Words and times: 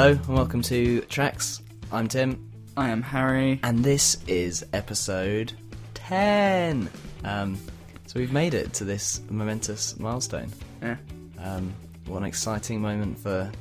Hello 0.00 0.12
and 0.12 0.26
welcome 0.28 0.62
to 0.62 1.02
Tracks. 1.02 1.60
I'm 1.92 2.08
Tim, 2.08 2.50
I 2.74 2.88
am 2.88 3.02
Harry. 3.02 3.60
and 3.62 3.84
this 3.84 4.16
is 4.26 4.64
episode 4.72 5.52
10. 5.92 6.88
Um, 7.22 7.58
so 8.06 8.18
we've 8.18 8.32
made 8.32 8.54
it 8.54 8.72
to 8.72 8.84
this 8.84 9.20
momentous 9.28 9.98
milestone. 9.98 10.50
Yeah. 10.80 10.96
Um, 11.38 11.74
what 12.06 12.16
an 12.16 12.24
exciting 12.24 12.80
moment 12.80 13.18
for 13.18 13.52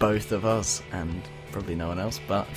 both 0.00 0.32
of 0.32 0.44
us 0.44 0.82
and 0.90 1.22
probably 1.52 1.76
no 1.76 1.86
one 1.86 2.00
else, 2.00 2.20
but 2.26 2.48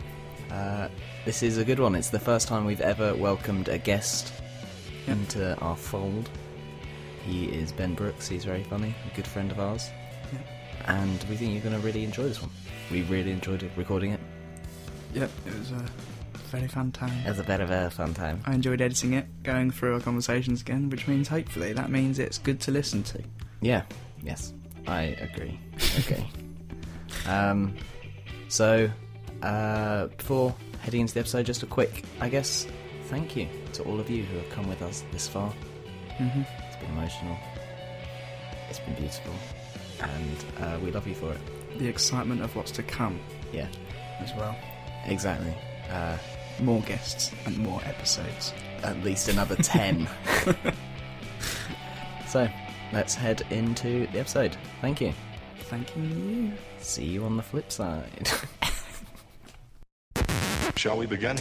uh, 0.50 0.88
this 1.26 1.42
is 1.42 1.58
a 1.58 1.64
good 1.64 1.78
one. 1.78 1.94
It's 1.94 2.08
the 2.08 2.18
first 2.18 2.48
time 2.48 2.64
we've 2.64 2.80
ever 2.80 3.14
welcomed 3.16 3.68
a 3.68 3.76
guest 3.76 4.32
Yep. 5.06 5.08
into 5.18 5.58
our 5.58 5.76
fold. 5.76 6.30
He 7.26 7.48
is 7.48 7.70
Ben 7.70 7.92
Brooks, 7.92 8.28
he's 8.28 8.46
very 8.46 8.62
funny, 8.62 8.94
a 9.12 9.14
good 9.14 9.26
friend 9.26 9.50
of 9.52 9.60
ours. 9.60 9.90
And 10.86 11.22
we 11.28 11.36
think 11.36 11.52
you're 11.52 11.62
going 11.62 11.74
to 11.74 11.80
really 11.80 12.04
enjoy 12.04 12.24
this 12.24 12.40
one. 12.40 12.50
We 12.90 13.02
really 13.02 13.32
enjoyed 13.32 13.62
it, 13.62 13.70
recording 13.76 14.12
it. 14.12 14.20
Yep, 15.14 15.30
it 15.46 15.58
was 15.58 15.72
a 15.72 15.84
very 16.48 16.68
fun 16.68 16.92
time. 16.92 17.12
It 17.26 17.28
was 17.28 17.38
a 17.38 17.44
bit 17.44 17.60
of 17.60 17.70
a 17.70 17.90
fun 17.90 18.14
time. 18.14 18.40
I 18.46 18.54
enjoyed 18.54 18.80
editing 18.80 19.12
it, 19.12 19.26
going 19.42 19.70
through 19.70 19.94
our 19.94 20.00
conversations 20.00 20.60
again, 20.60 20.90
which 20.90 21.06
means 21.06 21.28
hopefully 21.28 21.72
that 21.74 21.90
means 21.90 22.18
it's 22.18 22.38
good 22.38 22.60
to 22.60 22.70
listen 22.70 23.02
to. 23.04 23.22
Yeah, 23.60 23.82
yes, 24.22 24.52
I 24.86 25.02
agree. 25.20 25.60
Okay. 25.98 26.26
um, 27.26 27.76
so, 28.48 28.90
uh, 29.42 30.06
before 30.08 30.54
heading 30.80 31.02
into 31.02 31.14
the 31.14 31.20
episode, 31.20 31.46
just 31.46 31.62
a 31.62 31.66
quick, 31.66 32.04
I 32.20 32.28
guess, 32.28 32.66
thank 33.06 33.36
you 33.36 33.48
to 33.74 33.82
all 33.84 34.00
of 34.00 34.08
you 34.08 34.24
who 34.24 34.38
have 34.38 34.50
come 34.50 34.68
with 34.68 34.82
us 34.82 35.04
this 35.12 35.28
far. 35.28 35.52
Mm-hmm. 36.18 36.42
It's 36.66 36.76
been 36.76 36.90
emotional, 36.90 37.36
it's 38.70 38.80
been 38.80 38.94
beautiful, 38.94 39.34
and 40.00 40.44
uh, 40.60 40.78
we 40.82 40.90
love 40.90 41.06
you 41.06 41.14
for 41.14 41.32
it. 41.32 41.40
The 41.78 41.86
excitement 41.88 42.42
of 42.42 42.54
what's 42.56 42.70
to 42.72 42.82
come 42.82 43.18
Yeah, 43.52 43.68
as 44.20 44.32
well. 44.34 44.56
exactly. 45.06 45.54
Uh, 45.90 46.16
More 46.60 46.82
guests 46.82 47.32
and 47.46 47.56
more 47.58 47.80
episodes. 47.84 48.52
at 48.82 48.96
least 49.04 49.28
another 49.28 49.56
10. 49.56 50.08
so, 52.28 52.48
let's 52.92 53.14
head 53.14 53.42
into 53.50 54.06
the 54.08 54.20
episode. 54.20 54.56
Thank 54.80 55.00
you. 55.00 55.12
Thanking 55.70 56.50
you. 56.50 56.52
See 56.82 57.04
you 57.04 57.24
on 57.24 57.36
the 57.36 57.42
flip 57.42 57.70
side. 57.70 58.28
Shall 60.76 60.96
we 60.96 61.06
begin? 61.06 61.38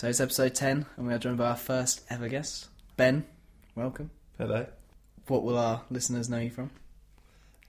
So, 0.00 0.08
it's 0.08 0.18
episode 0.18 0.54
10, 0.54 0.86
and 0.96 1.06
we 1.06 1.12
are 1.12 1.18
joined 1.18 1.36
by 1.36 1.50
our 1.50 1.56
first 1.56 2.00
ever 2.08 2.26
guest, 2.26 2.68
Ben. 2.96 3.22
Welcome. 3.74 4.10
Hello. 4.38 4.64
What 5.26 5.42
will 5.42 5.58
our 5.58 5.82
listeners 5.90 6.30
know 6.30 6.38
you 6.38 6.48
from? 6.48 6.70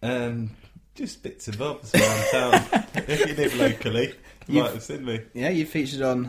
Um, 0.02 0.52
just 0.96 1.24
bits 1.24 1.50
and 1.50 1.60
bobs 1.60 1.94
around 1.94 2.32
town. 2.32 2.84
if 2.96 3.28
you 3.28 3.36
live 3.36 3.54
locally, 3.58 4.08
you 4.08 4.14
You've- 4.48 4.62
might 4.62 4.74
have 4.76 4.82
seen 4.84 5.04
me. 5.04 5.20
Yeah, 5.34 5.50
you 5.50 5.66
featured 5.66 6.04
on 6.04 6.28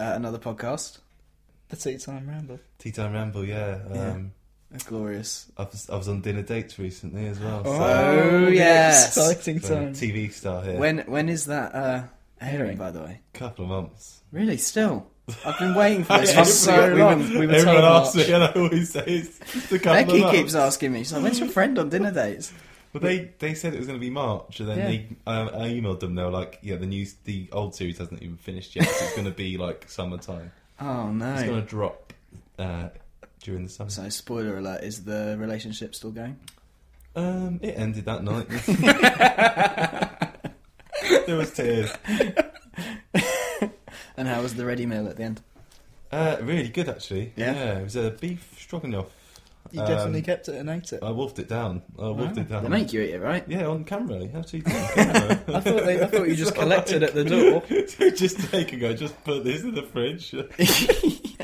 uh, 0.00 0.14
another 0.16 0.38
podcast, 0.38 0.98
The 1.68 1.76
Tea 1.76 1.98
Time 1.98 2.28
Ramble. 2.28 2.58
Tea 2.80 2.90
Time 2.90 3.12
Ramble, 3.12 3.44
yeah. 3.44 3.78
Yeah. 3.94 4.10
Um, 4.10 4.32
a 4.74 4.78
glorious. 4.78 5.52
I, 5.56 5.62
was, 5.62 5.88
I 5.88 5.96
was 5.96 6.08
on 6.08 6.22
dinner 6.22 6.42
dates 6.42 6.76
recently 6.76 7.28
as 7.28 7.38
well. 7.38 7.62
Oh, 7.64 8.48
yes. 8.48 9.16
Exciting 9.16 9.60
so, 9.60 9.76
time. 9.76 9.92
TV 9.92 10.32
star 10.32 10.64
here. 10.64 10.76
When 10.76 11.04
When 11.06 11.28
is 11.28 11.46
that 11.46 11.72
uh, 11.72 12.02
airing, 12.40 12.78
by 12.78 12.90
the 12.90 13.02
way? 13.02 13.20
couple 13.32 13.64
of 13.66 13.70
months. 13.70 14.22
Really, 14.32 14.56
still? 14.56 15.06
I've 15.44 15.58
been 15.58 15.74
waiting 15.74 16.04
for 16.04 16.18
this 16.18 16.34
for 16.34 16.44
so 16.44 16.74
everyone- 16.74 17.20
long. 17.32 17.38
we 17.40 17.46
were 17.46 17.54
Everyone 17.54 17.84
asks 17.84 18.16
me, 18.16 18.32
and 18.32 18.44
I 18.44 18.52
always 18.52 18.90
say 18.92 19.04
it's 19.06 19.38
just 19.52 19.72
a 19.72 19.78
couple 19.78 20.04
Becky 20.04 20.16
of 20.18 20.24
months. 20.24 20.38
keeps 20.38 20.54
asking 20.54 20.92
me, 20.92 20.98
she's 21.00 21.12
like, 21.12 21.22
when's 21.22 21.40
your 21.40 21.48
friend 21.48 21.78
on 21.78 21.88
dinner 21.88 22.12
dates? 22.12 22.52
But 22.92 23.02
they 23.02 23.30
they 23.40 23.52
said 23.54 23.74
it 23.74 23.78
was 23.78 23.86
going 23.86 23.98
to 23.98 24.04
be 24.04 24.08
March, 24.10 24.60
and 24.60 24.68
then 24.70 24.78
Yeah. 24.78 24.86
they 24.86 25.06
um, 25.26 25.48
I 25.48 25.68
emailed 25.68 26.00
them. 26.00 26.14
They 26.14 26.22
were 26.22 26.30
like, 26.30 26.58
"Yeah, 26.62 26.76
the 26.76 26.86
news, 26.86 27.14
the 27.24 27.46
old 27.52 27.74
series 27.74 27.98
hasn't 27.98 28.22
even 28.22 28.38
finished 28.38 28.74
yet. 28.74 28.88
So 28.88 29.04
it's 29.04 29.14
going 29.14 29.26
to 29.26 29.32
be 29.34 29.58
like 29.58 29.84
summertime. 29.88 30.52
Oh, 30.80 31.10
no. 31.10 31.32
It's 31.34 31.42
going 31.44 31.60
to 31.62 31.66
drop 31.66 32.12
uh, 32.58 32.88
during 33.42 33.64
the 33.64 33.68
summer." 33.68 33.90
So, 33.90 34.08
spoiler 34.08 34.56
alert: 34.58 34.82
is 34.82 35.04
the 35.04 35.36
relationship 35.38 35.94
still 35.94 36.10
going? 36.12 36.38
Um, 37.14 37.60
it 37.62 37.72
ended 37.78 38.04
that 38.06 38.22
night. 38.24 38.48
there 41.26 41.36
was 41.36 41.52
tears. 41.52 41.90
And 44.16 44.26
how 44.28 44.42
was 44.42 44.54
the 44.54 44.64
ready 44.64 44.86
meal 44.86 45.06
at 45.08 45.16
the 45.16 45.22
end? 45.24 45.40
Uh, 46.12 46.36
really 46.40 46.68
good 46.68 46.88
actually. 46.88 47.32
Yeah? 47.36 47.78
it 47.78 47.84
was 47.84 47.96
a 47.96 48.10
beef 48.12 48.54
stroganoff. 48.58 49.06
You 49.72 49.80
Um, 49.80 49.88
definitely 49.88 50.22
kept 50.22 50.48
it 50.48 50.54
and 50.54 50.70
ate 50.70 50.92
it. 50.92 51.02
I 51.02 51.10
wolfed 51.10 51.40
it 51.40 51.48
down. 51.48 51.82
I 51.98 52.02
wolfed 52.10 52.36
Wow. 52.36 52.42
it 52.42 52.48
down. 52.48 52.62
They 52.62 52.68
make 52.68 52.92
you 52.92 53.00
eat 53.02 53.10
it, 53.14 53.20
right? 53.20 53.44
Yeah, 53.48 53.66
on 53.66 53.82
camera. 53.84 54.18
You 54.20 54.28
have 54.28 54.46
to 54.46 54.56
eat 54.58 54.62
it 54.64 54.72
on 54.72 54.94
camera. 54.94 55.56
I 55.56 55.60
thought 55.60 55.84
they, 55.84 56.00
I 56.02 56.06
thought 56.06 56.28
you 56.28 56.36
just 56.36 56.54
collected 56.54 57.02
at 57.02 57.14
the 57.14 57.24
door. 57.24 57.64
so 57.88 58.10
just 58.10 58.38
take 58.52 58.70
and 58.72 58.80
go. 58.80 58.94
Just 58.94 59.22
put 59.24 59.42
this 59.42 59.62
in 59.62 59.74
the 59.74 59.82
fridge. 59.82 60.34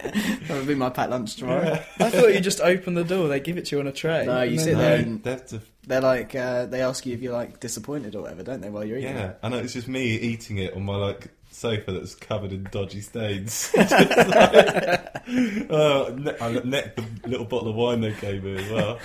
That 0.03 0.59
would 0.59 0.67
be 0.67 0.75
my 0.75 0.91
packed 0.91 1.11
lunch 1.11 1.37
tomorrow. 1.37 1.65
Yeah. 1.65 1.85
I 2.07 2.11
thought 2.11 2.35
you 2.35 2.41
just 2.41 2.61
opened 2.61 2.97
the 2.97 3.05
door. 3.05 3.29
They 3.29 3.41
give 3.41 3.57
it 3.57 3.67
to 3.67 3.77
you 3.77 3.81
on 3.81 3.87
a 3.87 3.93
tray. 3.93 4.27
No, 4.27 4.43
you 4.43 4.53
And 4.53 4.61
sit 4.61 4.77
then- 4.77 4.79
there 4.79 4.99
No, 4.99 5.03
and- 5.05 5.23
they 5.23 5.37
to... 5.37 5.61
they're 5.87 6.01
like, 6.01 6.35
uh, 6.35 6.67
they 6.67 6.83
ask 6.83 7.07
you 7.07 7.15
if 7.15 7.23
you're 7.23 7.33
like 7.33 7.61
disappointed 7.61 8.15
or 8.17 8.23
whatever, 8.23 8.43
don't 8.43 8.61
they, 8.61 8.69
while 8.69 8.85
you're 8.85 8.99
eating 8.99 9.17
it? 9.17 9.21
Yeah, 9.21 9.27
it? 9.31 9.39
I 9.43 9.49
know 9.49 9.59
it's 9.59 9.73
just 9.73 9.89
me 9.89 10.05
eating 10.17 10.59
it 10.59 10.75
on 10.75 10.85
my 10.85 10.97
like 10.97 11.29
sofa 11.55 11.93
that's 11.93 12.15
covered 12.15 12.53
in 12.53 12.65
dodgy 12.71 13.01
stains. 13.01 13.71
Just 13.77 13.91
like, 13.91 15.21
uh, 15.71 16.11
ne- 16.17 16.39
I 16.41 16.61
necked 16.65 16.97
the 16.97 17.29
little 17.29 17.47
bottle 17.47 17.69
of 17.69 17.77
wine 17.77 18.01
they 18.01 18.13
gave 18.13 18.45
me 18.45 18.57
as 18.57 18.71
well. 18.71 18.99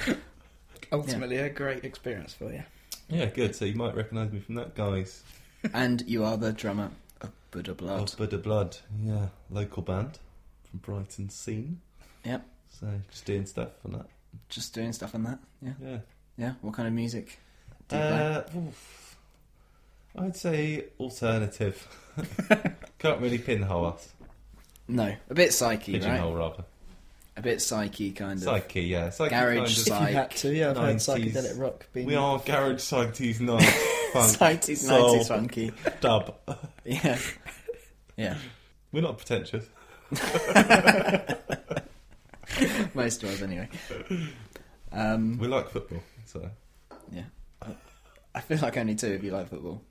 Ultimately, 0.91 1.37
a 1.37 1.49
great 1.49 1.83
experience 1.83 2.33
for 2.33 2.51
you. 2.51 2.63
Yeah, 3.09 3.25
good. 3.25 3.55
So 3.55 3.65
you 3.65 3.75
might 3.75 3.95
recognise 3.95 4.31
me 4.31 4.39
from 4.39 4.55
that, 4.55 4.75
guys. 4.75 5.23
And 5.73 6.03
you 6.07 6.23
are 6.23 6.37
the 6.37 6.53
drummer 6.53 6.91
of 7.21 7.31
Buddha 7.51 7.73
Blood. 7.73 8.11
Oh, 8.13 8.17
Buddha 8.17 8.37
Blood, 8.37 8.77
yeah, 9.03 9.27
local 9.49 9.81
band 9.83 10.19
from 10.69 10.79
Brighton 10.79 11.29
scene. 11.29 11.81
Yep. 12.23 12.45
So 12.79 12.87
just 13.09 13.25
doing 13.25 13.45
stuff 13.45 13.69
on 13.85 13.93
that. 13.93 14.05
Just 14.49 14.73
doing 14.73 14.93
stuff 14.93 15.15
on 15.15 15.23
that. 15.23 15.39
Yeah. 15.61 15.73
Yeah. 15.81 15.97
Yeah. 16.37 16.53
What 16.61 16.73
kind 16.73 16.87
of 16.87 16.93
music 16.93 17.39
do 17.87 17.95
you 17.95 18.01
play? 18.01 18.11
Uh, 18.11 18.41
oof. 18.57 19.06
I'd 20.17 20.35
say 20.35 20.85
alternative. 20.99 21.87
Can't 22.99 23.21
really 23.21 23.37
pinhole 23.37 23.85
us. 23.87 24.13
No, 24.87 25.13
a 25.29 25.33
bit 25.33 25.53
psyche, 25.53 25.93
Pigeonhole 25.93 26.33
right? 26.33 26.49
rather. 26.49 26.63
A 27.35 27.41
bit 27.41 27.61
psyche, 27.61 28.11
kind 28.11 28.39
of. 28.39 28.43
Psyche, 28.43 28.81
yeah. 28.81 29.09
Psyche 29.11 29.29
Garage 29.29 29.87
kind 29.87 30.01
of- 30.01 30.07
If 30.07 30.09
you 30.09 30.15
had 30.15 30.31
to, 30.31 30.53
yeah, 30.55 30.69
I've 30.71 30.77
heard 30.77 30.95
90s. 30.95 31.33
psychedelic 31.33 31.59
rock 31.59 31.85
being. 31.93 32.07
We 32.07 32.15
are 32.15 32.39
garage 32.39 32.81
psyches 32.81 33.39
night 33.41 33.61
funk 34.13 34.29
Psyche's 34.29 34.81
soul, 34.81 35.19
90s 35.19 35.27
funky. 35.27 35.71
dub. 36.01 36.35
Yeah. 36.85 37.19
Yeah. 38.15 38.37
We're 38.93 39.01
not 39.01 39.17
pretentious. 39.17 39.65
Most 42.93 43.23
of 43.23 43.29
us, 43.29 43.41
anyway. 43.41 43.69
Um, 44.91 45.37
We 45.37 45.47
like 45.47 45.69
football, 45.69 46.01
so 46.25 46.49
yeah. 47.11 47.23
I 48.33 48.39
feel 48.41 48.57
like 48.59 48.77
only 48.77 48.95
two 48.95 49.13
of 49.13 49.23
you 49.23 49.31
like 49.31 49.49
football. 49.49 49.81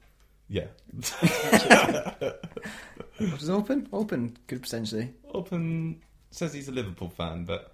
Yeah. 0.49 0.67
What 3.19 3.41
is 3.41 3.49
open? 3.49 3.89
Open 3.93 4.37
could 4.47 4.61
potentially. 4.63 5.11
Open 5.33 6.03
says 6.31 6.53
he's 6.53 6.69
a 6.69 6.73
Liverpool 6.73 7.09
fan, 7.09 7.45
but 7.45 7.73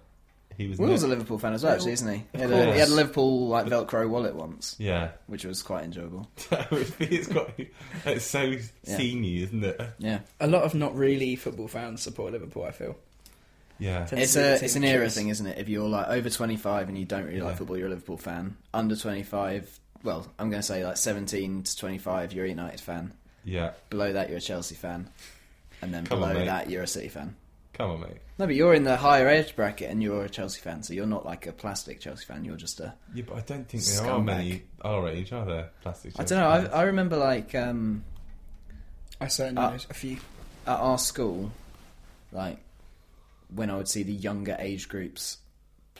he 0.57 0.67
was. 0.67 0.79
Will's 0.79 1.03
a 1.03 1.07
Liverpool 1.07 1.37
fan 1.37 1.53
as 1.53 1.63
well, 1.65 1.73
actually, 1.73 1.91
isn't 1.93 2.07
he? 2.13 2.23
He 2.33 2.39
had, 2.39 2.51
a, 2.51 2.73
he 2.73 2.79
had 2.79 2.87
a. 2.87 2.93
Liverpool 2.93 3.49
like 3.49 3.65
Velcro 3.65 4.07
wallet 4.07 4.35
once, 4.35 4.77
Yeah, 4.79 5.09
which 5.27 5.43
was 5.43 5.61
quite 5.61 5.83
enjoyable. 5.83 6.29
it's 6.71 7.27
got. 7.27 7.51
It's 8.05 8.25
so 8.25 8.41
Yeah. 8.43 8.61
senior, 8.83 9.43
isn't 9.43 9.63
it? 9.65 9.81
Yeah, 9.97 10.19
A 10.39 10.47
lot 10.47 10.63
of 10.63 10.73
not 10.75 10.95
really 10.95 11.35
football 11.35 11.67
fans 11.67 12.01
support 12.01 12.31
Liverpool. 12.31 12.63
I 12.63 12.71
feel. 12.71 12.95
Yeah. 13.79 14.07
It's 14.13 14.37
a 14.37 14.63
it's 14.63 14.77
an 14.77 14.85
of 14.85 14.89
era 14.91 15.09
thing, 15.09 15.27
isn't 15.27 15.45
it? 15.45 15.57
If 15.57 15.67
you're 15.67 15.89
like 15.89 16.07
over 16.07 16.29
25 16.29 16.87
and 16.87 16.97
you 16.97 17.03
don't 17.05 17.25
really 17.25 17.41
like 17.41 17.57
football, 17.57 17.77
you're 17.77 17.87
a 17.87 17.89
Liverpool 17.89 18.17
fan. 18.17 18.55
Under 18.73 18.95
25, 18.95 19.79
well, 20.03 20.27
I'm 20.37 20.49
going 20.49 20.61
to 20.61 20.65
say 20.67 20.85
like 20.85 20.97
17 20.97 21.63
to 21.63 21.77
25, 21.77 22.33
you're 22.33 22.45
a 22.45 22.49
United 22.49 22.79
fan. 22.81 23.13
Yeah. 23.45 23.71
Below 23.89 24.13
that, 24.13 24.29
you're 24.29 24.37
a 24.37 24.41
Chelsea 24.41 24.75
fan, 24.75 25.09
and 25.81 25.93
then 25.93 26.05
Come 26.05 26.19
below 26.19 26.33
mate. 26.33 26.45
that, 26.45 26.69
you're 26.69 26.83
a 26.83 26.87
City 26.87 27.07
fan. 27.09 27.35
Come 27.73 27.89
on, 27.91 28.01
mate. 28.01 28.17
No, 28.37 28.45
but 28.45 28.55
you're 28.55 28.73
in 28.75 28.83
the 28.83 28.97
higher 28.97 29.27
age 29.27 29.55
bracket, 29.55 29.89
and 29.89 30.01
you're 30.03 30.25
a 30.25 30.29
Chelsea 30.29 30.61
fan, 30.61 30.83
so 30.83 30.93
you're 30.93 31.05
not 31.07 31.25
like 31.25 31.47
a 31.47 31.51
plastic 31.51 31.99
Chelsea 31.99 32.25
fan. 32.25 32.45
You're 32.45 32.55
just 32.55 32.79
a. 32.79 32.93
Yeah, 33.15 33.23
but 33.27 33.37
I 33.37 33.41
don't 33.41 33.67
think 33.67 33.83
there 33.83 34.03
are 34.05 34.19
Scumbag. 34.19 34.25
many 34.25 34.63
our 34.81 35.09
age, 35.09 35.31
are 35.33 35.45
there? 35.45 35.69
Plastic. 35.81 36.13
I 36.19 36.23
don't 36.23 36.39
know. 36.39 36.49
I, 36.49 36.61
fans? 36.61 36.73
I 36.73 36.83
remember 36.83 37.17
like 37.17 37.55
um, 37.55 38.03
I 39.19 39.27
certainly 39.27 39.61
Uh, 39.63 39.69
know 39.71 39.77
a 39.89 39.93
few. 39.93 40.17
at 40.67 40.77
our 40.79 40.97
school, 40.99 41.51
like 42.31 42.59
when 43.53 43.69
I 43.69 43.75
would 43.77 43.87
see 43.87 44.03
the 44.03 44.13
younger 44.13 44.55
age 44.59 44.87
groups 44.87 45.37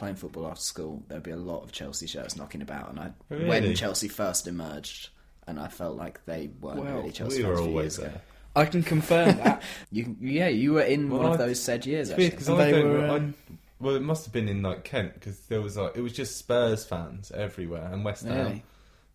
playing 0.03 0.15
football 0.17 0.47
after 0.47 0.61
school, 0.61 1.01
there'd 1.07 1.23
be 1.23 1.31
a 1.31 1.37
lot 1.37 1.63
of 1.63 1.71
Chelsea 1.71 2.07
shirts 2.07 2.35
knocking 2.35 2.61
about, 2.61 2.89
and 2.89 2.99
I 2.99 3.13
when 3.29 3.73
Chelsea 3.73 4.09
first 4.09 4.47
emerged, 4.47 5.09
and 5.47 5.57
I 5.57 5.69
felt 5.69 5.95
like 5.95 6.23
they 6.25 6.49
weren't 6.59 6.79
Well, 6.83 6.97
really 6.97 7.11
Chelsea 7.11 7.41
we 7.41 7.47
were 7.49 7.55
fans 7.55 7.59
a 7.59 7.63
few 7.63 7.71
always 7.71 7.97
years 7.97 7.97
ago. 7.99 8.07
there. 8.09 8.21
I 8.55 8.65
can 8.65 8.83
confirm 8.83 9.37
that. 9.43 9.63
You, 9.91 10.15
yeah, 10.19 10.49
you 10.49 10.73
were 10.73 10.81
in 10.81 11.09
Well, 11.09 11.23
one 11.23 11.31
of 11.31 11.37
those 11.37 11.61
said 11.61 11.85
years. 11.85 12.11
Actually. 12.11 12.29
because 12.31 12.49
I 12.49 12.65
they 12.65 12.71
don't. 12.73 12.89
were, 12.91 12.99
I- 13.07 13.15
um, 13.15 13.33
well, 13.79 13.95
it 13.95 14.01
must 14.01 14.25
have 14.25 14.33
been 14.33 14.47
in 14.49 14.61
like 14.61 14.83
Kent 14.83 15.13
because 15.13 15.39
there 15.47 15.61
was 15.61 15.77
like 15.77 15.95
it 15.95 16.01
was 16.01 16.11
just 16.11 16.37
Spurs 16.37 16.83
fans 16.85 17.31
everywhere 17.31 17.89
and 17.91 18.03
West 18.03 18.25
Ham. 18.25 18.37
Really? 18.45 18.63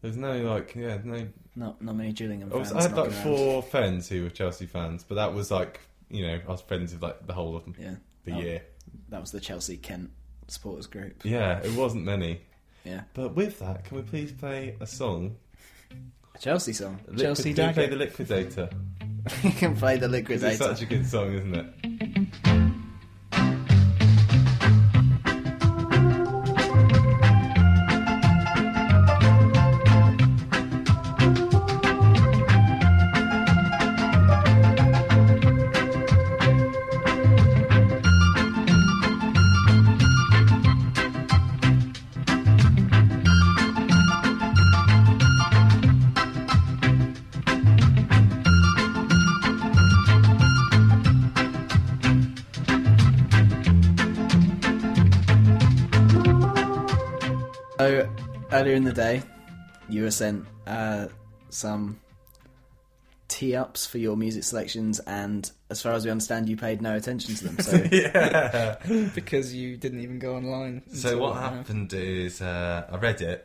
There's 0.00 0.16
no 0.16 0.38
like 0.42 0.74
yeah 0.74 0.98
no. 1.04 1.28
Not 1.54 1.82
not 1.82 1.96
many 1.96 2.12
Gillingham 2.12 2.50
I, 2.52 2.56
was, 2.56 2.70
fans. 2.72 2.86
I 2.86 2.88
had 2.88 2.96
like 2.96 3.10
knocking 3.10 3.30
around. 3.30 3.36
four 3.36 3.62
friends 3.62 4.08
who 4.08 4.22
were 4.22 4.30
Chelsea 4.30 4.64
fans, 4.66 5.04
but 5.06 5.16
that 5.16 5.34
was 5.34 5.50
like 5.50 5.80
you 6.08 6.26
know 6.26 6.40
I 6.48 6.50
was 6.50 6.62
friends 6.62 6.92
with 6.94 7.02
like 7.02 7.26
the 7.26 7.32
whole 7.34 7.56
of 7.56 7.64
them 7.64 7.74
Yeah, 7.78 7.94
the 8.24 8.32
Oh. 8.32 8.40
year. 8.40 8.62
that 9.10 9.20
was 9.20 9.30
the 9.32 9.40
Chelsea 9.40 9.76
Kent 9.76 10.10
supporters 10.48 10.86
group. 10.86 11.24
Yeah, 11.24 11.58
it 11.58 11.72
wasn't 11.76 12.04
many. 12.04 12.40
Yeah, 12.84 13.02
But 13.14 13.34
with 13.34 13.58
that, 13.60 13.84
can 13.84 13.96
we 13.98 14.02
please 14.02 14.32
play 14.32 14.74
a 14.80 14.86
song? 14.86 15.36
a 16.34 16.38
Chelsea 16.38 16.72
song. 16.72 16.98
Liquid- 17.06 17.18
Chelsea 17.20 17.54
can 17.54 17.66
Dagger. 17.66 17.74
play 17.74 17.86
the 17.88 17.96
Liquidator. 17.96 18.70
you 19.42 19.50
can 19.52 19.76
play 19.76 19.96
the 19.98 20.06
'Cause 20.08 20.14
it's 20.14 20.42
Liquidator. 20.42 20.64
such 20.64 20.82
a 20.82 20.86
good 20.86 21.06
song, 21.06 21.32
isn't 21.34 21.54
it? 21.54 22.67
The 58.88 58.94
day, 58.94 59.22
you 59.88 60.02
were 60.02 60.10
sent 60.10 60.46
uh, 60.66 61.08
some 61.50 62.00
tee 63.28 63.54
ups 63.54 63.86
for 63.86 63.98
your 63.98 64.16
music 64.16 64.44
selections, 64.44 64.98
and 65.00 65.50
as 65.70 65.82
far 65.82 65.92
as 65.92 66.04
we 66.04 66.10
understand, 66.10 66.48
you 66.48 66.56
paid 66.56 66.80
no 66.80 66.96
attention 66.96 67.34
to 67.34 67.44
them. 67.48 67.58
So 67.60 67.76
yeah. 67.92 68.76
because 69.14 69.54
you 69.54 69.76
didn't 69.76 70.00
even 70.00 70.18
go 70.18 70.36
online. 70.36 70.82
So 70.92 71.08
until 71.10 71.20
what 71.20 71.34
now. 71.34 71.40
happened 71.40 71.92
is 71.92 72.40
uh, 72.40 72.86
I 72.90 72.96
read 72.96 73.20
it. 73.20 73.44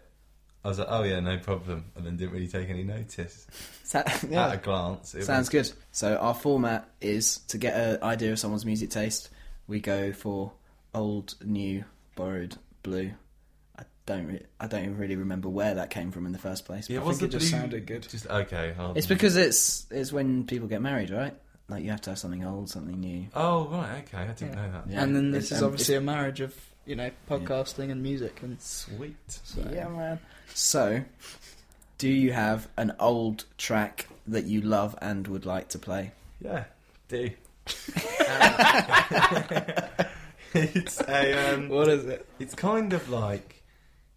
I 0.66 0.70
was 0.70 0.80
like, 0.80 0.88
oh 0.90 1.04
yeah, 1.04 1.20
no 1.20 1.38
problem, 1.40 1.86
and 1.96 2.06
then 2.06 2.16
didn't 2.16 2.34
really 2.34 2.48
take 2.48 2.70
any 2.70 2.84
notice. 2.84 3.48
Sa- 3.84 4.00
At 4.00 4.24
a 4.24 4.60
glance, 4.62 5.14
it 5.14 5.26
sounds 5.26 5.52
was, 5.52 5.72
good. 5.72 5.78
So 5.92 6.16
our 6.16 6.34
format 6.34 6.88
is 7.02 7.40
to 7.50 7.58
get 7.58 7.74
an 7.76 8.02
idea 8.02 8.32
of 8.32 8.40
someone's 8.40 8.66
music 8.66 8.90
taste. 8.90 9.30
We 9.68 9.82
go 9.82 10.14
for 10.14 10.54
old, 10.94 11.36
new, 11.44 11.84
borrowed, 12.16 12.56
blue. 12.82 13.12
I 14.08 14.12
don't. 14.12 14.28
Re- 14.28 14.42
I 14.60 14.68
don't 14.68 14.84
even 14.84 14.98
really 14.98 15.16
remember 15.16 15.48
where 15.50 15.76
that 15.76 15.90
came 15.90 16.12
from 16.12 16.26
in 16.26 16.32
the 16.34 16.40
first 16.40 16.66
place. 16.66 16.90
Yeah, 16.90 17.00
but 17.00 17.06
I 17.06 17.08
was 17.10 17.20
think 17.20 17.34
it 17.34 17.38
just 17.40 17.52
blue- 17.52 17.60
sounded 17.60 17.86
good. 17.86 18.08
Just 18.10 18.28
okay. 18.28 18.74
hold 18.76 18.98
It's 18.98 19.08
on. 19.08 19.16
because 19.16 19.38
it's 19.38 19.86
it's 19.92 20.12
when 20.12 20.46
people 20.46 20.68
get 20.68 20.82
married, 20.82 21.10
right? 21.10 21.34
Like 21.70 21.84
you 21.86 21.92
have 21.92 22.02
to 22.02 22.10
have 22.12 22.20
something 22.20 22.44
old, 22.44 22.70
something 22.70 23.00
new. 23.00 23.28
Oh 23.34 23.68
right, 23.70 24.04
okay, 24.08 24.18
I 24.24 24.28
didn't 24.28 24.54
Yeah. 24.54 24.66
know 24.66 24.72
that. 24.74 24.84
Yeah, 24.90 25.04
and 25.04 25.16
then 25.16 25.32
this 25.32 25.46
it's, 25.46 25.54
is 25.54 25.62
um, 25.62 25.68
obviously 25.70 25.96
a 25.96 26.02
marriage 26.02 26.42
of 26.42 26.54
you 26.86 26.98
know 26.98 27.10
podcasting 27.30 27.90
and 27.92 28.04
music 28.04 28.40
and 28.42 28.60
Sweet. 28.62 29.16
so. 29.28 29.62
Yeah, 29.72 29.88
man. 29.88 30.20
So, 30.54 31.04
do 31.98 32.10
you 32.10 32.34
have 32.34 32.68
an 32.76 32.94
old 33.00 33.46
track 33.58 34.10
that 34.28 34.44
you 34.44 34.60
love 34.62 34.98
and 35.02 35.26
would 35.30 35.46
like 35.46 35.70
to 35.70 35.80
play? 35.80 36.12
Yeah, 36.42 36.66
do. 37.08 37.30
it's 40.54 41.02
a 41.02 41.54
um, 41.54 41.70
What 41.70 41.88
is 41.88 42.06
it? 42.06 42.26
It's 42.40 42.56
kind 42.56 42.94
of 42.94 43.10
like 43.10 43.63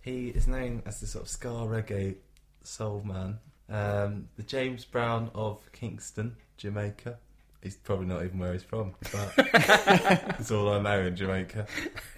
he 0.06 0.28
is 0.28 0.46
known 0.46 0.82
as 0.86 1.00
the 1.00 1.06
sort 1.06 1.24
of 1.24 1.28
ska 1.28 1.48
reggae 1.48 2.14
soul 2.62 3.02
man. 3.04 3.38
Um, 3.68 4.28
the 4.36 4.44
James 4.44 4.84
Brown 4.84 5.30
of 5.34 5.60
Kingston, 5.72 6.36
Jamaica. 6.56 7.18
He's 7.60 7.74
probably 7.76 8.06
not 8.06 8.22
even 8.24 8.38
where 8.38 8.52
he's 8.52 8.62
from, 8.62 8.94
but 9.12 9.32
it's 10.38 10.50
all 10.52 10.72
I 10.72 10.80
know 10.80 11.00
in 11.00 11.16
Jamaica. 11.16 11.66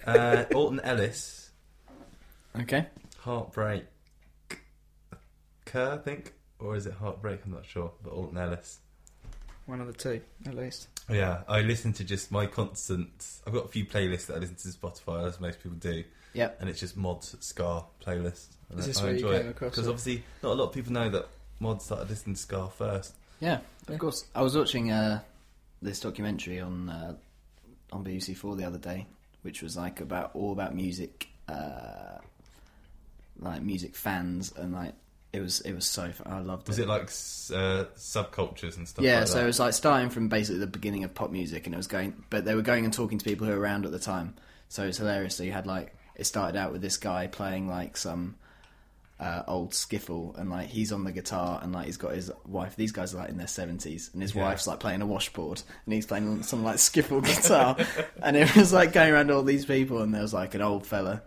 Uh, 0.05 0.45
Alton 0.53 0.79
Ellis, 0.81 1.49
Okay. 2.59 2.85
Heartbreak, 3.19 3.85
Kerr, 5.65 5.93
I 5.93 5.97
think, 5.97 6.33
or 6.59 6.75
is 6.75 6.85
it 6.85 6.93
Heartbreak? 6.93 7.41
I'm 7.45 7.51
not 7.51 7.65
sure, 7.65 7.91
but 8.03 8.11
Alton 8.13 8.37
Ellis. 8.37 8.79
One 9.65 9.81
of 9.81 9.87
the 9.87 9.93
two, 9.93 10.21
at 10.45 10.53
least. 10.55 10.87
Yeah, 11.09 11.41
I 11.47 11.61
listen 11.61 11.93
to 11.93 12.03
just 12.03 12.31
my 12.31 12.45
constant. 12.45 13.27
I've 13.47 13.53
got 13.53 13.65
a 13.65 13.69
few 13.69 13.85
playlists 13.85 14.27
that 14.27 14.35
I 14.37 14.39
listen 14.39 14.55
to 14.57 14.67
Spotify, 14.77 15.27
as 15.27 15.39
most 15.39 15.61
people 15.63 15.77
do. 15.77 16.03
Yep. 16.33 16.57
and 16.61 16.69
it's 16.69 16.79
just 16.79 16.95
mods 16.97 17.35
ska 17.39 17.83
playlist. 18.05 18.47
And 18.69 18.79
Is 18.79 18.85
this 18.87 18.99
I 18.99 19.03
where 19.03 19.11
you 19.13 19.17
enjoy 19.17 19.37
came 19.39 19.47
it 19.47 19.49
across 19.49 19.71
because 19.71 19.87
it? 19.87 19.89
obviously 19.89 20.23
not 20.43 20.51
a 20.51 20.53
lot 20.53 20.65
of 20.65 20.73
people 20.73 20.93
know 20.93 21.09
that 21.09 21.27
mods 21.59 21.85
started 21.85 22.09
listening 22.09 22.35
to 22.35 22.41
ska 22.41 22.69
first. 22.77 23.13
Yeah, 23.39 23.55
of 23.55 23.61
Yeah. 23.89 23.97
course. 23.97 24.25
I 24.35 24.41
was 24.41 24.55
watching 24.55 24.91
uh, 24.91 25.21
this 25.81 25.99
documentary 25.99 26.59
on 26.59 26.89
uh, 26.89 27.15
on 27.91 28.03
BBC 28.03 28.35
Four 28.37 28.55
the 28.55 28.65
other 28.65 28.77
day, 28.77 29.07
which 29.41 29.61
was 29.63 29.75
like 29.77 30.01
about 30.01 30.31
all 30.35 30.51
about 30.51 30.75
music, 30.75 31.29
uh, 31.47 32.19
like 33.39 33.61
music 33.61 33.95
fans, 33.95 34.53
and 34.55 34.73
like 34.73 34.93
it 35.33 35.39
was 35.41 35.61
it 35.61 35.73
was 35.73 35.85
so 35.85 36.11
fun. 36.11 36.31
I 36.31 36.39
loved 36.41 36.63
it. 36.63 36.67
Was 36.69 36.79
it. 36.79 36.83
it 36.83 36.87
like 36.87 37.03
s- 37.03 37.51
uh, 37.53 37.85
subcultures 37.95 38.77
and 38.77 38.87
stuff? 38.87 39.03
yeah, 39.05 39.19
like 39.19 39.27
so 39.27 39.35
that? 39.35 39.43
it 39.43 39.47
was 39.47 39.59
like 39.59 39.73
starting 39.73 40.09
from 40.09 40.27
basically 40.27 40.59
the 40.59 40.67
beginning 40.67 41.03
of 41.03 41.13
pop 41.13 41.31
music, 41.31 41.65
and 41.65 41.73
it 41.73 41.77
was 41.77 41.87
going, 41.87 42.23
but 42.29 42.45
they 42.45 42.55
were 42.55 42.61
going 42.61 42.83
and 42.85 42.93
talking 42.93 43.17
to 43.17 43.25
people 43.25 43.47
who 43.47 43.53
were 43.53 43.59
around 43.59 43.85
at 43.85 43.91
the 43.91 43.99
time. 43.99 44.35
So 44.67 44.83
it's 44.85 44.97
hilarious. 44.97 45.35
So 45.35 45.43
you 45.43 45.51
had 45.51 45.65
like 45.65 45.95
it 46.19 46.25
started 46.25 46.57
out 46.57 46.71
with 46.71 46.81
this 46.81 46.97
guy 46.97 47.27
playing 47.27 47.67
like 47.67 47.97
some 47.97 48.35
uh, 49.19 49.43
old 49.47 49.71
skiffle, 49.71 50.37
and 50.37 50.49
like 50.49 50.67
he's 50.69 50.91
on 50.91 51.03
the 51.03 51.11
guitar, 51.11 51.59
and 51.61 51.73
like 51.73 51.85
he's 51.87 51.97
got 51.97 52.13
his 52.13 52.31
wife. 52.45 52.75
These 52.75 52.91
guys 52.93 53.13
are 53.13 53.17
like 53.17 53.29
in 53.29 53.37
their 53.37 53.47
seventies, 53.47 54.09
and 54.13 54.21
his 54.21 54.33
Yeah. 54.33 54.43
wife's 54.43 54.65
like 54.67 54.79
playing 54.79 55.01
a 55.01 55.05
washboard, 55.05 55.61
and 55.85 55.93
he's 55.93 56.05
playing 56.05 56.43
some 56.43 56.63
like 56.63 56.77
skiffle 56.77 57.23
guitar, 57.25 57.75
and 58.23 58.37
it 58.37 58.55
was 58.55 58.71
like 58.71 58.93
going 58.93 59.11
around 59.13 59.31
all 59.31 59.43
these 59.43 59.65
people, 59.65 60.01
and 60.01 60.13
there 60.13 60.21
was 60.21 60.33
like 60.33 60.53
an 60.55 60.61
old 60.61 60.85
fella. 60.85 61.21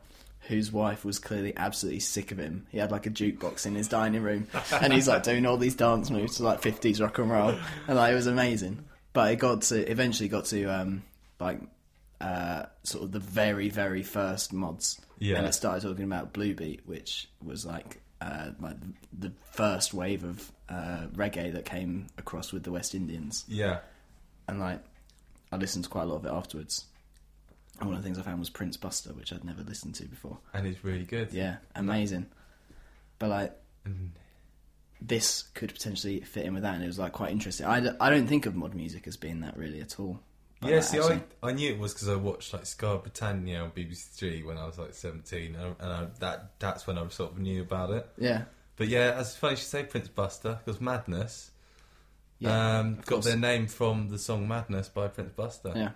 Whose 0.48 0.72
wife 0.72 1.04
was 1.04 1.20
clearly 1.20 1.52
absolutely 1.56 2.00
sick 2.00 2.32
of 2.32 2.38
him. 2.38 2.66
He 2.70 2.78
had 2.78 2.90
like 2.90 3.06
a 3.06 3.10
jukebox 3.10 3.64
in 3.64 3.76
his 3.76 3.86
dining 3.86 4.22
room, 4.22 4.48
and 4.72 4.92
he's 4.92 5.06
like 5.06 5.22
doing 5.22 5.46
all 5.46 5.56
these 5.56 5.76
dance 5.76 6.10
moves 6.10 6.38
to 6.38 6.42
like 6.42 6.60
fifties 6.60 7.00
rock 7.00 7.18
and 7.18 7.30
roll, 7.30 7.54
and 7.86 7.96
like 7.96 8.10
it 8.10 8.16
was 8.16 8.26
amazing. 8.26 8.84
But 9.12 9.30
it 9.30 9.36
got 9.36 9.62
to 9.62 9.88
eventually 9.88 10.28
got 10.28 10.46
to 10.46 10.64
um, 10.64 11.04
like 11.38 11.60
uh, 12.22 12.67
sort 12.84 13.05
of 13.05 13.12
the 13.12 13.19
very 13.19 13.69
very 13.69 14.02
first 14.02 14.52
mods, 14.52 14.98
Yeah. 15.19 15.36
and 15.38 15.46
it 15.46 15.52
started 15.55 15.82
talking 15.86 16.05
about 16.05 16.32
Bluebeat, 16.32 16.86
which 16.86 17.29
was 17.43 17.67
like 17.67 18.00
uh, 18.20 18.52
like 18.60 18.76
the 19.19 19.32
first 19.50 19.93
wave 19.93 20.22
of 20.24 20.50
uh, 20.69 21.06
reggae 21.14 21.52
that 21.52 21.64
came 21.64 22.06
across 22.17 22.52
with 22.52 22.62
the 22.62 22.70
West 22.72 22.94
Indians, 22.94 23.44
yeah, 23.48 23.81
and 24.48 24.60
like 24.60 24.81
I 25.50 25.56
listened 25.56 25.84
to 25.84 25.91
quite 25.91 26.05
a 26.05 26.06
lot 26.06 26.17
of 26.17 26.24
it 26.26 26.31
afterwards. 26.32 26.84
And 27.81 27.88
one 27.88 27.96
of 27.96 28.02
the 28.02 28.06
things 28.06 28.19
I 28.19 28.22
found 28.22 28.38
was 28.38 28.48
Prince 28.50 28.76
Buster, 28.76 29.12
which 29.12 29.32
I'd 29.32 29.43
never 29.44 29.62
listened 29.62 29.96
to 29.96 30.05
before. 30.05 30.38
and 30.55 30.67
it's 30.67 30.84
really 30.84 31.05
good. 31.05 31.32
Yeah, 31.32 31.56
amazing. 31.74 32.26
But 33.19 33.31
like 33.31 33.52
And- 33.84 34.12
this 35.00 35.43
could 35.55 35.72
potentially 35.72 36.20
fit 36.20 36.44
in 36.44 36.55
with 36.55 36.62
that, 36.62 36.74
and 36.74 36.84
it 36.84 36.86
was 36.86 36.98
like 36.98 37.12
quite 37.12 37.32
interesting. 37.32 37.67
I, 37.67 37.81
d- 37.81 37.91
I 38.00 38.08
don't 38.10 38.29
think 38.29 38.46
of 38.46 38.55
mod 38.55 38.74
music 38.74 39.08
as 39.08 39.17
being 39.17 39.41
that 39.41 39.56
really 39.56 39.81
at 39.81 39.98
all. 39.98 40.20
Yeah. 40.62 40.76
like, 40.76 40.84
See, 40.84 40.98
actually- 40.98 41.22
I, 41.42 41.48
I 41.48 41.52
knew 41.52 41.70
it 41.70 41.78
was 41.78 41.92
because 41.94 42.08
I 42.08 42.16
watched 42.16 42.52
like 42.52 42.66
Ska 42.66 42.98
Britannia 42.98 43.62
on 43.62 43.70
BBC 43.72 44.10
Three 44.14 44.42
when 44.42 44.56
I 44.58 44.66
was 44.66 44.78
like 44.78 44.94
seventeen, 44.94 45.54
and, 45.56 45.74
and 45.81 45.92
I, 45.92 46.06
that 46.20 46.58
that's 46.58 46.86
when 46.86 46.98
I 46.98 47.06
sort 47.08 47.32
of 47.32 47.38
knew 47.38 47.62
about 47.62 47.90
it. 47.90 48.06
yeah, 48.19 48.44
But 48.76 48.88
yeah, 48.88 49.14
as 49.16 49.36
funny 49.36 49.52
you 49.54 49.56
say 49.58 49.84
Prince 49.84 50.08
Buster 50.08 50.58
because 50.64 50.81
Madness 50.81 51.50
yeah, 52.38 52.78
um, 52.81 52.96
got 52.96 53.06
course. 53.06 53.24
their 53.26 53.36
name 53.36 53.66
from 53.66 54.08
the 54.08 54.19
song 54.19 54.48
Madness 54.48 54.88
by 54.88 55.08
Prince 55.08 55.32
Buster. 55.36 55.72
yeah. 55.76 55.90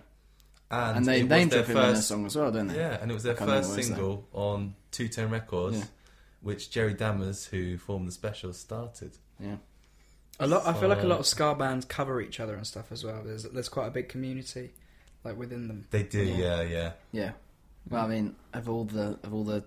and, 0.71 0.97
And 0.97 1.05
they 1.05 1.19
it 1.21 1.23
was 1.29 1.29
their 1.49 1.63
drop 1.63 1.69
him 1.69 1.77
in 1.77 1.83
their 1.83 1.93
first- 1.95 2.07
song 2.07 2.25
as 2.25 2.35
well, 2.35 2.51
didn't 2.51 2.67
they? 2.69 2.75
Yeah, 2.77 2.97
and 3.01 3.11
it 3.11 3.13
was 3.13 3.23
their 3.23 3.41
I 3.41 3.45
first 3.45 3.77
it 3.77 3.83
single 3.83 4.27
on 4.33 4.75
Two 4.91 5.07
Tone 5.09 5.29
Records, 5.29 5.77
Yeah. 5.77 5.83
which 6.41 6.71
Jerry 6.71 6.93
Dammers, 6.93 7.47
who 7.49 7.77
formed 7.77 8.07
the 8.07 8.11
Specials, 8.11 8.57
started. 8.59 9.17
Yeah, 9.39 9.57
A 10.39 10.47
lot. 10.47 10.67
I 10.67 10.73
feel 10.73 10.89
like 10.89 11.01
a 11.01 11.07
lot 11.07 11.19
of 11.19 11.25
ska 11.25 11.55
bands 11.55 11.85
cover 11.85 12.21
each 12.21 12.39
other 12.39 12.55
and 12.55 12.65
stuff 12.67 12.91
as 12.91 13.03
well. 13.03 13.23
There's 13.25 13.43
there's 13.43 13.69
quite 13.69 13.87
a 13.87 13.91
big 13.91 14.07
community, 14.09 14.71
like 15.23 15.37
within 15.37 15.67
them. 15.67 15.87
They 15.91 16.03
do, 16.03 16.23
Yeah. 16.23 16.61
yeah, 16.61 16.61
yeah. 16.61 16.91
yeah. 17.11 17.31
Well, 17.89 18.05
I 18.05 18.07
mean, 18.07 18.35
of 18.53 18.69
all 18.69 18.83
the 18.83 19.17
of 19.23 19.33
all 19.33 19.43
the 19.43 19.63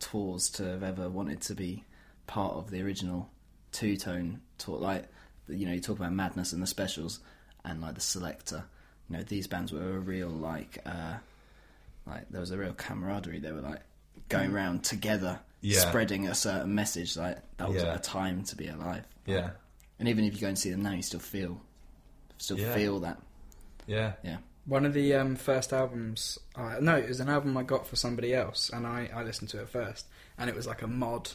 tours 0.00 0.48
to 0.50 0.64
have 0.64 0.82
ever 0.82 1.08
wanted 1.08 1.40
to 1.42 1.54
be 1.54 1.84
part 2.26 2.54
of 2.54 2.70
the 2.70 2.82
original 2.82 3.30
two 3.72 3.96
tone 3.96 4.40
tour, 4.58 4.78
like 4.78 5.06
you 5.48 5.66
know, 5.66 5.72
you 5.72 5.80
talk 5.80 5.98
about 5.98 6.12
Madness 6.12 6.52
and 6.52 6.62
the 6.62 6.66
Specials, 6.66 7.20
and 7.64 7.80
like 7.80 7.94
the 7.94 8.00
Selecter. 8.00 8.64
You 9.08 9.16
know, 9.18 9.22
these 9.22 9.46
bands 9.46 9.72
were 9.72 9.96
a 9.96 9.98
real 9.98 10.28
like, 10.28 10.78
uh, 10.84 11.14
like 12.06 12.28
there 12.30 12.40
was 12.40 12.50
a 12.50 12.58
real 12.58 12.72
camaraderie. 12.74 13.38
They 13.38 13.52
were 13.52 13.60
like 13.62 13.80
going 14.28 14.52
around 14.52 14.84
together, 14.84 15.38
Yeah. 15.60 15.80
spreading 15.80 16.26
a 16.28 16.34
certain 16.34 16.74
message. 16.74 17.16
Like 17.16 17.38
that 17.58 17.68
was 17.68 17.82
Yeah. 17.82 17.94
a 17.94 17.98
time 17.98 18.42
to 18.44 18.56
be 18.56 18.68
alive. 18.68 19.04
Yeah. 19.26 19.50
And 19.98 20.08
even 20.08 20.24
if 20.24 20.34
you 20.34 20.40
go 20.40 20.48
and 20.48 20.58
see 20.58 20.70
them 20.70 20.82
now, 20.82 20.92
you 20.92 21.02
still 21.02 21.20
feel 21.20 21.60
still 22.38 22.58
Yeah. 22.58 22.74
feel 22.74 23.00
that. 23.00 23.20
Yeah. 23.86 24.12
Yeah. 24.22 24.38
One 24.66 24.84
of 24.84 24.92
the 24.92 25.14
um, 25.14 25.34
first 25.36 25.72
albums, 25.72 26.38
I 26.54 26.78
no, 26.80 26.96
it 26.96 27.08
was 27.08 27.20
an 27.20 27.28
album 27.28 27.56
I 27.56 27.62
got 27.62 27.86
for 27.86 27.96
somebody 27.96 28.34
else, 28.34 28.70
and 28.70 28.86
I, 28.86 29.08
I 29.14 29.22
listened 29.22 29.48
to 29.50 29.62
it 29.62 29.68
first, 29.70 30.06
and 30.36 30.48
it 30.50 30.54
was 30.54 30.66
like 30.66 30.82
a 30.82 30.86
mod 30.86 31.30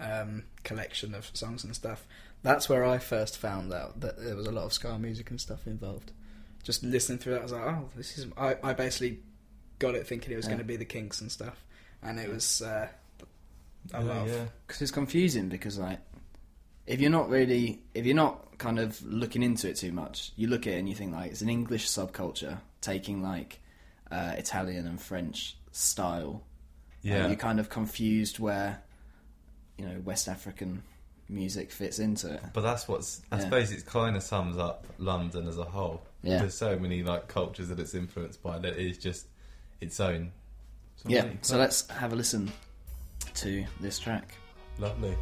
um, 0.00 0.44
collection 0.62 1.12
of 1.14 1.28
songs 1.34 1.64
and 1.64 1.74
stuff. 1.74 2.06
That's 2.44 2.68
where 2.68 2.84
I 2.84 2.98
first 2.98 3.36
found 3.36 3.72
out 3.72 4.00
that 4.00 4.16
there 4.22 4.36
was 4.36 4.46
a 4.46 4.52
lot 4.52 4.64
of 4.64 4.72
ska 4.72 4.96
music 4.98 5.30
and 5.30 5.40
stuff 5.40 5.66
involved. 5.66 6.12
Just 6.62 6.84
listening 6.84 7.18
through 7.18 7.32
that, 7.32 7.40
I 7.40 7.42
was 7.42 7.52
like, 7.52 7.62
oh, 7.66 7.88
this 7.96 8.16
is. 8.16 8.26
I, 8.36 8.56
I 8.62 8.72
basically 8.74 9.18
got 9.80 9.96
it 9.96 10.06
thinking 10.06 10.32
it 10.32 10.36
was 10.36 10.44
Yeah. 10.46 10.50
going 10.50 10.58
to 10.60 10.64
be 10.64 10.76
the 10.76 10.84
Kinks 10.84 11.20
and 11.20 11.32
stuff, 11.32 11.64
and 12.00 12.20
it 12.20 12.30
was 12.32 12.62
uh, 12.62 12.88
a 13.92 13.98
yeah, 14.00 14.04
lot. 14.08 14.16
of- 14.18 14.28
yeah. 14.28 14.44
Because 14.66 14.82
it's 14.82 14.90
confusing 14.92 15.48
because 15.48 15.78
like 15.78 15.98
if 16.88 17.00
you're 17.00 17.10
not 17.10 17.28
really 17.28 17.80
if 17.94 18.04
you're 18.06 18.16
not 18.16 18.58
kind 18.58 18.78
of 18.80 19.00
looking 19.04 19.42
into 19.42 19.68
it 19.68 19.76
too 19.76 19.92
much, 19.92 20.32
you 20.36 20.48
look 20.48 20.66
at 20.66 20.72
it 20.72 20.78
and 20.78 20.88
you 20.88 20.94
think 20.94 21.12
like 21.12 21.30
it's 21.30 21.42
an 21.42 21.48
English 21.48 21.86
subculture 21.88 22.58
taking 22.80 23.22
like 23.22 23.60
uh, 24.10 24.32
Italian 24.36 24.86
and 24.86 25.00
French 25.00 25.56
style. 25.72 26.42
and 27.04 27.12
Yeah. 27.12 27.26
you're 27.28 27.36
kind 27.36 27.60
of 27.60 27.68
confused 27.68 28.38
where 28.38 28.82
you 29.76 29.86
know 29.86 30.00
West 30.04 30.28
African 30.28 30.82
music 31.28 31.70
fits 31.70 31.98
into 31.98 32.32
it. 32.32 32.42
But 32.54 32.62
that's 32.62 32.88
what's. 32.88 33.20
I 33.30 33.36
Yeah. 33.36 33.42
suppose 33.44 33.70
it 33.70 33.84
kind 33.86 34.16
of 34.16 34.22
sums 34.22 34.56
up 34.56 34.86
London 34.98 35.46
as 35.46 35.58
a 35.58 35.64
whole. 35.64 36.00
Yeah. 36.22 36.38
There's 36.38 36.54
so 36.56 36.78
many 36.78 37.02
like 37.02 37.28
cultures 37.28 37.68
that 37.68 37.78
it's 37.78 37.94
influenced 37.94 38.42
by 38.42 38.58
that 38.58 38.72
it 38.78 38.86
is 38.90 38.98
just 38.98 39.26
its 39.80 40.00
own. 40.00 40.32
Yeah. 41.06 41.28
So 41.42 41.58
let's 41.58 41.86
have 41.90 42.12
a 42.12 42.16
listen 42.16 42.50
to 43.34 43.64
this 43.80 43.98
track. 44.00 44.34
lovely. 44.78 45.14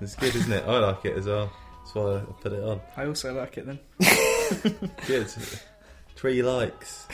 It's 0.00 0.14
good, 0.16 0.34
isn't 0.34 0.52
it? 0.52 0.64
I 0.66 0.78
like 0.78 1.04
it 1.04 1.16
as 1.16 1.26
well. 1.26 1.50
That's 1.80 1.94
why 1.94 2.16
I 2.16 2.20
put 2.40 2.52
it 2.52 2.62
on. 2.64 2.80
I 2.96 3.06
also 3.06 3.34
like 3.34 3.58
it 3.58 3.66
then. 3.66 3.78
Good. 5.06 5.28
Three 6.16 6.42
likes. 6.42 7.06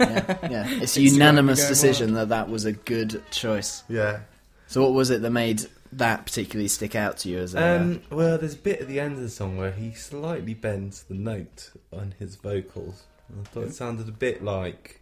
Yeah, 0.00 0.38
yeah. 0.50 0.64
It's 0.68 0.96
a 0.96 1.02
It's 1.02 1.12
unanimous 1.12 1.60
going 1.60 1.68
decision 1.68 2.14
that 2.14 2.28
that 2.30 2.48
was 2.48 2.64
a 2.64 2.72
good 2.72 3.22
choice. 3.30 3.82
Yeah. 3.88 4.20
So 4.68 4.82
what 4.82 4.92
was 4.92 5.10
it 5.10 5.22
that 5.22 5.30
made 5.30 5.66
that 5.92 6.24
particularly 6.24 6.68
stick 6.68 6.96
out 6.96 7.18
to 7.18 7.28
you 7.28 7.38
as 7.38 7.54
a? 7.54 7.76
Um, 7.80 8.02
well, 8.10 8.38
there's 8.38 8.54
a 8.54 8.58
bit 8.58 8.80
at 8.80 8.88
the 8.88 8.98
end 9.00 9.14
of 9.14 9.20
the 9.20 9.28
song 9.28 9.56
where 9.58 9.72
he 9.72 9.92
slightly 9.92 10.54
bends 10.54 11.02
the 11.04 11.14
note 11.14 11.70
on 11.92 12.14
his 12.18 12.36
vocals. 12.36 13.04
I 13.38 13.44
thought 13.48 13.64
it 13.64 13.74
sounded 13.74 14.08
a 14.08 14.12
bit 14.12 14.42
like 14.42 15.00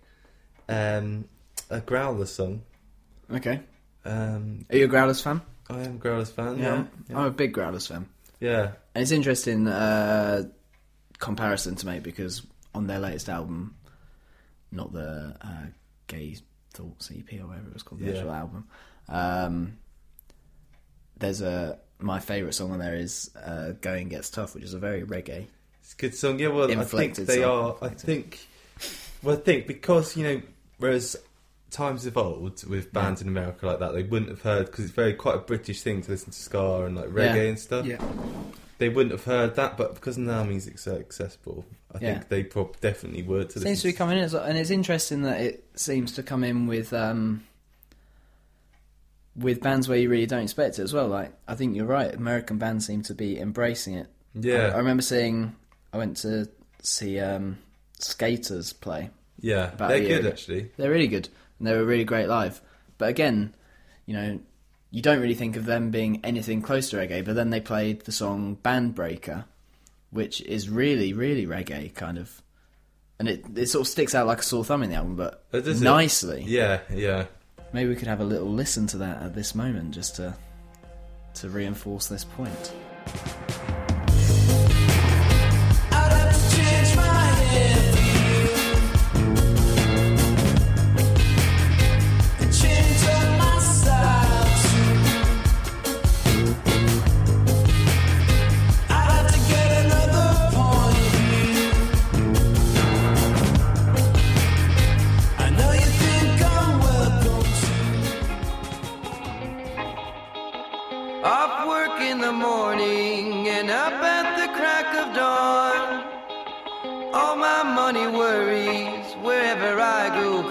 um, 0.68 1.26
a 1.70 1.80
Growler 1.80 2.26
song. 2.26 2.62
okay. 3.32 3.60
Um, 4.04 4.64
Are 4.70 4.76
you 4.76 4.84
a 4.86 4.88
Growlers 4.88 5.22
fan? 5.22 5.40
I 5.70 5.80
am 5.82 5.94
a 5.96 5.98
Growlers 5.98 6.30
fan. 6.30 6.58
Yeah, 6.58 6.84
I'm 7.10 7.24
a 7.26 7.30
big 7.30 7.52
Growlers 7.54 7.86
fan. 7.86 8.08
yeah. 8.40 8.72
And 8.94 9.02
it's 9.02 9.12
interesting 9.12 9.66
uh, 9.68 10.44
comparison 11.18 11.76
to 11.76 11.86
make 11.86 12.02
because 12.02 12.42
on 12.74 12.86
their 12.86 12.98
latest 12.98 13.28
album, 13.28 13.76
not 14.72 14.92
the 14.92 15.36
uh, 15.40 15.66
Gay 16.08 16.36
Thoughts 16.74 17.10
EP 17.16 17.40
or 17.40 17.46
whatever 17.46 17.68
it 17.68 17.74
was 17.74 17.82
called, 17.82 18.00
the 18.00 18.06
Yeah. 18.06 18.12
actual 18.18 18.32
album, 18.32 18.68
um, 19.08 19.76
there's 21.18 21.40
a 21.40 21.78
my 21.98 22.18
favourite 22.18 22.54
song 22.54 22.72
on 22.72 22.78
there 22.78 22.94
is 22.94 23.30
uh, 23.36 23.72
"Going 23.80 24.08
Gets 24.08 24.30
Tough," 24.30 24.54
which 24.54 24.64
is 24.64 24.74
a 24.74 24.78
very 24.78 25.02
reggae. 25.02 25.46
It's 25.82 25.92
a 25.92 25.96
good 25.96 26.14
song. 26.14 26.38
Yeah, 26.38 26.48
well, 26.48 26.70
I 26.70 26.84
think 26.84 27.14
they 27.16 27.42
song. 27.42 27.76
are. 27.82 27.86
I 27.86 27.88
think. 27.90 28.46
Well, 29.22 29.36
I 29.36 29.40
think 29.40 29.66
because 29.66 30.16
you 30.16 30.24
know, 30.24 30.42
whereas 30.78 31.16
times 31.70 32.06
evolved 32.06 32.66
with 32.66 32.92
bands 32.92 33.22
in 33.22 33.28
America 33.28 33.66
like 33.66 33.78
that, 33.78 33.92
they 33.94 34.02
wouldn't 34.02 34.30
have 34.30 34.42
heard 34.42 34.66
because 34.66 34.84
it's 34.86 34.94
very 34.94 35.14
quite 35.14 35.36
a 35.36 35.38
British 35.38 35.82
thing 35.82 36.02
to 36.02 36.10
listen 36.10 36.32
to 36.32 36.38
ska 36.38 36.84
and 36.84 36.96
like 36.96 37.08
reggae 37.08 37.34
Yeah. 37.36 37.42
and 37.42 37.58
stuff. 37.58 37.86
Yeah. 37.86 38.02
They 38.78 38.88
wouldn't 38.88 39.12
have 39.12 39.24
heard 39.24 39.56
that, 39.56 39.76
but 39.76 39.94
because 39.94 40.16
now 40.16 40.42
music's 40.42 40.82
so 40.82 40.96
accessible, 40.96 41.66
I 41.94 41.98
Yeah. 42.00 42.14
think 42.14 42.28
they 42.28 42.44
prob- 42.44 42.80
definitely 42.80 43.22
would. 43.22 43.50
To 43.50 43.60
seems 43.60 43.82
to 43.82 43.88
be 43.88 43.92
coming 43.92 44.18
in, 44.18 44.24
as 44.24 44.32
well, 44.34 44.42
and 44.44 44.56
it's 44.56 44.70
interesting 44.70 45.22
that 45.22 45.40
it 45.40 45.64
seems 45.74 46.12
to 46.12 46.22
come 46.22 46.44
in 46.44 46.66
with 46.66 46.92
um, 46.92 47.42
with 49.36 49.60
bands 49.60 49.88
where 49.88 49.98
you 49.98 50.08
really 50.08 50.26
don't 50.26 50.42
expect 50.42 50.78
it 50.78 50.82
as 50.82 50.92
well. 50.92 51.08
Like 51.08 51.32
I 51.46 51.54
think 51.54 51.76
you're 51.76 51.86
right, 51.86 52.12
American 52.14 52.58
bands 52.58 52.86
seem 52.86 53.02
to 53.02 53.14
be 53.14 53.38
embracing 53.38 53.94
it. 53.94 54.08
Yeah, 54.34 54.68
I, 54.68 54.74
I 54.74 54.76
remember 54.78 55.02
seeing. 55.02 55.54
I 55.92 55.98
went 55.98 56.16
to 56.18 56.48
see 56.82 57.18
um, 57.18 57.58
Skaters 57.98 58.72
play. 58.72 59.10
yeah, 59.40 59.70
they're 59.76 60.00
good 60.00 60.26
actually. 60.26 60.70
They're 60.76 60.90
really 60.90 61.08
good, 61.08 61.28
and 61.60 61.68
they 61.68 61.76
were 61.76 61.84
really 61.84 62.02
great 62.04 62.26
live. 62.26 62.60
But 62.98 63.10
again, 63.10 63.54
you 64.06 64.14
know, 64.14 64.40
you 64.90 65.02
don't 65.02 65.20
really 65.20 65.34
think 65.36 65.54
of 65.56 65.66
them 65.66 65.92
being 65.92 66.20
anything 66.24 66.62
close 66.62 66.90
to 66.90 66.96
reggae. 66.96 67.24
But 67.24 67.36
then 67.36 67.50
they 67.50 67.60
played 67.60 68.00
the 68.00 68.10
song 68.12 68.58
"Bandbreaker," 68.64 69.44
which 70.10 70.40
is 70.40 70.68
really, 70.68 71.12
really 71.12 71.46
reggae 71.46 71.94
kind 71.94 72.18
of, 72.18 72.42
and 73.20 73.28
it 73.28 73.44
it 73.54 73.66
sort 73.68 73.82
of 73.82 73.88
sticks 73.88 74.16
out 74.16 74.26
like 74.26 74.40
a 74.40 74.42
sore 74.42 74.64
thumb 74.64 74.82
in 74.82 74.90
the 74.90 74.96
album, 74.96 75.14
but 75.14 75.44
Oh, 75.52 75.60
does 75.60 75.80
it? 75.80 75.84
nicely. 75.84 76.42
Yeah, 76.44 76.80
yeah. 76.92 77.26
Maybe 77.72 77.88
we 77.88 77.94
could 77.94 78.08
have 78.08 78.20
a 78.20 78.24
little 78.24 78.50
listen 78.50 78.88
to 78.88 78.96
that 78.98 79.22
at 79.22 79.34
this 79.36 79.54
moment, 79.54 79.92
just 79.92 80.16
to 80.16 80.34
to 81.34 81.48
reinforce 81.48 82.08
this 82.08 82.24
point. 82.24 82.72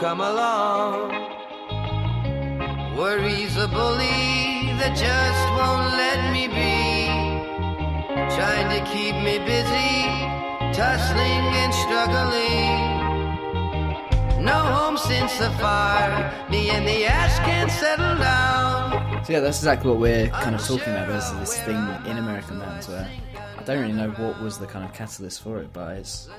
Come 0.10 0.22
along. 0.22 1.12
Worries 2.98 3.56
a 3.58 3.68
bully 3.68 4.74
that 4.80 4.94
just 4.98 5.44
won't 5.58 5.90
let 6.04 6.20
me 6.34 6.48
be. 6.48 7.06
Trying 8.36 8.70
to 8.74 8.82
keep 8.90 9.14
me 9.28 9.38
busy, 9.54 9.94
tussling 10.74 11.46
and 11.62 11.72
struggling. 11.86 12.74
No 14.44 14.58
home 14.76 14.98
since 14.98 15.38
the 15.38 15.52
fire, 15.62 16.34
me 16.50 16.72
and 16.72 16.88
the 16.88 17.06
ash 17.06 17.38
can't 17.46 17.70
settle 17.70 18.18
down. 18.18 19.24
So 19.26 19.34
yeah, 19.34 19.42
that's 19.42 19.60
exactly 19.60 19.92
what 19.92 20.00
we're 20.00 20.30
kind 20.30 20.56
of 20.56 20.62
talking 20.66 20.92
about. 20.92 21.08
There's 21.08 21.32
this 21.34 21.60
thing 21.62 21.82
in 22.10 22.18
American 22.18 22.58
bands 22.58 22.88
where 22.88 23.08
I 23.60 23.64
don't 23.64 23.80
really 23.80 23.94
know 23.94 24.10
what 24.10 24.42
was 24.42 24.58
the 24.58 24.66
kind 24.66 24.84
of 24.84 24.92
catalyst 24.92 25.44
for 25.44 25.60
it, 25.60 25.72
but 25.72 25.98
it's 25.98 26.30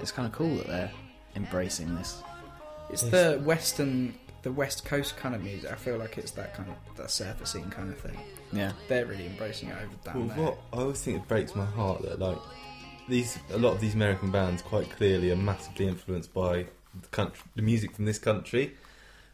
it's 0.00 0.10
kind 0.10 0.26
of 0.26 0.32
cool 0.32 0.56
that 0.56 0.66
they're 0.68 0.92
embracing 1.36 1.94
this. 1.96 2.22
It's 2.90 3.02
the 3.02 3.40
western, 3.44 4.14
the 4.42 4.52
west 4.52 4.84
coast 4.84 5.16
kind 5.16 5.34
of 5.34 5.42
music. 5.42 5.70
I 5.70 5.74
feel 5.74 5.96
like 5.98 6.18
it's 6.18 6.30
that 6.32 6.54
kind 6.54 6.68
of 6.70 6.96
that 6.96 7.10
surfacing 7.10 7.70
kind 7.70 7.90
of 7.92 7.98
thing. 7.98 8.18
Yeah, 8.52 8.72
They're 8.88 9.06
really 9.06 9.26
embracing 9.26 9.70
it 9.70 9.76
over 9.82 9.94
down 10.04 10.28
Well, 10.28 10.36
there. 10.36 10.44
what 10.46 10.58
I 10.72 10.82
always 10.82 11.02
think 11.02 11.16
it 11.22 11.28
breaks 11.28 11.54
my 11.56 11.64
heart 11.64 12.02
that 12.02 12.18
like 12.20 12.38
these 13.08 13.38
a 13.52 13.58
lot 13.58 13.72
of 13.74 13.80
these 13.80 13.94
American 13.94 14.30
bands 14.30 14.62
quite 14.62 14.88
clearly 14.90 15.30
are 15.32 15.36
massively 15.36 15.86
influenced 15.88 16.32
by 16.32 16.66
the 17.00 17.08
country, 17.10 17.42
the 17.56 17.62
music 17.62 17.96
from 17.96 18.04
this 18.04 18.18
country, 18.18 18.74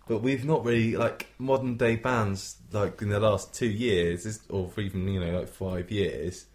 but 0.09 0.23
we've 0.23 0.45
not 0.45 0.65
really 0.65 0.97
like 0.97 1.27
modern 1.39 1.77
day 1.77 1.97
bands 1.97 2.57
like 2.73 3.03
in 3.03 3.11
the 3.11 3.21
last 3.21 3.53
two 3.53 3.69
years, 3.69 4.41
or 4.49 4.71
even 4.79 5.07
you 5.07 5.21
know 5.21 5.39
like 5.41 5.49
five 5.49 5.91
years. 5.91 6.47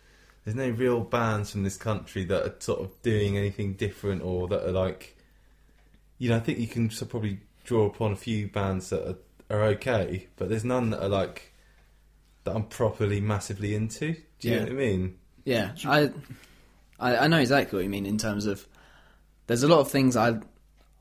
There's 0.44 0.56
no 0.56 0.70
real 0.70 1.02
bands 1.02 1.52
from 1.52 1.64
this 1.64 1.78
country 1.78 2.24
that 2.26 2.44
are 2.44 2.56
sort 2.60 2.80
of 2.80 3.02
doing 3.02 3.36
anything 3.38 3.74
different 3.74 4.22
or 4.24 4.48
that 4.50 4.64
are 4.68 4.72
like, 4.72 5.15
you 6.18 6.30
know, 6.30 6.38
I 6.38 6.40
think 6.40 6.60
you 6.60 6.68
can 6.68 6.90
sort 6.90 7.04
of 7.04 7.10
probably 7.10 7.40
draw 7.64 7.86
upon 7.86 8.12
a 8.12 8.16
few 8.16 8.48
bands 8.48 8.90
that 8.90 9.08
are, 9.50 9.56
are 9.58 9.64
okay, 9.64 10.28
but 10.38 10.50
there's 10.50 10.64
none 10.66 10.90
that 10.92 11.04
are 11.04 11.10
like 11.10 11.54
that 12.44 12.56
I'm 12.56 12.64
properly 12.66 13.20
massively 13.22 13.76
into. 13.76 14.14
Do 14.14 14.22
Do 14.40 14.48
you 14.48 14.54
Yeah. 14.54 14.60
know 14.60 14.66
what 14.66 14.72
I 14.72 14.76
mean? 14.76 15.18
Yeah, 15.46 15.72
I, 15.86 16.10
I 17.00 17.18
I 17.18 17.28
know 17.28 17.40
exactly 17.40 17.78
what 17.78 17.84
you 17.84 17.90
mean 17.90 18.06
in 18.06 18.18
terms 18.18 18.46
of 18.46 18.68
there's 19.48 19.64
a 19.64 19.68
lot 19.68 19.80
of 19.80 19.92
things 19.92 20.16
I 20.16 20.40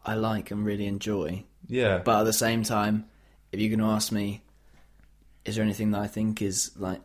I 0.04 0.14
like 0.16 0.50
and 0.50 0.64
really 0.64 0.86
enjoy, 0.86 1.44
Yeah. 1.68 1.98
but 2.04 2.20
at 2.20 2.24
the 2.24 2.32
same 2.32 2.62
time, 2.62 3.06
if 3.52 3.60
you're 3.60 3.70
going 3.74 3.78
to 3.88 3.94
ask 3.94 4.12
me, 4.12 4.42
is 5.46 5.56
there 5.56 5.64
anything 5.64 5.92
that 5.92 6.00
I 6.00 6.06
think 6.08 6.42
is 6.42 6.72
like, 6.76 7.00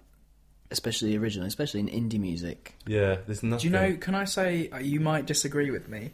especially 0.71 1.15
original, 1.15 1.47
especially 1.47 1.79
in 1.81 1.87
indie 1.87 2.19
music? 2.19 2.75
yeah, 2.87 3.17
there's 3.25 3.41
nothing. 3.43 3.71
Do 3.71 3.77
you 3.77 3.91
know? 3.91 3.97
Can 3.97 4.15
I 4.15 4.25
say 4.25 4.69
uh, 4.69 4.79
you 4.79 4.99
might 4.99 5.25
disagree 5.25 5.71
with 5.71 5.87
me? 5.87 6.11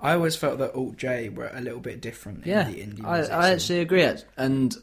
I 0.00 0.14
always 0.14 0.36
felt 0.36 0.58
that 0.58 0.74
Alt 0.74 0.96
J 0.96 1.28
were 1.28 1.50
a 1.52 1.60
little 1.60 1.80
bit 1.80 2.00
different 2.00 2.44
in 2.44 2.50
Yeah, 2.50 2.64
the 2.64 2.80
indie 2.80 3.04
I, 3.04 3.22
I 3.22 3.50
actually 3.50 3.80
agree, 3.80 4.08
and 4.36 4.76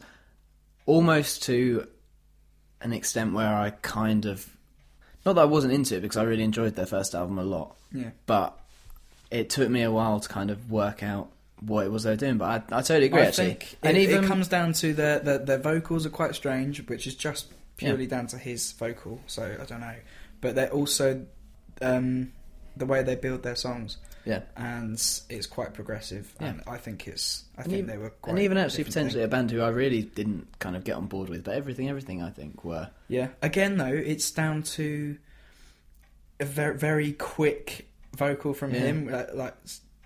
almost 0.86 1.43
to 1.43 1.88
an 2.81 2.93
extent 2.93 3.34
where 3.34 3.53
I 3.53 3.69
kind 3.69 4.25
of 4.25 4.48
not 5.25 5.34
that 5.34 5.41
I 5.41 5.45
wasn't 5.45 5.74
into 5.74 5.95
it 5.95 6.01
because 6.01 6.17
I 6.17 6.24
really 6.24 6.43
enjoyed 6.43 6.75
their 6.75 6.86
first 6.86 7.15
album 7.15 7.39
a 7.39 7.43
lot, 7.43 7.75
yeah. 7.91 8.12
but 8.25 8.60
it 9.31 9.50
took 9.50 9.69
me 9.69 9.81
a 9.81 9.91
while 9.91 10.19
to 10.19 10.29
kind 10.29 10.51
of 10.51 10.69
work 10.69 11.01
out 11.01 11.31
what 11.62 11.86
it 11.86 11.91
was 11.91 12.03
they 12.03 12.12
were 12.12 12.15
doing. 12.15 12.38
But 12.38 12.72
I, 12.72 12.77
I 12.77 12.81
totally 12.81 13.07
agree. 13.07 13.22
I 13.22 13.25
actually, 13.25 13.45
think 13.48 13.77
and 13.84 13.98
it, 13.98 14.01
even 14.01 14.24
it 14.24 14.27
comes 14.27 14.48
down 14.48 14.74
to 14.74 14.93
their, 14.93 15.19
their 15.19 15.38
their 15.39 15.57
vocals 15.57 16.05
are 16.05 16.12
quite 16.12 16.36
strange, 16.36 16.88
which 16.88 17.07
is 17.07 17.15
just 17.15 17.51
purely 17.77 18.07
down 18.07 18.27
to 18.27 18.38
his 18.38 18.72
vocal. 18.74 19.19
So 19.27 19.57
I 19.60 19.65
don't 19.65 19.81
know, 19.81 19.95
but 20.41 20.55
they're 20.55 20.72
also 20.72 21.25
um, 21.81 22.31
the 22.77 22.86
way 22.86 23.01
they 23.01 23.15
build 23.15 23.43
their 23.43 23.55
songs, 23.55 23.98
yeah, 24.25 24.41
and 24.58 24.94
it's 24.94 25.46
quite 25.48 25.74
progressive. 25.74 26.34
Yeah. 26.39 26.48
And 26.48 26.63
I 26.67 26.77
think 26.77 27.08
it's 27.08 27.46
I 27.58 27.62
and 27.62 27.72
think 27.72 27.84
even, 27.84 27.89
they 27.89 27.98
were 27.98 28.10
quite 28.10 28.32
and 28.32 28.39
even 28.41 28.58
actually 28.58 28.84
potentially 28.84 29.22
thing. 29.22 29.25
a 29.25 29.32
band 29.32 29.51
who 29.51 29.62
I 29.62 29.70
really 29.70 30.01
didn't 30.01 30.60
kind 30.60 30.75
of 30.75 30.84
get 30.84 30.96
on 30.96 31.05
board 31.05 31.29
with. 31.29 31.44
But 31.44 31.55
everything, 31.55 31.89
everything, 31.89 32.22
I 32.22 32.32
think 32.32 32.65
were 32.65 32.89
yeah. 33.08 33.29
Again 33.41 33.77
though, 33.77 33.86
it's 33.86 34.29
down 34.32 34.63
to 34.63 35.17
a 36.39 36.46
very 36.46 36.77
very 36.77 37.13
quick 37.13 37.88
vocal 38.15 38.53
from 38.53 38.72
him. 38.72 39.08
Like, 39.10 39.34
like 39.34 39.55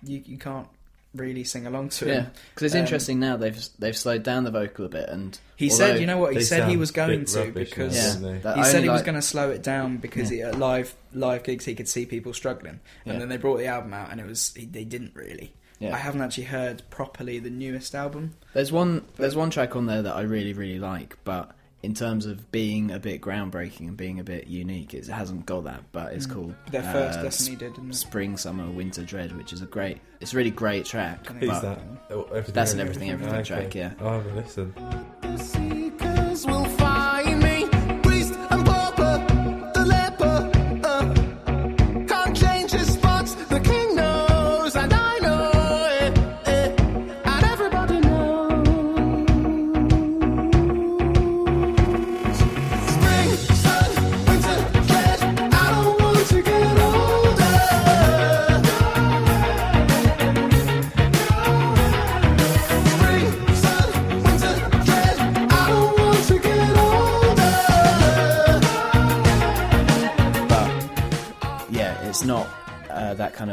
you 0.02 0.22
you 0.24 0.38
can't 0.38 0.68
really 1.14 1.42
sing 1.44 1.66
along 1.66 1.88
to 1.88 2.06
yeah. 2.06 2.26
Because 2.54 2.66
it's 2.66 2.74
Um, 2.74 2.80
interesting 2.80 3.18
now 3.20 3.36
they've 3.36 3.58
they've 3.78 3.96
slowed 3.96 4.22
down 4.22 4.44
the 4.44 4.50
vocal 4.50 4.84
a 4.86 4.88
bit, 4.88 5.08
and 5.08 5.38
He 5.56 5.68
said, 5.70 6.00
you 6.00 6.06
know 6.06 6.18
what? 6.18 6.34
He 6.34 6.42
said 6.42 6.68
he 6.68 6.76
was 6.76 6.90
going 6.92 7.24
to 7.24 7.38
rubbish 7.38 7.70
because 7.70 7.94
yeah, 7.96 8.12
don't 8.14 8.22
they? 8.22 8.38
that 8.38 8.56
he 8.56 8.64
said 8.64 8.76
only 8.76 8.82
he 8.84 8.88
was 8.90 8.98
like- 9.00 9.06
going 9.06 9.14
to 9.16 9.22
slow 9.22 9.50
it 9.50 9.62
down 9.62 9.96
because 9.98 10.28
he, 10.28 10.40
at 10.42 10.58
live 10.58 10.94
live 11.12 11.42
gigs 11.42 11.64
he 11.64 11.74
could 11.74 11.88
see 11.88 12.06
people 12.06 12.32
struggling, 12.32 12.80
and 13.04 13.14
Yeah. 13.14 13.18
then 13.18 13.28
they 13.28 13.36
brought 13.36 13.58
the 13.58 13.66
album 13.66 13.92
out 13.92 14.10
and 14.12 14.20
it 14.20 14.26
was 14.26 14.52
he, 14.54 14.66
they 14.66 14.84
didn't 14.84 15.14
really. 15.14 15.52
Yeah. 15.80 15.94
I 15.94 15.98
haven't 15.98 16.20
actually 16.20 16.44
heard 16.44 16.82
properly 16.90 17.38
the 17.38 17.48
newest 17.50 17.94
album. 17.94 18.34
There's 18.52 18.70
one 18.70 19.04
there's 19.16 19.34
one 19.34 19.50
track 19.50 19.74
on 19.76 19.86
there 19.86 20.02
that 20.02 20.14
I 20.14 20.20
really 20.22 20.52
really 20.52 20.78
like, 20.78 21.16
but 21.24 21.52
in 21.82 21.94
terms 21.94 22.26
of 22.26 22.50
being 22.52 22.90
a 22.90 22.98
bit 22.98 23.20
groundbreaking 23.20 23.88
and 23.88 23.96
being 23.96 24.20
a 24.20 24.24
bit 24.24 24.46
unique, 24.46 24.92
it 24.94 25.06
hasn't 25.06 25.46
got 25.46 25.64
that. 25.64 25.82
But 25.92 26.12
it's 26.12 26.26
called 26.26 26.54
Mm. 26.66 26.70
Their 26.72 26.82
first 26.82 27.18
uh, 27.18 27.22
Destiny 27.22 27.56
did, 27.56 27.74
didn't? 27.74 27.92
Spring, 27.94 28.36
Summer, 28.36 28.70
Winter, 28.70 29.02
Dread, 29.02 29.36
which 29.36 29.52
is 29.52 29.62
a 29.62 29.66
great. 29.66 29.98
It's 30.20 30.34
a 30.34 30.36
really 30.36 30.50
great 30.50 30.84
track. 30.84 31.26
Who's 31.26 31.50
Who's 31.50 31.60
that? 31.62 31.80
Oh, 32.10 32.24
everything, 32.24 32.54
That's 32.54 32.72
an 32.74 32.80
Everything, 32.80 33.10
Everything 33.10 33.34
Okay. 33.36 33.44
track, 33.44 33.74
yeah. 33.74 33.92
I'll 34.00 34.20
have 34.20 34.26
a 34.26 35.59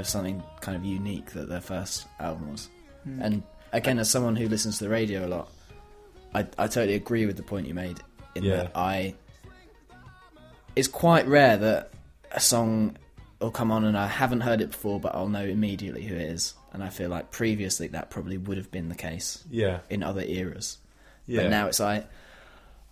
of 0.07 0.11
something 0.11 0.41
kind 0.61 0.77
of 0.77 0.85
unique 0.85 1.31
that 1.31 1.49
their 1.49 1.61
first 1.61 2.05
album 2.19 2.51
was. 2.51 2.69
And 3.21 3.43
again, 3.71 3.99
as 3.99 4.09
someone 4.09 4.35
who 4.35 4.47
listens 4.49 4.79
to 4.79 4.83
the 4.85 4.89
radio 4.89 5.25
a 5.25 5.29
lot, 5.29 5.49
I, 6.33 6.41
I 6.57 6.67
totally 6.67 6.95
agree 6.95 7.25
with 7.25 7.37
the 7.37 7.43
point 7.43 7.67
you 7.67 7.73
made. 7.73 7.99
In 8.35 8.43
Yeah. 8.43 8.55
that 8.57 8.71
I, 8.75 9.15
it's 10.75 10.87
quite 10.89 11.25
rare 11.27 11.57
that 11.57 11.91
a 12.31 12.39
song 12.39 12.97
will 13.39 13.51
come 13.51 13.71
on 13.71 13.85
and 13.85 13.97
I 13.97 14.07
haven't 14.07 14.41
heard 14.41 14.61
it 14.61 14.71
before, 14.71 14.99
but 14.99 15.15
I'll 15.15 15.29
know 15.29 15.43
immediately 15.43 16.03
who 16.03 16.15
it 16.15 16.21
is. 16.21 16.53
And 16.73 16.83
I 16.83 16.89
feel 16.89 17.09
like 17.09 17.31
previously 17.31 17.87
that 17.89 18.09
probably 18.09 18.37
would 18.37 18.57
have 18.57 18.71
been 18.71 18.89
the 18.89 18.95
case 18.95 19.43
Yeah. 19.49 19.79
in 19.89 20.03
other 20.03 20.21
eras. 20.21 20.77
Yeah. 21.25 21.43
But 21.43 21.49
now 21.51 21.67
it's 21.67 21.79
like, 21.79 22.07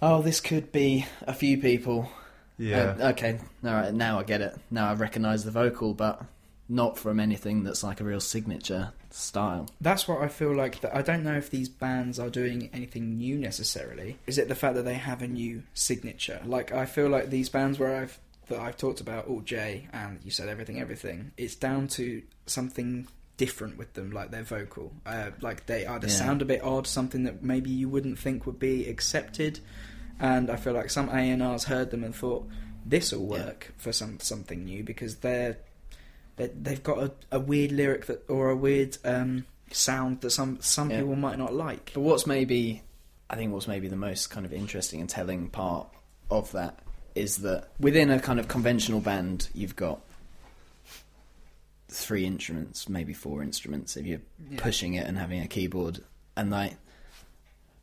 oh, 0.01 0.21
this 0.21 0.39
could 0.39 0.71
be 0.71 1.05
a 1.27 1.33
few 1.33 1.57
people. 1.57 2.09
Yeah. 2.57 2.95
Uh, 2.99 3.09
okay, 3.09 3.39
all 3.65 3.73
right, 3.73 3.93
now 3.93 4.17
I 4.19 4.23
get 4.23 4.39
it. 4.41 4.55
Now 4.71 4.89
I 4.89 4.93
recognise 4.93 5.43
the 5.43 5.51
vocal, 5.51 5.93
but 5.93 6.21
not 6.67 6.97
from 6.97 7.19
anything 7.19 7.63
that's 7.63 7.83
like 7.83 8.01
a 8.01 8.03
real 8.03 8.19
signature 8.19 8.91
style. 9.11 9.69
That's 9.79 10.07
what 10.07 10.21
I 10.21 10.27
feel 10.27 10.53
like. 10.55 10.81
That 10.81 10.95
I 10.95 11.01
don't 11.01 11.23
know 11.23 11.35
if 11.35 11.49
these 11.49 11.69
bands 11.69 12.19
are 12.19 12.29
doing 12.29 12.69
anything 12.73 13.17
new 13.17 13.37
necessarily. 13.37 14.17
Is 14.27 14.37
it 14.37 14.47
the 14.47 14.55
fact 14.55 14.75
that 14.75 14.83
they 14.85 14.95
have 14.95 15.21
a 15.21 15.27
new 15.27 15.63
signature? 15.73 16.41
Like 16.45 16.71
I 16.71 16.85
feel 16.85 17.07
like 17.09 17.29
these 17.29 17.49
bands 17.49 17.77
where 17.79 17.95
I've 17.95 18.19
that 18.47 18.59
I've 18.59 18.77
talked 18.77 19.01
about, 19.01 19.27
Alt 19.27 19.45
J, 19.45 19.87
and 19.91 20.19
you 20.23 20.29
said 20.31 20.49
everything, 20.49 20.79
everything. 20.79 21.31
It's 21.37 21.55
down 21.55 21.87
to 21.89 22.21
something 22.45 23.07
different 23.37 23.77
with 23.77 23.93
them, 23.93 24.11
like 24.11 24.31
their 24.31 24.43
vocal. 24.43 24.93
Uh, 25.05 25.31
like 25.41 25.65
they 25.65 25.85
either 25.85 26.07
Yeah. 26.07 26.13
sound 26.13 26.41
a 26.41 26.45
bit 26.45 26.63
odd, 26.63 26.87
something 26.87 27.23
that 27.23 27.43
maybe 27.43 27.69
you 27.69 27.89
wouldn't 27.89 28.17
think 28.19 28.45
would 28.45 28.59
be 28.59 28.87
accepted. 28.87 29.59
And 30.19 30.49
I 30.49 30.55
feel 30.55 30.73
like 30.73 30.89
some 30.89 31.09
A 31.09 31.13
and 31.31 31.43
R's 31.43 31.65
heard 31.65 31.91
them 31.91 32.03
and 32.03 32.15
thought 32.15 32.47
this 32.85 33.11
will 33.11 33.21
Yeah. 33.35 33.45
work 33.45 33.73
for 33.77 33.91
some 33.91 34.19
something 34.19 34.63
new 34.63 34.83
because 34.83 35.17
they're 35.17 35.57
they, 36.37 36.47
they've 36.47 36.83
got 36.83 36.97
a, 36.99 37.11
a 37.31 37.39
weird 37.39 37.71
lyric 37.71 38.05
that 38.07 38.29
or 38.29 38.49
a 38.49 38.55
weird 38.55 38.97
um, 39.05 39.45
sound 39.71 40.21
that 40.21 40.31
some 40.31 40.59
some 40.61 40.89
Yeah. 40.91 40.99
people 40.99 41.15
might 41.15 41.37
not 41.37 41.53
like. 41.53 41.91
But 41.93 42.01
what's 42.01 42.27
maybe, 42.27 42.81
I 43.29 43.35
think 43.35 43.51
what's 43.53 43.67
maybe 43.67 43.87
the 43.87 43.95
most 43.95 44.29
kind 44.29 44.45
of 44.45 44.53
interesting 44.53 44.99
and 45.01 45.09
telling 45.09 45.49
part 45.49 45.87
of 46.29 46.51
that 46.53 46.79
is 47.15 47.37
that 47.37 47.69
within 47.79 48.09
a 48.09 48.19
kind 48.19 48.39
of 48.39 48.47
conventional 48.47 48.99
band, 48.99 49.47
you've 49.53 49.75
got 49.77 50.01
three 51.87 52.25
instruments, 52.25 52.89
maybe 52.89 53.13
four 53.13 53.41
instruments 53.41 53.95
if 53.95 54.05
you're 54.05 54.19
Yeah. 54.51 54.59
pushing 54.59 54.95
it 54.95 55.07
and 55.07 55.17
having 55.17 55.41
a 55.41 55.47
keyboard. 55.47 56.01
And 56.35 56.49
like, 56.51 56.73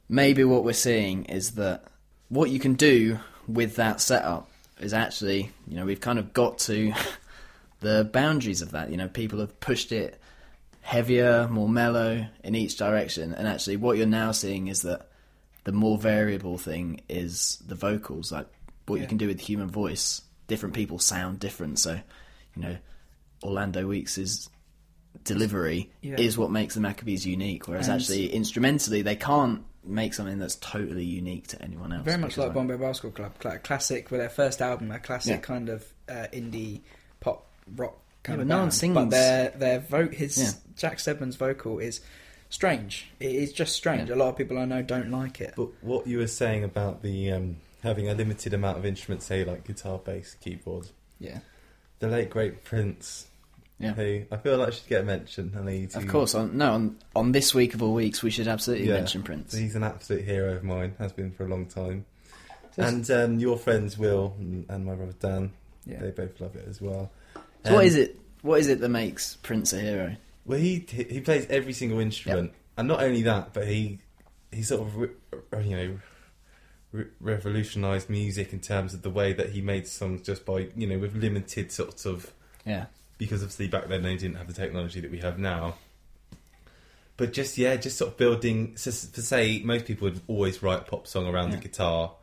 maybe 0.09 0.45
what 0.45 0.65
we're 0.65 0.73
seeing 0.75 1.25
is 1.27 1.53
that 1.53 1.85
what 2.29 2.51
you 2.51 2.59
can 2.59 2.75
do 2.75 3.19
with 3.49 3.77
that 3.77 4.01
setup 4.01 4.51
is 4.81 4.93
actually, 4.93 5.51
you 5.67 5.77
know, 5.77 5.87
we've 5.87 6.01
kind 6.01 6.19
of 6.19 6.33
got 6.33 6.59
to 6.59 6.93
the 7.83 8.09
boundaries 8.13 8.63
of 8.63 8.71
that. 8.73 8.91
You 8.91 8.97
know, 8.97 9.09
people 9.09 9.39
have 9.41 9.61
pushed 9.61 9.93
it 9.93 10.19
heavier, 10.81 11.47
more 11.49 11.69
mellow 11.69 12.27
in 12.43 12.55
each 12.55 12.77
direction, 12.77 13.35
and 13.35 13.47
actually, 13.47 13.77
what 13.77 13.97
you're 13.99 14.07
now 14.07 14.33
seeing 14.33 14.67
is 14.69 14.83
that 14.83 15.09
the 15.65 15.73
more 15.73 15.97
variable 15.99 16.59
thing 16.59 17.01
is 17.09 17.63
the 17.67 17.75
vocals. 17.77 18.33
Like 18.33 18.47
what 18.87 18.97
Yeah. 18.97 19.03
you 19.03 19.09
can 19.09 19.19
do 19.19 19.29
with 19.29 19.39
the 19.39 19.45
human 19.45 19.69
voice, 19.71 20.23
different 20.49 20.75
people 20.75 20.99
sound 20.99 21.39
different. 21.39 21.79
So, 21.79 22.01
you 22.57 22.63
know, 22.63 22.77
Orlando 23.45 23.87
Weeks' 23.87 24.49
delivery 25.25 25.91
Yeah. 26.01 26.17
is 26.19 26.37
what 26.37 26.51
makes 26.51 26.75
the 26.75 26.81
Maccabees 26.81 27.25
unique. 27.27 27.69
Whereas 27.69 27.89
And- 27.89 28.01
actually, 28.01 28.27
instrumentally, 28.33 29.03
they 29.03 29.17
can't 29.17 29.63
make 29.85 30.15
something 30.15 30.39
that's 30.39 30.57
totally 30.57 31.05
unique 31.05 31.49
to 31.49 31.63
anyone 31.63 31.93
else. 31.93 32.05
Very 32.05 32.19
much 32.19 32.37
like 32.39 32.55
Bombay 32.55 32.77
Bicycle 32.77 33.11
Club, 33.11 33.39
cla- 33.39 33.59
classic 33.59 34.11
with 34.11 34.21
their 34.21 34.29
first 34.31 34.61
album, 34.63 34.91
a 34.91 34.99
classic 34.99 35.31
Yeah. 35.31 35.37
kind 35.39 35.69
of 35.69 35.85
uh, 36.09 36.27
indie 36.33 36.81
rock 37.77 37.99
kind 38.23 38.39
Yeah, 38.39 38.43
of 38.43 38.49
but 38.49 38.55
no 38.55 38.59
one 38.59 38.65
band. 38.67 38.75
sings- 38.75 38.95
But 38.95 39.11
their 39.11 39.49
their 39.51 39.79
vote, 39.81 40.15
his 40.15 40.39
Yeah. 40.39 40.51
Jack 40.77 41.01
Steadman's 41.01 41.37
vocal 41.37 41.79
is 41.79 42.01
strange. 42.49 43.11
It 43.21 43.33
is 43.33 43.53
just 43.53 43.75
strange. 43.75 44.09
Yeah. 44.09 44.15
A 44.15 44.17
lot 44.17 44.29
of 44.29 44.37
people 44.37 44.59
I 44.59 44.65
know 44.65 44.83
don't 44.83 45.11
like 45.11 45.41
it. 45.41 45.55
But 45.57 45.69
what 45.83 46.07
you 46.07 46.19
were 46.19 46.27
saying 46.27 46.65
about 46.65 47.03
the 47.03 47.33
um, 47.33 47.57
having 47.83 48.09
a 48.09 48.15
limited 48.15 48.55
amount 48.55 48.79
of 48.79 48.87
instruments, 48.87 49.27
say 49.27 49.45
like 49.45 49.65
guitar, 49.67 49.99
bass, 49.99 50.37
keyboard, 50.41 50.89
yeah, 51.19 51.39
the 51.99 52.09
late 52.09 52.31
great 52.31 52.63
Prince, 52.65 53.27
Yeah. 53.79 53.93
who 53.95 54.23
I 54.31 54.37
feel 54.37 54.57
like 54.59 54.73
should 54.73 54.87
get 54.89 55.01
a 55.03 55.05
mention. 55.05 55.53
And 55.57 55.69
he, 55.69 55.89
Of 55.95 56.07
course, 56.09 56.35
on, 56.35 56.57
no, 56.57 56.73
on, 56.75 56.97
on 57.17 57.33
this 57.33 57.55
week 57.55 57.75
of 57.75 57.83
all 57.83 57.95
weeks, 57.95 58.23
we 58.23 58.31
should 58.31 58.47
absolutely 58.49 58.87
Yeah. 58.89 58.95
mention 58.95 59.23
Prince. 59.23 59.53
he's 59.55 59.75
an 59.75 59.83
absolute 59.83 60.25
hero 60.25 60.55
of 60.55 60.63
mine. 60.65 60.95
Has 60.99 61.13
been 61.13 61.33
for 61.33 61.45
a 61.45 61.49
long 61.49 61.67
time. 61.67 62.05
Just- 62.77 62.79
And 62.79 63.11
um, 63.11 63.39
your 63.41 63.59
friends 63.59 63.99
Will 63.99 64.35
and, 64.39 64.65
and 64.69 64.87
my 64.87 64.95
brother 64.95 65.15
Dan, 65.21 65.53
yeah. 65.85 65.99
they 66.01 66.11
both 66.11 66.41
love 66.41 66.55
it 66.57 66.67
as 66.69 66.81
well. 66.81 67.11
So 67.65 67.77
Um, 67.79 67.83
is 67.85 67.97
it? 67.97 68.19
What 68.43 68.59
is 68.61 68.69
it 68.69 68.81
that 68.81 68.89
makes 68.89 69.37
Prince 69.37 69.73
a 69.73 69.81
hero? 69.81 70.17
Well, 70.45 70.59
he 70.59 70.85
he 70.91 71.21
plays 71.21 71.47
every 71.49 71.73
single 71.73 72.01
instrument, 72.01 72.53
and 72.77 72.89
not 72.89 73.03
only 73.03 73.23
that, 73.23 73.53
but 73.53 73.69
he 73.69 73.99
he 74.51 74.63
sort 74.63 74.81
of 74.83 74.97
re- 74.97 75.09
you 75.65 75.77
know 75.77 75.99
re- 76.93 77.07
revolutionised 77.21 78.11
music 78.11 78.53
in 78.53 78.61
terms 78.61 78.95
of 78.95 79.03
the 79.03 79.11
way 79.11 79.33
that 79.33 79.51
he 79.51 79.61
made 79.63 79.87
songs 79.87 80.23
just 80.23 80.45
by 80.45 80.69
you 80.77 80.87
know 80.87 80.99
with 80.99 81.15
limited 81.15 81.71
sorts 81.71 82.05
of 82.05 82.33
Yeah. 82.67 82.87
because 83.19 83.43
obviously 83.43 83.69
back 83.69 83.89
then 83.89 84.03
they 84.03 84.17
didn't 84.17 84.37
have 84.37 84.49
the 84.49 84.53
technology 84.53 85.01
that 85.01 85.11
we 85.11 85.19
have 85.21 85.39
now. 85.39 85.77
But 87.17 87.33
just 87.33 87.57
yeah, 87.59 87.77
just 87.77 87.97
sort 87.99 88.11
of 88.13 88.17
building. 88.17 88.77
So, 88.77 88.91
for 88.91 89.21
say, 89.21 89.61
most 89.65 89.85
people 89.85 90.07
would 90.07 90.21
always 90.27 90.63
write 90.63 90.81
a 90.81 90.85
pop 90.85 91.07
song 91.07 91.27
around 91.29 91.51
Yeah. 91.51 91.57
the 91.57 91.63
guitar. 91.63 92.15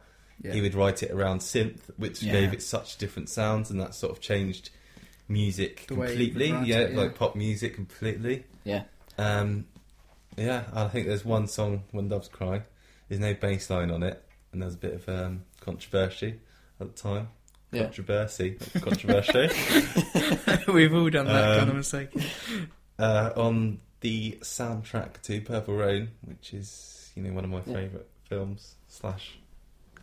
Yeah. 0.42 0.54
He 0.54 0.62
would 0.62 0.74
write 0.76 1.04
it 1.04 1.12
around 1.12 1.40
synth, 1.40 1.80
which 1.98 2.22
Yeah. 2.24 2.34
gave 2.34 2.54
it 2.54 2.62
such 2.62 2.98
different 2.98 3.30
sounds, 3.30 3.70
and 3.70 3.80
that 3.80 3.94
sort 3.96 4.12
of 4.12 4.20
changed 4.20 4.72
music 5.30 5.86
The 5.88 5.96
completely. 5.96 6.48
Yeah, 6.50 6.80
it, 6.80 6.92
yeah. 6.94 6.98
like 7.00 7.16
pop 7.16 7.36
music 7.36 7.76
completely. 7.76 8.44
Yeah. 8.66 8.84
Um, 9.18 9.66
yeah, 10.38 10.64
I 10.74 10.88
think 10.88 11.08
there's 11.08 11.24
one 11.26 11.48
song, 11.48 11.84
"When 11.92 12.08
Doves 12.10 12.28
Cry." 12.28 12.64
There's 13.08 13.22
no 13.22 13.34
bass 13.34 13.70
line 13.70 13.90
on 13.92 14.04
it, 14.04 14.24
and 14.52 14.62
there's 14.62 14.76
a 14.76 14.78
bit 14.78 14.94
of 14.94 15.10
um, 15.10 15.44
controversy 15.62 16.40
at 16.80 16.96
the 16.96 17.02
time. 17.02 17.30
Yeah. 17.72 17.84
Controversy, 17.84 18.58
controversy. 18.82 19.50
We've 20.72 20.94
all 20.94 21.10
done 21.10 21.28
that 21.28 21.52
Um, 21.52 21.58
kind 21.60 21.70
of 21.70 21.76
mistake. 21.76 22.10
uh, 22.98 23.32
on 23.36 23.80
the 24.02 24.38
soundtrack 24.42 25.22
to 25.24 25.42
Purple 25.42 25.76
Rain, 25.76 26.10
which 26.22 26.54
is 26.54 27.12
you 27.16 27.24
know 27.24 27.34
one 27.34 27.44
of 27.44 27.50
my 27.52 27.62
Yeah. 27.66 27.74
favourite 27.74 28.08
films 28.24 28.76
slash 28.88 29.38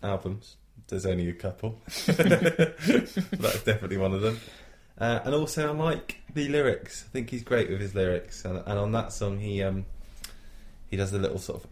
albums. 0.02 0.56
There's 0.88 1.06
only 1.06 1.28
a 1.28 1.32
couple. 1.32 1.80
That's 2.06 3.62
definitely 3.64 3.96
one 3.96 4.12
of 4.14 4.20
them. 4.20 4.38
Uh, 4.98 5.20
and 5.24 5.34
also, 5.34 5.68
I 5.68 5.76
like 5.76 6.20
the 6.32 6.48
lyrics. 6.48 7.04
I 7.06 7.10
think 7.12 7.30
he's 7.30 7.42
great 7.42 7.68
with 7.70 7.80
his 7.80 7.94
lyrics. 7.94 8.44
And, 8.44 8.58
and 8.58 8.78
on 8.78 8.92
that 8.92 9.12
song, 9.12 9.38
he 9.38 9.62
um, 9.62 9.84
he 10.88 10.96
does 10.96 11.12
a 11.12 11.18
little 11.18 11.38
sort 11.38 11.62
of 11.64 11.70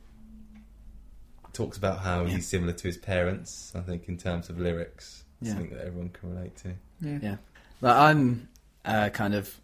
talks 1.52 1.78
about 1.78 2.00
how 2.00 2.24
Yeah. 2.24 2.34
he's 2.36 2.48
similar 2.48 2.72
to 2.72 2.82
his 2.86 2.96
parents. 2.98 3.72
I 3.74 3.80
think 3.80 4.08
in 4.08 4.16
terms 4.18 4.50
of 4.50 4.58
lyrics, 4.58 5.24
Yeah. 5.40 5.52
something 5.54 5.70
that 5.70 5.86
everyone 5.86 6.10
can 6.10 6.34
relate 6.34 6.56
to. 6.58 6.74
Yeah. 7.00 7.18
Yeah. 7.22 7.36
Like 7.80 7.96
I'm 7.96 8.48
uh, 8.84 9.08
kind 9.10 9.34
of 9.34 9.58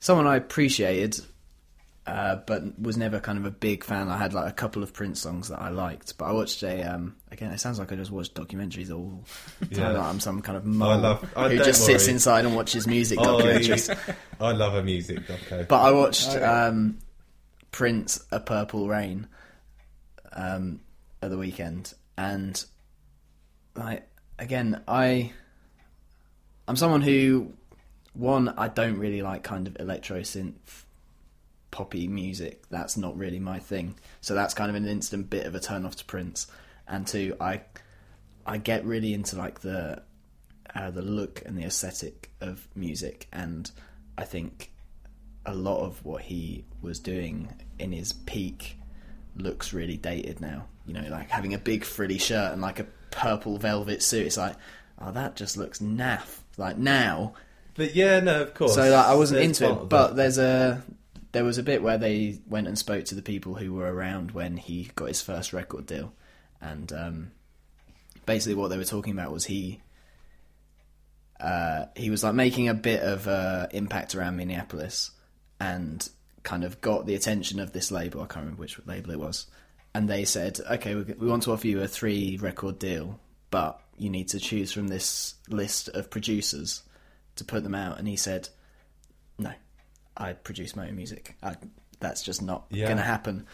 someone 0.00 0.26
I 0.26 0.36
appreciated, 0.36 1.20
uh, 2.06 2.36
but 2.46 2.78
was 2.80 2.96
never 2.96 3.18
kind 3.18 3.36
of 3.36 3.44
a 3.44 3.50
big 3.50 3.82
fan. 3.82 4.08
I 4.08 4.16
had 4.16 4.32
like 4.32 4.48
a 4.48 4.52
couple 4.54 4.82
of 4.82 4.92
Prince 4.92 5.20
songs 5.20 5.48
that 5.48 5.60
I 5.60 5.70
liked, 5.70 6.16
but 6.18 6.26
I 6.26 6.32
watched 6.32 6.62
a 6.62 6.82
um, 6.82 7.16
again. 7.32 7.50
It 7.52 7.58
sounds 7.58 7.78
like 7.80 7.90
I 7.92 7.96
just 7.96 8.10
watched 8.12 8.34
documentaries 8.34 8.94
all. 8.94 9.24
the 9.60 9.66
time, 9.74 9.92
Yeah. 9.94 9.98
like 9.98 10.08
I'm 10.08 10.20
some 10.20 10.40
kind 10.40 10.56
of 10.56 10.64
mole 10.64 10.90
I 10.90 10.94
love- 10.94 11.32
I 11.36 11.48
who 11.48 11.56
don't 11.56 11.66
just 11.66 11.84
sits 11.84 12.06
inside 12.08 12.44
and 12.44 12.54
watches 12.54 12.86
music 12.86 13.18
documentaries. 13.18 14.14
I 14.40 14.52
love 14.52 14.72
her 14.74 14.82
music. 14.84 15.18
Okay, 15.28 15.66
But 15.68 15.80
I 15.80 15.90
watched 15.90 16.28
Okay. 16.30 16.44
um, 16.44 16.98
Prince: 17.72 18.24
A 18.30 18.38
Purple 18.40 18.86
Rain 18.88 19.26
um, 20.32 20.80
at 21.22 21.30
the 21.30 21.38
weekend, 21.38 21.92
and 22.16 22.64
like 23.74 24.08
again, 24.38 24.80
I 24.86 25.32
I'm 26.68 26.76
someone 26.76 27.02
who 27.02 27.52
one 28.12 28.48
I 28.50 28.68
don't 28.68 28.98
really 28.98 29.22
like 29.22 29.42
kind 29.42 29.66
of 29.66 29.76
electro 29.80 30.20
synth 30.20 30.84
poppy 31.76 32.08
music. 32.08 32.62
That's 32.70 32.96
not 32.96 33.18
really 33.18 33.38
my 33.38 33.58
thing. 33.58 33.96
So 34.22 34.34
that's 34.34 34.54
kind 34.54 34.70
of 34.70 34.76
an 34.76 34.88
instant 34.88 35.28
bit 35.28 35.44
of 35.44 35.54
a 35.54 35.60
turn 35.60 35.84
off 35.84 35.94
to 35.96 36.06
Prince. 36.06 36.46
And 36.88 37.06
two, 37.06 37.36
I 37.38 37.60
I 38.46 38.56
get 38.56 38.86
really 38.86 39.12
into 39.12 39.36
like 39.36 39.60
the 39.60 40.02
uh, 40.74 40.90
the 40.90 41.02
look 41.02 41.42
and 41.44 41.58
the 41.58 41.64
aesthetic 41.64 42.30
of 42.40 42.66
music, 42.74 43.28
and 43.30 43.70
I 44.16 44.24
think 44.24 44.72
a 45.44 45.54
lot 45.54 45.84
of 45.84 46.02
what 46.02 46.22
he 46.22 46.64
was 46.80 46.98
doing 46.98 47.52
in 47.78 47.92
his 47.92 48.14
peak 48.14 48.78
looks 49.36 49.74
really 49.74 49.98
dated 49.98 50.40
now. 50.40 50.68
You 50.86 50.94
know, 50.94 51.08
like 51.10 51.28
having 51.28 51.52
a 51.52 51.58
big 51.58 51.84
frilly 51.84 52.18
shirt 52.18 52.52
and 52.52 52.62
like 52.62 52.78
a 52.78 52.86
purple 53.10 53.58
velvet 53.58 54.02
suit. 54.02 54.24
It's 54.24 54.38
like, 54.38 54.56
oh, 54.98 55.12
that 55.12 55.36
just 55.36 55.58
looks 55.58 55.80
naff. 55.80 56.38
Like 56.56 56.78
now, 56.78 57.34
but 57.74 57.94
yeah, 57.94 58.20
no, 58.20 58.40
of 58.40 58.54
course. 58.54 58.74
so 58.74 58.80
like, 58.80 59.06
I 59.06 59.14
wasn't 59.14 59.40
There's 59.40 59.60
into 59.60 59.82
it, 59.82 59.88
but 59.90 60.16
there's 60.16 60.38
a 60.38 60.82
there 61.36 61.44
was 61.44 61.58
a 61.58 61.62
bit 61.62 61.82
where 61.82 61.98
they 61.98 62.38
went 62.46 62.66
and 62.66 62.78
spoke 62.78 63.04
to 63.04 63.14
the 63.14 63.20
people 63.20 63.56
who 63.56 63.74
were 63.74 63.92
around 63.92 64.30
when 64.30 64.56
he 64.56 64.90
got 64.94 65.08
his 65.08 65.20
first 65.20 65.52
record 65.52 65.84
deal, 65.84 66.14
and 66.62 66.90
um, 66.94 67.30
basically 68.24 68.54
what 68.54 68.68
they 68.68 68.78
were 68.78 68.84
talking 68.84 69.12
about 69.12 69.30
was 69.30 69.44
he 69.44 69.82
uh, 71.38 71.84
he 71.94 72.08
was 72.08 72.24
like 72.24 72.32
making 72.32 72.70
a 72.70 72.74
bit 72.74 73.02
of 73.02 73.28
uh, 73.28 73.66
impact 73.72 74.14
around 74.14 74.38
Minneapolis, 74.38 75.10
and 75.60 76.08
kind 76.42 76.64
of 76.64 76.80
got 76.80 77.04
the 77.04 77.14
attention 77.14 77.60
of 77.60 77.70
this 77.70 77.90
label. 77.90 78.22
I 78.22 78.26
can't 78.28 78.46
remember 78.46 78.62
which 78.62 78.80
label 78.86 79.10
it 79.10 79.18
was, 79.18 79.46
and 79.94 80.08
they 80.08 80.24
said, 80.24 80.58
"Okay, 80.70 80.94
we, 80.94 81.02
we 81.02 81.26
want 81.26 81.42
to 81.42 81.52
offer 81.52 81.66
you 81.66 81.82
a 81.82 81.86
three 81.86 82.38
record 82.38 82.78
deal, 82.78 83.20
but 83.50 83.78
you 83.98 84.08
need 84.08 84.28
to 84.28 84.40
choose 84.40 84.72
from 84.72 84.88
this 84.88 85.34
list 85.50 85.90
of 85.90 86.08
producers 86.08 86.82
to 87.34 87.44
put 87.44 87.62
them 87.62 87.74
out." 87.74 87.98
And 87.98 88.08
he 88.08 88.16
said, 88.16 88.48
"No, 89.38 89.52
I 90.16 90.32
produce 90.32 90.74
my 90.76 90.88
own 90.88 90.96
music. 90.96 91.36
I, 91.42 91.56
that's 92.00 92.22
just 92.22 92.42
not 92.42 92.66
Yeah. 92.70 92.86
going 92.86 92.98
to 92.98 93.02
happen." 93.02 93.46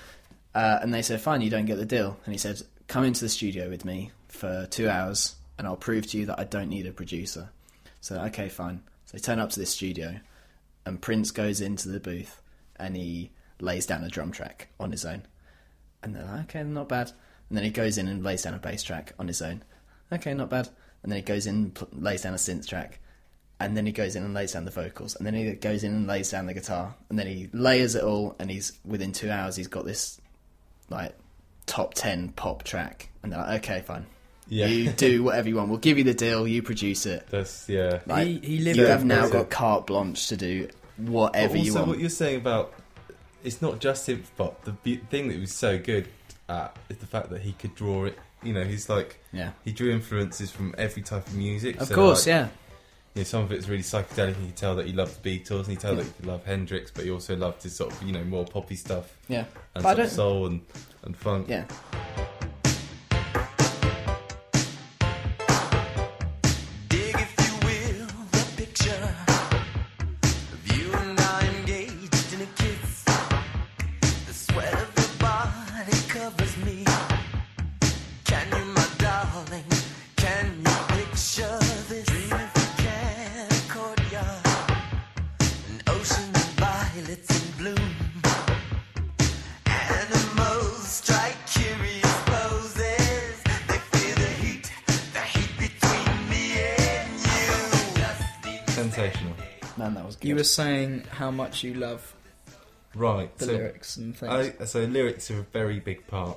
Uh, 0.54 0.78
and 0.82 0.92
they 0.92 1.02
said, 1.02 1.20
"Fine, 1.20 1.40
you 1.40 1.50
don't 1.50 1.66
get 1.66 1.76
the 1.78 1.84
deal." 1.86 2.18
And 2.24 2.32
he 2.34 2.38
said, 2.38 2.60
"Come 2.88 3.04
into 3.04 3.20
the 3.20 3.28
studio 3.28 3.68
with 3.70 3.84
me 3.84 4.10
for 4.28 4.66
two 4.70 4.88
hours, 4.88 5.36
and 5.58 5.66
I'll 5.66 5.76
prove 5.76 6.06
to 6.08 6.18
you 6.18 6.26
that 6.26 6.38
I 6.38 6.44
don't 6.44 6.68
need 6.68 6.86
a 6.86 6.92
producer." 6.92 7.50
So 8.00 8.20
okay, 8.24 8.48
fine. 8.48 8.82
So 9.06 9.16
they 9.16 9.20
turn 9.22 9.38
up 9.38 9.50
to 9.50 9.60
this 9.60 9.70
studio, 9.70 10.20
and 10.86 11.00
Prince 11.00 11.30
goes 11.30 11.60
into 11.60 11.88
the 11.88 12.00
booth, 12.00 12.40
and 12.76 12.96
he 12.96 13.30
lays 13.60 13.86
down 13.86 14.02
a 14.04 14.08
drum 14.08 14.32
track 14.32 14.68
on 14.80 14.90
his 14.90 15.04
own, 15.04 15.22
and 16.02 16.14
they're 16.14 16.24
like, 16.24 16.44
"Okay, 16.50 16.62
not 16.64 16.88
bad." 16.88 17.12
And 17.48 17.56
then 17.58 17.64
he 17.64 17.70
goes 17.70 17.96
in 17.98 18.08
and 18.08 18.24
lays 18.24 18.42
down 18.42 18.54
a 18.54 18.58
bass 18.58 18.82
track 18.82 19.12
on 19.18 19.28
his 19.28 19.42
own. 19.42 19.62
Okay, 20.10 20.32
not 20.34 20.50
bad. 20.50 20.68
And 21.02 21.10
then 21.12 21.16
he 21.16 21.22
goes 21.22 21.46
in, 21.46 21.54
and 21.76 22.02
lays 22.02 22.22
down 22.22 22.32
a 22.34 22.36
synth 22.36 22.66
track, 22.66 22.98
and 23.62 23.76
then 23.76 23.86
he 23.86 23.92
goes 23.92 24.16
in 24.16 24.22
and 24.24 24.34
lays 24.34 24.52
down 24.52 24.64
the 24.64 24.70
vocals, 24.70 25.16
and 25.16 25.26
then 25.26 25.34
he 25.34 25.52
goes 25.52 25.84
in 25.84 25.92
and 25.92 26.06
lays 26.06 26.30
down 26.30 26.46
the 26.46 26.54
guitar, 26.54 26.94
and 27.08 27.18
then 27.18 27.26
he 27.26 27.48
layers 27.52 27.94
it 27.94 28.02
all, 28.04 28.34
and 28.38 28.50
he's 28.50 28.72
within 28.84 29.12
two 29.12 29.30
hours 29.30 29.56
he's 29.56 29.68
got 29.68 29.84
this 29.84 30.20
like 30.90 31.14
top 31.66 31.94
ten 31.94 32.30
pop 32.30 32.62
track, 32.64 33.08
and 33.22 33.32
they're 33.32 33.40
like, 33.40 33.64
okay, 33.64 33.80
fine, 33.80 34.06
Yeah. 34.48 34.66
you 34.66 34.90
do 34.90 35.22
whatever 35.26 35.48
you 35.48 35.56
want, 35.56 35.68
we'll 35.70 35.78
give 35.78 35.98
you 35.98 36.04
the 36.04 36.14
deal, 36.14 36.46
you 36.46 36.62
produce 36.62 37.06
it. 37.06 37.26
That's 37.30 37.68
yeah. 37.68 38.00
Like, 38.06 38.26
he, 38.26 38.38
he 38.40 38.58
lived 38.58 38.78
you 38.78 38.86
have 38.86 39.04
now 39.04 39.28
got 39.28 39.50
carte 39.50 39.86
blanche 39.86 40.28
to 40.28 40.36
do 40.36 40.68
whatever 40.98 41.56
also, 41.56 41.64
you 41.64 41.74
want. 41.74 41.84
So 41.86 41.90
what 41.90 41.98
you're 42.00 42.10
saying 42.10 42.36
about 42.36 42.74
it's 43.44 43.60
not 43.60 43.80
just 43.80 44.06
synth 44.08 44.26
pop. 44.36 44.62
The 44.64 44.72
be- 44.72 44.96
thing 44.98 45.28
that 45.28 45.34
he 45.34 45.40
was 45.40 45.52
so 45.52 45.78
good 45.78 46.06
at 46.48 46.76
is 46.88 46.98
the 46.98 47.06
fact 47.06 47.30
that 47.30 47.40
he 47.42 47.52
could 47.52 47.74
draw 47.74 48.04
it. 48.04 48.18
You 48.42 48.52
know, 48.52 48.64
he's 48.64 48.88
like 48.88 49.18
yeah, 49.32 49.52
he 49.64 49.72
drew 49.72 49.90
influences 49.92 50.50
from 50.50 50.74
every 50.76 51.02
type 51.02 51.26
of 51.26 51.34
music. 51.34 51.80
of 51.80 51.88
So, 51.88 51.94
course, 51.94 52.26
like, 52.26 52.32
yeah, 52.34 52.48
You 53.14 53.20
know, 53.20 53.24
some 53.24 53.42
of 53.42 53.52
it's 53.52 53.68
really 53.68 53.82
psychedelic. 53.82 54.28
You 54.28 54.46
can 54.46 54.52
tell 54.52 54.74
that 54.76 54.86
he 54.86 54.92
loved 54.92 55.22
the 55.22 55.38
Beatles, 55.38 55.60
and 55.64 55.68
you 55.68 55.76
tell 55.76 55.94
Yeah. 55.94 56.02
that 56.04 56.12
he 56.22 56.26
loved 56.26 56.46
Hendrix, 56.46 56.90
but 56.90 57.04
he 57.04 57.10
also 57.10 57.36
loved 57.36 57.62
his 57.62 57.74
sort 57.76 57.92
of 57.92 58.02
you 58.02 58.12
know 58.12 58.24
more 58.24 58.44
poppy 58.46 58.74
stuff 58.76 59.14
yeah, 59.28 59.44
and 59.74 59.82
But 59.84 59.96
sort 59.96 60.06
of 60.06 60.12
soul 60.12 60.46
and 60.46 60.60
and 61.04 61.16
funk. 61.16 61.46
yeah. 61.48 61.64
Were 100.42 100.46
saying 100.46 101.04
how 101.10 101.30
much 101.30 101.62
you 101.62 101.74
love 101.74 102.14
Right. 102.94 103.34
the 103.38 103.46
so 103.46 103.52
lyrics 103.52 103.96
and 103.96 104.16
things. 104.16 104.52
I, 104.60 104.64
so 104.64 104.80
lyrics 104.84 105.30
are 105.30 105.38
a 105.38 105.42
very 105.42 105.78
big 105.80 106.06
part. 106.08 106.36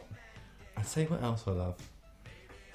I'd 0.78 0.86
say 0.88 1.06
what 1.06 1.22
else 1.24 1.44
I 1.48 1.52
love. 1.52 1.76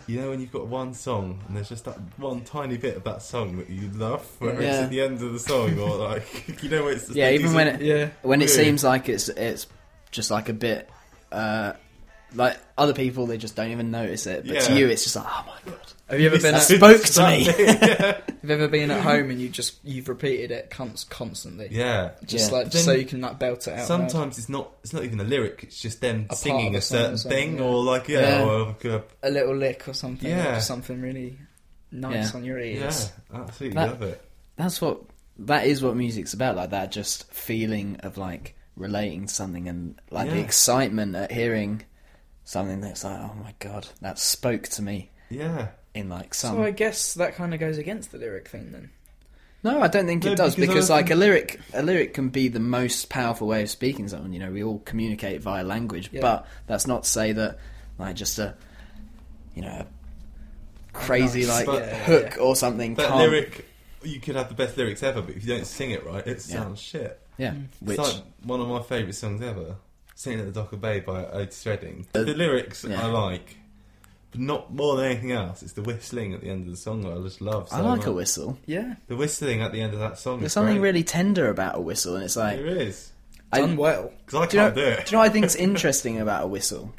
You 0.08 0.20
know 0.20 0.30
when 0.30 0.40
you've 0.40 0.50
got 0.50 0.66
one 0.66 0.92
song 0.92 1.40
and 1.46 1.56
there's 1.56 1.68
just 1.68 1.84
that 1.84 1.96
one 2.16 2.40
tiny 2.42 2.76
bit 2.76 2.96
of 2.96 3.04
that 3.04 3.22
song 3.22 3.58
that 3.58 3.70
you 3.70 3.88
love, 3.90 4.26
whether 4.40 4.60
it's 4.60 4.76
Yeah. 4.76 4.82
at 4.82 4.90
the 4.90 5.00
end 5.02 5.22
of 5.22 5.32
the 5.32 5.38
song 5.38 5.78
or 5.78 5.96
like 6.08 6.62
you 6.64 6.68
know 6.68 6.88
it's 6.88 7.04
just 7.06 7.14
yeah, 7.16 7.30
even 7.30 7.54
when 7.54 7.68
it 7.68 7.80
yeah. 7.80 8.08
when 8.22 8.40
it 8.42 8.46
Weird. 8.48 8.50
seems 8.64 8.82
like 8.84 9.08
it's 9.08 9.28
it's 9.28 9.66
just 10.10 10.30
like 10.32 10.48
a 10.48 10.52
bit 10.52 10.90
uh, 11.30 11.74
like 12.34 12.58
other 12.78 12.92
people, 12.94 13.26
they 13.26 13.38
just 13.38 13.56
don't 13.56 13.70
even 13.70 13.90
notice 13.90 14.26
it. 14.26 14.44
But 14.46 14.54
Yeah. 14.54 14.60
to 14.60 14.78
you, 14.78 14.88
it's 14.88 15.02
just 15.04 15.16
like, 15.16 15.26
oh 15.28 15.44
my 15.46 15.70
god, 15.72 15.80
Have 16.08 16.20
you 16.20 16.26
ever 16.26 16.36
been? 16.38 16.52
that 16.52 16.70
At, 16.70 16.76
spoke 16.76 17.02
to 17.02 17.26
me. 17.26 17.44
have 17.90 18.22
you 18.42 18.50
ever 18.54 18.68
been 18.68 18.90
at 18.90 19.00
home 19.02 19.30
and 19.30 19.40
you 19.40 19.48
just 19.48 19.78
you've 19.84 20.08
repeated 20.08 20.50
it 20.50 20.70
const- 20.70 21.10
constantly? 21.10 21.68
yeah. 21.70 22.10
Just 22.24 22.50
Yeah. 22.50 22.56
like 22.58 22.64
just 22.70 22.86
Then 22.86 22.94
so 22.94 22.98
you 22.98 23.04
can 23.06 23.20
like 23.20 23.38
belt 23.38 23.66
it 23.68 23.78
out. 23.78 23.86
Sometimes 23.86 24.38
it's 24.38 24.48
not. 24.48 24.70
It's 24.82 24.92
not 24.92 25.04
even 25.04 25.20
a 25.20 25.24
lyric. 25.24 25.64
It's 25.64 25.80
just 25.80 26.00
them 26.00 26.24
part 26.26 26.38
singing 26.38 26.68
of 26.68 26.74
a 26.74 26.78
a 26.78 26.80
song 26.82 26.98
or 26.98 27.02
certain 27.02 27.18
something, 27.18 27.38
thing, 27.50 27.58
yeah. 27.58 27.64
or 27.64 27.82
like 27.84 28.08
yeah, 28.08 28.20
Yeah. 28.20 28.44
or 28.44 28.66
like 28.66 28.84
a, 28.84 29.04
a 29.22 29.30
little 29.30 29.56
lick 29.56 29.88
or 29.88 29.92
something. 29.94 30.28
Yeah. 30.30 30.54
just 30.54 30.66
something 30.68 31.00
really 31.00 31.38
nice 31.92 32.32
Yeah. 32.32 32.36
on 32.38 32.44
your 32.44 32.60
yeah, 32.60 32.84
ears. 32.84 33.10
absolutely 33.34 33.74
That- 33.76 33.88
love 33.90 34.02
it. 34.02 34.22
that's 34.56 34.80
what 34.80 35.00
that 35.40 35.66
is 35.66 35.82
what 35.82 35.96
music's 35.96 36.34
about. 36.34 36.56
Like 36.56 36.70
that, 36.70 36.92
just 36.92 37.32
feeling 37.32 37.96
of 38.00 38.16
like 38.18 38.56
relating 38.76 39.26
to 39.26 39.34
something 39.34 39.68
and 39.68 40.00
like 40.10 40.28
the 40.30 40.36
Yeah. 40.36 40.42
excitement 40.42 41.14
at 41.16 41.30
hearing 41.32 41.82
something 42.44 42.80
that's 42.80 43.04
like, 43.04 43.18
oh 43.18 43.34
my 43.42 43.54
god, 43.58 43.88
that 44.00 44.18
spoke 44.18 44.64
to 44.64 44.82
me 44.82 45.10
Yeah, 45.28 45.68
in 45.94 46.08
like 46.08 46.34
some. 46.34 46.56
So 46.56 46.62
I 46.62 46.70
guess 46.70 47.14
that 47.14 47.34
kind 47.36 47.54
of 47.54 47.60
goes 47.60 47.78
against 47.78 48.12
the 48.12 48.18
lyric 48.18 48.48
thing 48.48 48.72
then. 48.72 48.90
No, 49.62 49.82
I 49.82 49.88
don't 49.88 50.06
think 50.06 50.24
No, 50.24 50.32
it 50.32 50.36
does 50.36 50.54
because 50.56 50.68
because, 50.68 50.90
I 50.90 50.96
like 50.96 51.10
a 51.10 51.14
lyric, 51.14 51.60
a 51.74 51.82
lyric 51.82 52.14
can 52.14 52.30
be 52.30 52.48
the 52.48 52.60
most 52.60 53.10
powerful 53.10 53.46
way 53.46 53.62
of 53.62 53.68
speaking 53.70 54.06
to 54.06 54.10
someone. 54.10 54.32
You 54.32 54.38
know, 54.40 54.50
we 54.50 54.62
all 54.64 54.78
communicate 54.80 55.42
via 55.42 55.62
language, 55.62 56.08
Yeah. 56.12 56.22
but 56.22 56.46
that's 56.66 56.86
not 56.86 57.02
to 57.04 57.08
say 57.10 57.32
that 57.32 57.58
like 57.98 58.16
just 58.16 58.38
a, 58.38 58.54
you 59.54 59.60
know, 59.62 59.68
a 59.68 59.86
crazy 60.94 61.40
Nice. 61.40 61.48
like 61.48 61.66
But- 61.66 61.82
Yeah, 61.82 61.86
yeah, 61.88 62.04
hook 62.04 62.34
yeah. 62.36 62.42
or 62.42 62.56
something. 62.56 62.94
that 62.94 63.06
can't, 63.08 63.18
lyric. 63.18 63.66
You 64.02 64.18
could 64.18 64.34
have 64.36 64.48
the 64.48 64.54
best 64.54 64.78
lyrics 64.78 65.02
ever, 65.02 65.20
but 65.20 65.36
if 65.36 65.44
you 65.44 65.54
don't 65.54 65.66
sing 65.66 65.90
it 65.90 66.06
right, 66.06 66.26
it 66.26 66.42
Yeah. 66.48 66.56
sounds 66.62 66.80
shit. 66.80 67.20
yeah, 67.36 67.50
mm. 67.52 67.66
which 67.80 67.98
It's 67.98 68.14
like 68.14 68.22
one 68.44 68.60
of 68.62 68.68
my 68.68 68.80
favourite 68.82 69.14
songs 69.14 69.42
ever. 69.42 69.76
Singing 70.20 70.40
at 70.40 70.44
the 70.44 70.52
Dock 70.52 70.70
of 70.74 70.82
Bay 70.82 71.00
by 71.00 71.24
Otis 71.24 71.64
Redding. 71.64 72.06
Uh, 72.14 72.24
the 72.24 72.34
lyrics 72.34 72.84
yeah. 72.84 73.02
I 73.02 73.06
like, 73.06 73.56
but 74.30 74.42
not 74.42 74.70
more 74.70 74.96
than 74.96 75.06
anything 75.06 75.32
else. 75.32 75.62
It's 75.62 75.72
the 75.72 75.80
whistling 75.80 76.34
at 76.34 76.42
the 76.42 76.50
end 76.50 76.66
of 76.66 76.70
the 76.70 76.76
song 76.76 77.00
that 77.04 77.12
I 77.14 77.22
just 77.22 77.40
love. 77.40 77.70
So 77.70 77.76
I 77.76 77.80
like 77.80 78.04
a 78.04 78.12
whistle. 78.12 78.58
Yeah, 78.66 78.96
The 79.06 79.16
whistling 79.16 79.62
at 79.62 79.72
the 79.72 79.80
end 79.80 79.94
of 79.94 80.00
that 80.00 80.18
song. 80.18 80.40
There's 80.40 80.50
is 80.50 80.52
something 80.52 80.74
great. 80.74 80.82
really 80.82 81.04
tender 81.04 81.48
about 81.48 81.78
a 81.78 81.80
whistle, 81.80 82.16
and 82.16 82.24
it's 82.24 82.36
like 82.36 82.58
There 82.58 82.66
is. 82.66 83.12
I- 83.50 83.60
done 83.62 83.78
well. 83.78 84.12
Because 84.26 84.42
I 84.42 84.46
do 84.46 84.56
you, 84.58 84.62
know, 84.62 84.70
do 84.72 84.80
it. 84.82 85.06
do 85.06 85.10
you 85.10 85.12
know 85.12 85.18
what 85.20 85.30
I 85.30 85.32
think's 85.32 85.54
interesting 85.68 86.20
about 86.20 86.44
a 86.44 86.48
whistle? 86.48 86.92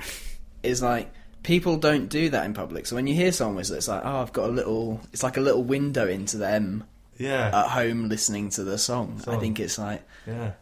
Is 0.63 0.81
like 0.81 1.13
people 1.43 1.77
don't 1.77 2.07
do 2.07 2.29
that 2.29 2.43
in 2.47 2.55
public. 2.55 2.88
So 2.88 2.95
when 2.95 3.05
you 3.05 3.13
hear 3.13 3.31
someone 3.31 3.57
whistle, 3.57 3.75
it's 3.75 3.88
like, 3.88 4.01
oh, 4.03 4.21
I've 4.21 4.34
got 4.34 4.49
a 4.49 4.51
little. 4.51 4.99
It's 5.13 5.21
like 5.21 5.38
a 5.38 5.41
little 5.41 5.63
window 5.63 6.07
into 6.07 6.38
them 6.38 6.86
yeah. 7.19 7.51
at 7.53 7.67
home 7.67 8.10
listening 8.10 8.49
to 8.49 8.63
the 8.63 8.79
song. 8.79 9.21
I 9.27 9.38
think 9.38 9.60
it's 9.60 9.77
like 9.77 10.01
yeah. 10.25 10.53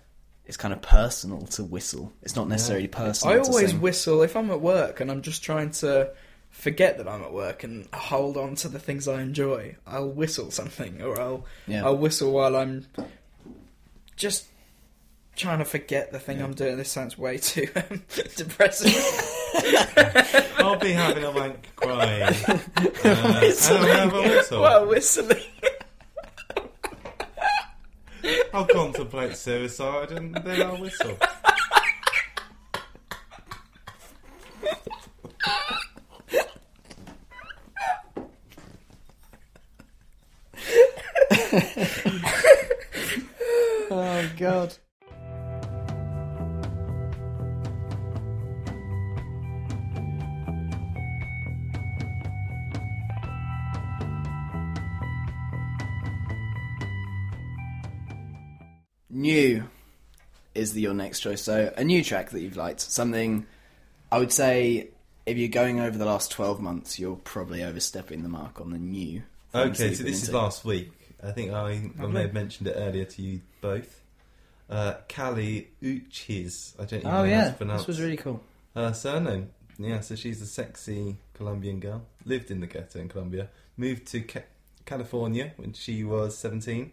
It's 0.49 0.57
kind 0.57 0.73
of 0.73 0.81
personal 0.81 1.41
to 1.45 1.63
whistle. 1.63 2.11
It's 2.23 2.35
not 2.35 2.47
necessarily 2.49 2.87
personal. 2.87 3.35
I 3.35 3.37
to 3.43 3.47
always 3.47 3.69
sing. 3.69 3.79
whistle 3.81 4.23
if 4.23 4.35
I'm 4.35 4.49
at 4.49 4.59
work 4.61 4.99
and 4.99 5.09
I'm 5.11 5.21
just 5.21 5.43
trying 5.43 5.69
to 5.83 6.09
forget 6.49 6.97
that 6.97 7.07
I'm 7.07 7.21
at 7.21 7.31
work 7.31 7.63
and 7.63 7.87
hold 7.93 8.35
on 8.35 8.55
to 8.55 8.67
the 8.67 8.79
things 8.79 9.07
I 9.07 9.21
enjoy. 9.21 9.75
I'll 9.85 10.09
whistle 10.09 10.49
something, 10.49 11.01
or 11.03 11.21
I'll 11.21 11.45
Yeah. 11.67 11.85
I'll 11.85 11.95
whistle 11.97 12.31
while 12.33 12.55
I'm 12.55 12.87
just 14.15 14.47
trying 15.35 15.59
to 15.59 15.65
forget 15.65 16.11
the 16.11 16.19
thing 16.19 16.39
Yeah. 16.39 16.45
I'm 16.45 16.53
doing. 16.55 16.77
This 16.77 16.89
sounds 16.91 17.15
way 17.17 17.37
too 17.37 17.67
um, 17.75 18.01
depressing. 18.35 18.91
I'll 20.57 20.79
be 20.79 20.91
having 20.91 21.23
a 21.23 21.31
wank 21.31 21.69
crying. 21.75 22.35
Uh, 23.01 23.07
and 23.07 23.55
I'll 23.63 23.85
have 23.87 24.13
a 24.13 24.21
whistle. 24.21 24.61
while 24.61 24.85
whistling. 24.87 25.41
I'll 28.53 28.65
contemplate 28.65 29.35
suicide 29.37 30.11
and 30.11 30.35
then 30.35 30.61
I'll 30.61 30.77
whistle. 30.77 31.17
Oh 43.91 44.29
god. 44.37 44.77
The, 60.79 60.83
your 60.83 60.93
next 60.93 61.19
choice. 61.19 61.41
So 61.41 61.73
a 61.75 61.83
new 61.83 62.03
track 62.03 62.29
that 62.31 62.41
you've 62.41 62.57
liked, 62.57 62.79
something 62.81 63.45
I 64.11 64.19
would 64.19 64.31
say 64.31 64.89
if 65.25 65.37
you're 65.37 65.49
going 65.49 65.79
over 65.79 65.97
the 65.97 66.05
last 66.05 66.31
twelve 66.31 66.59
months, 66.61 66.97
you're 66.99 67.15
probably 67.17 67.63
overstepping 67.63 68.23
the 68.23 68.29
mark 68.29 68.59
on 68.61 68.71
the 68.71 68.77
new. 68.79 69.23
Okay, 69.53 69.93
so 69.93 70.03
this 70.03 70.23
is 70.23 70.31
last 70.33 70.63
week. 70.65 70.91
I 71.23 71.31
think 71.31 71.51
I, 71.51 71.89
I 71.99 72.05
may 72.05 72.21
have 72.21 72.33
mentioned 72.33 72.67
it 72.69 72.75
earlier 72.77 73.05
to 73.05 73.21
you 73.21 73.41
both. 73.61 74.01
Uh, 74.69 74.93
Kali 75.09 75.67
Uchis. 75.83 76.75
I 76.79 76.85
don't 76.85 76.99
even 76.99 77.07
Oh 77.07 77.11
know 77.11 77.17
how 77.17 77.23
yeah, 77.23 77.49
to 77.49 77.57
pronounce 77.57 77.81
this 77.81 77.87
was 77.87 78.01
really 78.01 78.17
cool. 78.17 78.41
her 78.75 78.93
surname. 78.93 79.49
Yeah, 79.79 80.01
so 80.01 80.15
she's 80.15 80.41
a 80.41 80.45
sexy 80.45 81.15
Colombian 81.33 81.79
girl. 81.79 82.03
Lived 82.25 82.51
in 82.51 82.59
the 82.59 82.67
ghetto 82.67 82.99
in 82.99 83.09
Colombia. 83.09 83.49
Moved 83.77 84.05
to 84.07 84.21
Ca- 84.21 84.43
California 84.85 85.53
when 85.57 85.73
she 85.73 86.03
was 86.03 86.37
17. 86.37 86.91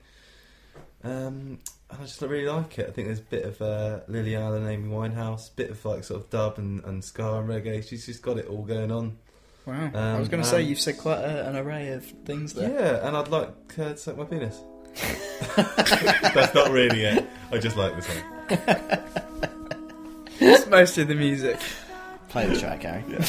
Um, 1.05 1.59
and 1.91 2.01
I 2.01 2.05
just 2.05 2.21
really 2.21 2.47
like 2.47 2.79
it. 2.79 2.89
I 2.89 2.93
think 2.93 3.07
there's 3.09 3.21
a 3.21 3.23
bit 3.23 3.45
of 3.45 3.63
uh, 3.63 4.01
Lily 4.09 4.35
Allen, 4.37 4.67
Amy 4.67 4.89
Winehouse, 4.89 5.55
bit 5.55 5.71
of 5.71 5.85
like 5.85 6.03
sort 6.05 6.21
of 6.23 6.31
dub 6.31 6.59
and, 6.59 6.83
and 6.85 7.05
ska 7.05 7.35
and 7.39 7.49
reggae. 7.49 7.87
She's 7.87 8.07
just 8.07 8.23
got 8.23 8.39
it 8.39 8.47
all 8.49 8.63
going 8.63 8.91
on. 8.91 9.17
Wow, 9.67 9.91
I 9.95 10.19
was 10.19 10.27
Um, 10.27 10.31
going 10.31 10.43
to 10.43 10.49
say 10.49 10.63
um, 10.63 10.69
you've 10.69 10.81
said 10.81 10.99
quite 10.99 11.19
a, 11.19 11.49
an 11.49 11.57
array 11.57 11.89
of 11.89 12.05
things 12.25 12.53
there. 12.55 12.71
Yeah, 12.71 13.07
and 13.07 13.17
I'd 13.17 13.29
like 13.29 13.73
her 13.75 13.91
to 13.91 13.97
suck 13.97 14.17
my 14.17 14.25
penis. 14.25 14.61
That's 15.57 16.55
not 16.55 16.71
really 16.71 17.03
it. 17.05 17.27
I 17.53 17.59
just 17.59 17.77
like 17.77 17.95
the 17.97 18.03
song. 18.03 19.03
It's 20.39 20.67
mostly 20.67 21.05
the 21.05 21.15
music. 21.15 21.59
Play 22.29 22.47
the 22.47 22.59
track, 22.61 22.83
Harry. 22.83 23.03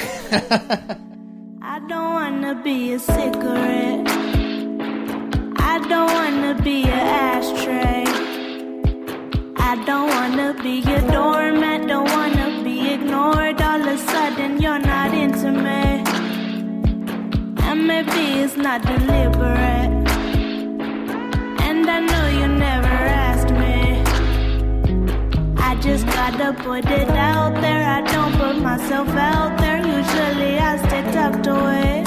I 1.62 1.79
don't 1.88 2.13
wanna 2.13 2.62
be 2.63 2.91
a 2.93 2.99
cigarette. 2.99 4.07
I 5.88 5.89
don't 5.89 6.12
wanna 6.12 6.62
be 6.63 6.84
an 6.84 7.08
ashtray. 7.30 8.04
I 9.56 9.82
don't 9.86 10.10
wanna 10.10 10.54
be 10.62 10.82
a 10.82 11.00
doormat. 11.13 11.88
Don't 11.88 12.10
wanna 12.12 12.62
be 12.62 12.91
ignored. 12.91 13.62
All 13.62 13.80
of 13.80 13.88
a 13.88 13.97
sudden, 13.97 14.62
you're 14.62 14.80
not 14.80 15.13
into 15.13 15.50
me. 15.50 16.04
And 17.67 17.88
maybe 17.88 18.41
it's 18.41 18.58
not 18.58 18.82
deliberate. 18.82 19.93
And 21.67 21.89
I 21.89 22.00
know 22.02 22.28
you 22.39 22.47
never 22.50 22.97
asked 23.30 23.52
me. 23.52 24.04
I 25.58 25.76
just 25.76 26.06
gotta 26.08 26.52
put 26.63 26.86
it 26.86 27.10
out 27.12 27.62
there. 27.62 27.84
I 27.97 28.02
don't 28.02 28.34
put 28.34 28.58
myself 28.62 29.08
out 29.08 29.58
there. 29.58 29.78
Usually 29.78 30.60
I 30.60 30.76
stay 30.86 31.04
tucked 31.13 31.47
away. 31.47 32.07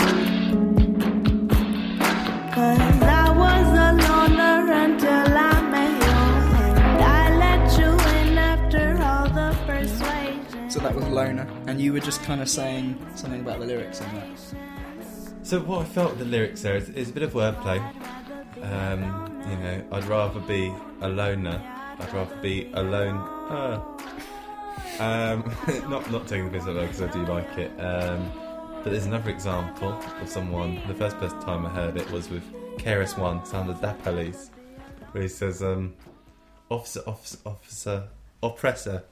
Loner, 11.20 11.46
and 11.66 11.78
you 11.78 11.92
were 11.92 12.00
just 12.00 12.22
kind 12.22 12.40
of 12.40 12.48
saying 12.48 12.98
something 13.14 13.42
about 13.42 13.60
the 13.60 13.66
lyrics 13.66 14.00
in 14.00 14.06
that. 14.14 14.38
So 15.42 15.60
what 15.60 15.82
I 15.82 15.84
felt 15.84 16.18
the 16.18 16.24
lyrics 16.24 16.62
there 16.62 16.76
is, 16.76 16.88
is 16.88 17.10
a 17.10 17.12
bit 17.12 17.22
of 17.22 17.34
wordplay. 17.34 17.78
Um, 18.62 19.02
you 19.46 19.56
know, 19.58 19.84
I'd 19.92 20.04
rather 20.04 20.40
be 20.40 20.72
a 21.02 21.10
loner. 21.10 21.60
I'd 21.98 22.12
rather 22.14 22.34
be 22.36 22.70
alone. 22.72 23.16
Um, 24.98 25.54
not 25.90 26.10
not 26.10 26.26
taking 26.26 26.46
the 26.46 26.52
piss 26.52 26.66
out 26.66 26.76
of 26.76 26.88
because 26.88 27.02
I 27.02 27.12
do 27.12 27.26
like 27.26 27.58
it. 27.58 27.70
Um, 27.78 28.32
but 28.82 28.84
there's 28.84 29.04
another 29.04 29.28
example 29.28 29.92
of 30.22 30.26
someone. 30.26 30.80
The 30.88 30.94
first 30.94 31.18
time 31.18 31.66
I 31.66 31.68
heard 31.68 31.98
it 31.98 32.10
was 32.10 32.30
with 32.30 32.44
KRS 32.78 33.18
One, 33.18 33.44
Sound 33.44 33.68
of 33.68 33.78
Da 33.82 33.92
Police, 33.92 34.50
where 35.12 35.24
he 35.24 35.28
says, 35.28 35.62
um, 35.62 35.92
"Officer, 36.70 37.02
officer, 37.06 37.38
officer, 37.44 38.08
oppressor," 38.42 39.02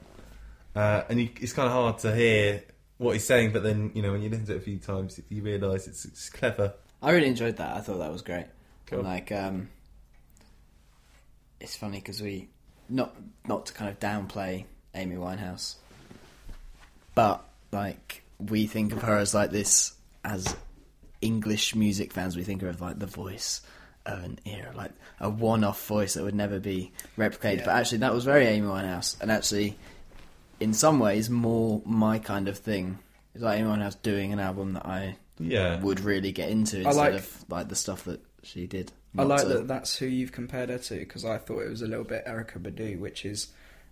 uh, 0.79 1.03
and 1.09 1.19
you, 1.19 1.29
it's 1.41 1.51
kind 1.51 1.67
of 1.67 1.73
hard 1.73 1.97
to 1.99 2.15
hear 2.15 2.63
what 2.97 3.11
he's 3.11 3.25
saying. 3.25 3.51
But 3.51 3.63
then 3.63 3.91
you 3.93 4.01
know, 4.01 4.13
when 4.13 4.21
you 4.21 4.29
listen 4.29 4.45
to 4.45 4.53
it 4.53 4.57
a 4.57 4.61
few 4.61 4.77
times, 4.77 5.19
you 5.27 5.41
realise 5.41 5.87
it's, 5.87 6.05
it's 6.05 6.29
clever. 6.29 6.73
I 7.01 7.11
really 7.11 7.27
enjoyed 7.27 7.57
that. 7.57 7.75
I 7.75 7.81
thought 7.81 7.97
that 7.97 8.11
was 8.11 8.21
great. 8.21 8.45
Cool. 8.85 8.99
And 8.99 9.07
like, 9.07 9.31
um, 9.31 9.69
it's 11.59 11.75
funny 11.75 11.99
because 11.99 12.21
we 12.21 12.47
not 12.87 13.13
not 13.45 13.65
to 13.65 13.73
kind 13.73 13.89
of 13.89 13.99
downplay 13.99 14.65
Amy 14.95 15.17
Winehouse, 15.17 15.75
but 17.13 17.43
like 17.73 18.23
we 18.39 18.65
think 18.65 18.93
of 18.93 19.01
her 19.01 19.17
as 19.17 19.33
like 19.33 19.51
this 19.51 19.93
as 20.23 20.55
English 21.21 21.75
music 21.75 22.13
fans. 22.13 22.37
We 22.37 22.43
think 22.43 22.61
of 22.61 22.67
her 22.67 22.73
as 22.73 22.81
like 22.81 22.99
the 22.99 23.05
voice 23.05 23.61
of 24.05 24.23
an 24.23 24.39
era, 24.45 24.71
like 24.75 24.91
a 25.19 25.29
one-off 25.29 25.85
voice 25.87 26.13
that 26.13 26.23
would 26.23 26.35
never 26.35 26.59
be 26.59 26.93
replicated. 27.17 27.65
But 27.65 27.75
actually, 27.75 27.99
that 27.99 28.13
was 28.13 28.23
very 28.23 28.45
Amy 28.47 28.65
Winehouse, 28.65 29.19
and 29.21 29.29
actually, 29.29 29.77
in 30.59 30.73
some 30.73 30.99
ways, 30.99 31.29
more 31.29 31.81
my 31.85 32.19
kind 32.19 32.47
of 32.47 32.57
thing 32.57 32.99
It's 33.35 33.43
like 33.43 33.59
anyone 33.59 33.81
else 33.81 33.95
doing 33.95 34.33
an 34.33 34.39
album 34.39 34.73
that 34.73 34.85
I 34.85 35.15
Yeah. 35.39 35.79
would 35.81 35.99
really 35.99 36.31
get 36.31 36.49
into 36.49 36.77
instead 36.77 36.95
like- 36.95 37.13
of 37.13 37.45
like 37.47 37.69
the 37.69 37.75
stuff 37.75 38.03
that 38.05 38.19
she 38.43 38.65
did. 38.67 38.91
I 39.17 39.23
like 39.23 39.41
to- 39.41 39.47
that 39.49 39.67
that's 39.67 39.97
who 39.97 40.05
you've 40.07 40.31
compared 40.31 40.69
her 40.69 40.77
to 40.79 40.95
because 40.99 41.23
I 41.25 41.37
thought 41.37 41.59
it 41.61 41.69
was 41.69 41.81
a 41.81 41.87
little 41.87 42.03
bit 42.03 42.25
Erykah 42.25 42.59
Badu, 42.61 42.99
which 42.99 43.25
is, 43.25 43.47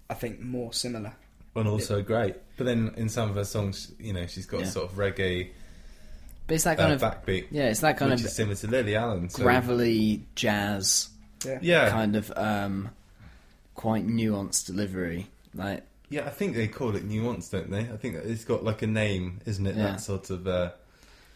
I 0.10 0.14
think, 0.16 0.40
more 0.42 0.74
similar. 0.74 1.14
And 1.56 1.68
also 1.68 2.02
great. 2.02 2.36
But 2.58 2.66
then 2.66 2.94
in 2.98 3.10
some 3.10 3.30
of 3.30 3.36
her 3.36 3.46
songs, 3.46 3.92
you 4.00 4.14
know, 4.14 4.26
she's 4.28 4.46
got 4.46 4.62
Yeah. 4.62 4.66
sort 4.70 4.92
of 4.92 4.98
reggae 4.98 5.50
But 6.48 6.56
it's 6.56 6.64
that 6.66 6.80
uh, 6.80 6.84
kind 6.84 6.94
of 6.94 7.02
backbeat. 7.02 7.46
yeah, 7.52 7.70
it's 7.70 7.80
that 7.82 7.98
kind 7.98 8.12
which 8.12 8.22
of 8.22 8.28
is 8.28 8.36
similar 8.36 8.56
to 8.56 8.68
Lily 8.68 8.96
Allen. 8.96 9.30
So, 9.30 9.44
gravelly 9.44 10.24
jazz 10.36 11.10
Yeah. 11.46 11.60
Yeah. 11.62 11.90
kind 11.90 12.16
of 12.16 12.32
um, 12.36 12.90
quite 13.76 14.06
nuanced 14.08 14.66
delivery. 14.66 15.28
Like 15.54 15.84
Yeah, 16.10 16.26
I 16.26 16.30
think 16.30 16.56
they 16.56 16.68
call 16.68 16.96
it 16.96 17.04
nuance, 17.04 17.50
don't 17.50 17.70
they? 17.70 17.80
I 17.82 17.98
think 17.98 18.16
it's 18.16 18.46
got 18.46 18.64
like 18.64 18.82
a 18.82 18.88
name, 18.88 19.42
isn't 19.46 19.66
it? 19.66 19.76
Yeah. 19.76 19.84
That 19.92 20.02
sort 20.02 20.30
of. 20.30 20.48
Uh, 20.48 20.72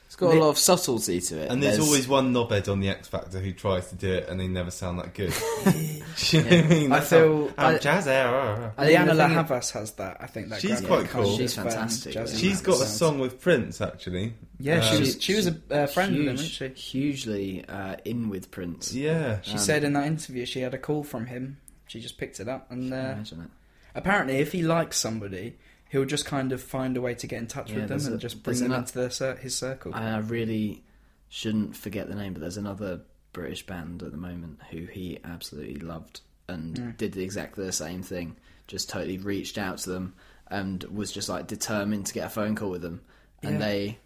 it's 0.07 0.17
got 0.17 0.35
a 0.35 0.39
lot 0.39 0.49
of 0.49 0.57
subtlety 0.57 1.21
to 1.21 1.37
it. 1.39 1.49
and 1.49 1.63
there's, 1.63 1.79
always 1.79 2.05
one 2.05 2.33
knobhead 2.33 2.69
on 2.69 2.81
the 2.81 2.89
X 2.89 3.07
Factor 3.07 3.39
who 3.39 3.53
tries 3.53 3.87
to 3.91 3.95
do 3.95 4.11
it, 4.11 4.27
and 4.27 4.41
they 4.41 4.47
never 4.47 4.69
sound 4.69 4.99
that 4.99 5.13
good. 5.13 5.33
you 6.33 6.41
know 6.43 6.49
what 6.49 6.53
I 6.53 6.67
mean? 6.67 6.91
I 6.91 6.97
That's 6.99 7.09
feel- 7.11 7.47
how, 7.49 7.53
how 7.57 7.67
I- 7.69 7.77
jazz. 7.77 8.07
I 8.09 8.69
think 8.85 8.91
Lianne 8.99 9.05
the 9.07 9.13
La 9.13 9.27
Havas 9.29 9.71
has 9.71 9.91
that. 9.93 10.17
I 10.19 10.27
think 10.27 10.49
that 10.49 10.59
She's 10.59 10.81
gravelly 10.81 10.87
quite 10.87 11.09
kind 11.11 11.25
cool. 11.25 11.37
She's 11.37 11.57
um, 11.57 11.63
fantastic, 11.63 12.13
jazzy. 12.15 12.39
She's 12.41 12.61
got 12.61 12.81
a 12.81 12.85
song 12.85 13.19
with 13.19 13.39
Prince 13.39 13.79
actually. 13.79 14.33
Yeah, 14.59 14.81
she 14.81 14.95
Um, 14.95 14.99
was 15.01 15.17
she 15.23 15.33
was 15.35 15.47
a 15.47 15.55
uh, 15.71 15.87
friend 15.87 16.11
huge, 16.13 16.19
with 16.19 16.27
him, 16.27 16.33
wasn't 16.35 16.77
she? 16.77 16.81
hugely 16.99 17.65
uh, 17.69 17.95
in 18.03 18.29
with 18.29 18.51
Prince. 18.51 18.93
Yeah, 18.93 19.39
She 19.43 19.53
Um, 19.53 19.57
said 19.59 19.83
in 19.85 19.93
that 19.93 20.07
interview 20.07 20.45
she 20.45 20.59
had 20.59 20.73
a 20.73 20.77
call 20.77 21.03
from 21.05 21.27
him. 21.27 21.57
She 21.87 22.01
just 22.01 22.17
picked 22.17 22.39
it 22.41 22.49
up, 22.49 22.69
and 22.69 22.91
uh, 22.93 22.97
Imagine 22.97 23.41
it. 23.43 23.49
Apparently, 23.95 24.37
if 24.37 24.51
he 24.51 24.61
likes 24.63 24.97
somebody, 24.97 25.57
he'll 25.89 26.05
just 26.05 26.25
kind 26.25 26.51
of 26.51 26.61
find 26.61 26.95
a 26.97 27.01
way 27.01 27.13
to 27.15 27.27
get 27.27 27.39
in 27.39 27.47
touch 27.47 27.69
Yeah, 27.69 27.77
with 27.77 27.83
them 27.89 27.97
there's 27.97 28.05
and 28.07 28.15
a- 28.15 28.19
just 28.19 28.43
bring 28.43 28.57
there's 28.57 28.69
them 28.69 28.79
into 28.79 28.93
their 28.93 29.09
cir- 29.09 29.35
his 29.37 29.55
circle. 29.55 29.93
I 29.93 30.17
really 30.19 30.83
shouldn't 31.29 31.75
forget 31.75 32.07
the 32.07 32.15
name, 32.15 32.33
but 32.33 32.41
there's 32.41 32.57
another 32.57 33.01
British 33.33 33.65
band 33.65 34.03
at 34.03 34.11
the 34.11 34.17
moment 34.17 34.59
who 34.71 34.85
he 34.85 35.17
absolutely 35.23 35.79
loved 35.79 36.21
and 36.49 36.75
Mm. 36.75 36.97
did 36.97 37.15
exactly 37.17 37.65
the 37.65 37.71
same 37.71 38.03
thing. 38.03 38.35
Just 38.67 38.89
totally 38.89 39.17
reached 39.17 39.57
out 39.57 39.77
to 39.79 39.89
them 39.89 40.13
and 40.47 40.83
was 40.85 41.11
just 41.11 41.29
like 41.29 41.47
determined 41.47 42.05
to 42.07 42.13
get 42.13 42.27
a 42.27 42.29
phone 42.29 42.55
call 42.55 42.69
with 42.69 42.81
them. 42.81 43.01
And 43.41 43.53
Yeah. 43.53 43.59
they, 43.59 43.99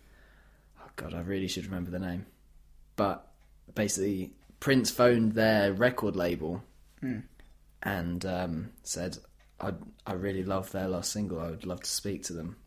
oh 0.79 0.89
god, 0.95 1.13
I 1.15 1.21
really 1.21 1.47
should 1.47 1.65
remember 1.65 1.89
the 1.91 1.99
name. 1.99 2.25
But 2.95 3.27
basically, 3.73 4.33
Prince 4.59 4.89
phoned 4.91 5.33
their 5.33 5.73
record 5.73 6.15
label 6.15 6.63
Mm. 7.03 7.23
and 7.83 8.25
um, 8.25 8.71
said, 8.83 9.17
I, 9.59 9.73
I 10.05 10.13
really 10.13 10.43
love 10.43 10.71
their 10.71 10.87
last 10.87 11.11
single. 11.11 11.39
I 11.39 11.49
would 11.49 11.65
love 11.65 11.81
to 11.81 11.89
speak 11.89 12.23
to 12.23 12.33
them. 12.33 12.57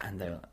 And 0.00 0.20
they 0.20 0.26
were 0.26 0.36
like, 0.36 0.44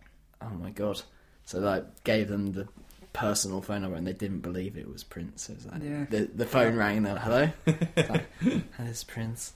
oh 0.41 0.49
my 0.49 0.69
god. 0.71 1.01
So 1.45 1.59
like 1.59 2.03
gave 2.03 2.27
them 2.27 2.51
the 2.53 2.67
personal 3.13 3.61
phone 3.61 3.81
number 3.81 3.97
and 3.97 4.05
they 4.05 4.13
didn't 4.13 4.41
believe 4.41 4.77
it 4.77 4.87
was 4.91 5.03
Prince. 5.03 5.49
It 5.49 5.55
was 5.55 5.65
like, 5.65 5.81
Yeah. 5.83 6.05
the, 6.09 6.29
the 6.35 6.45
phone 6.45 6.75
rang 6.75 6.97
and 6.97 7.05
they're 7.05 7.13
like, 7.15 7.23
hello? 7.23 7.49
It's 7.95 8.09
like, 8.09 8.27
"Hi, 8.43 8.83
it's 8.85 9.03
Prince. 9.03 9.53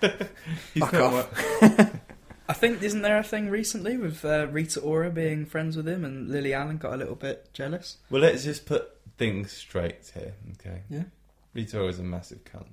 He's 0.72 0.82
Fuck 0.82 0.92
not 0.94 1.12
off. 1.14 1.94
I 2.48 2.54
think 2.54 2.82
isn't 2.82 3.02
there 3.02 3.18
a 3.18 3.22
thing 3.22 3.50
recently 3.50 3.98
with 3.98 4.24
uh, 4.24 4.46
Rita 4.50 4.80
Ora 4.80 5.10
being 5.10 5.44
friends 5.44 5.76
with 5.76 5.86
him 5.86 6.02
and 6.04 6.30
Lily 6.30 6.54
Allen 6.54 6.78
got 6.78 6.94
a 6.94 6.96
little 6.96 7.14
bit 7.16 7.50
jealous? 7.52 7.98
Well, 8.08 8.22
let's 8.22 8.44
just 8.44 8.64
put 8.64 8.88
things 9.18 9.52
straight 9.52 10.10
here, 10.14 10.32
okay? 10.52 10.80
Yeah. 10.88 11.02
Rita 11.52 11.78
Ora 11.80 11.88
is 11.88 11.98
a 11.98 12.04
massive 12.04 12.38
cunt. 12.44 12.68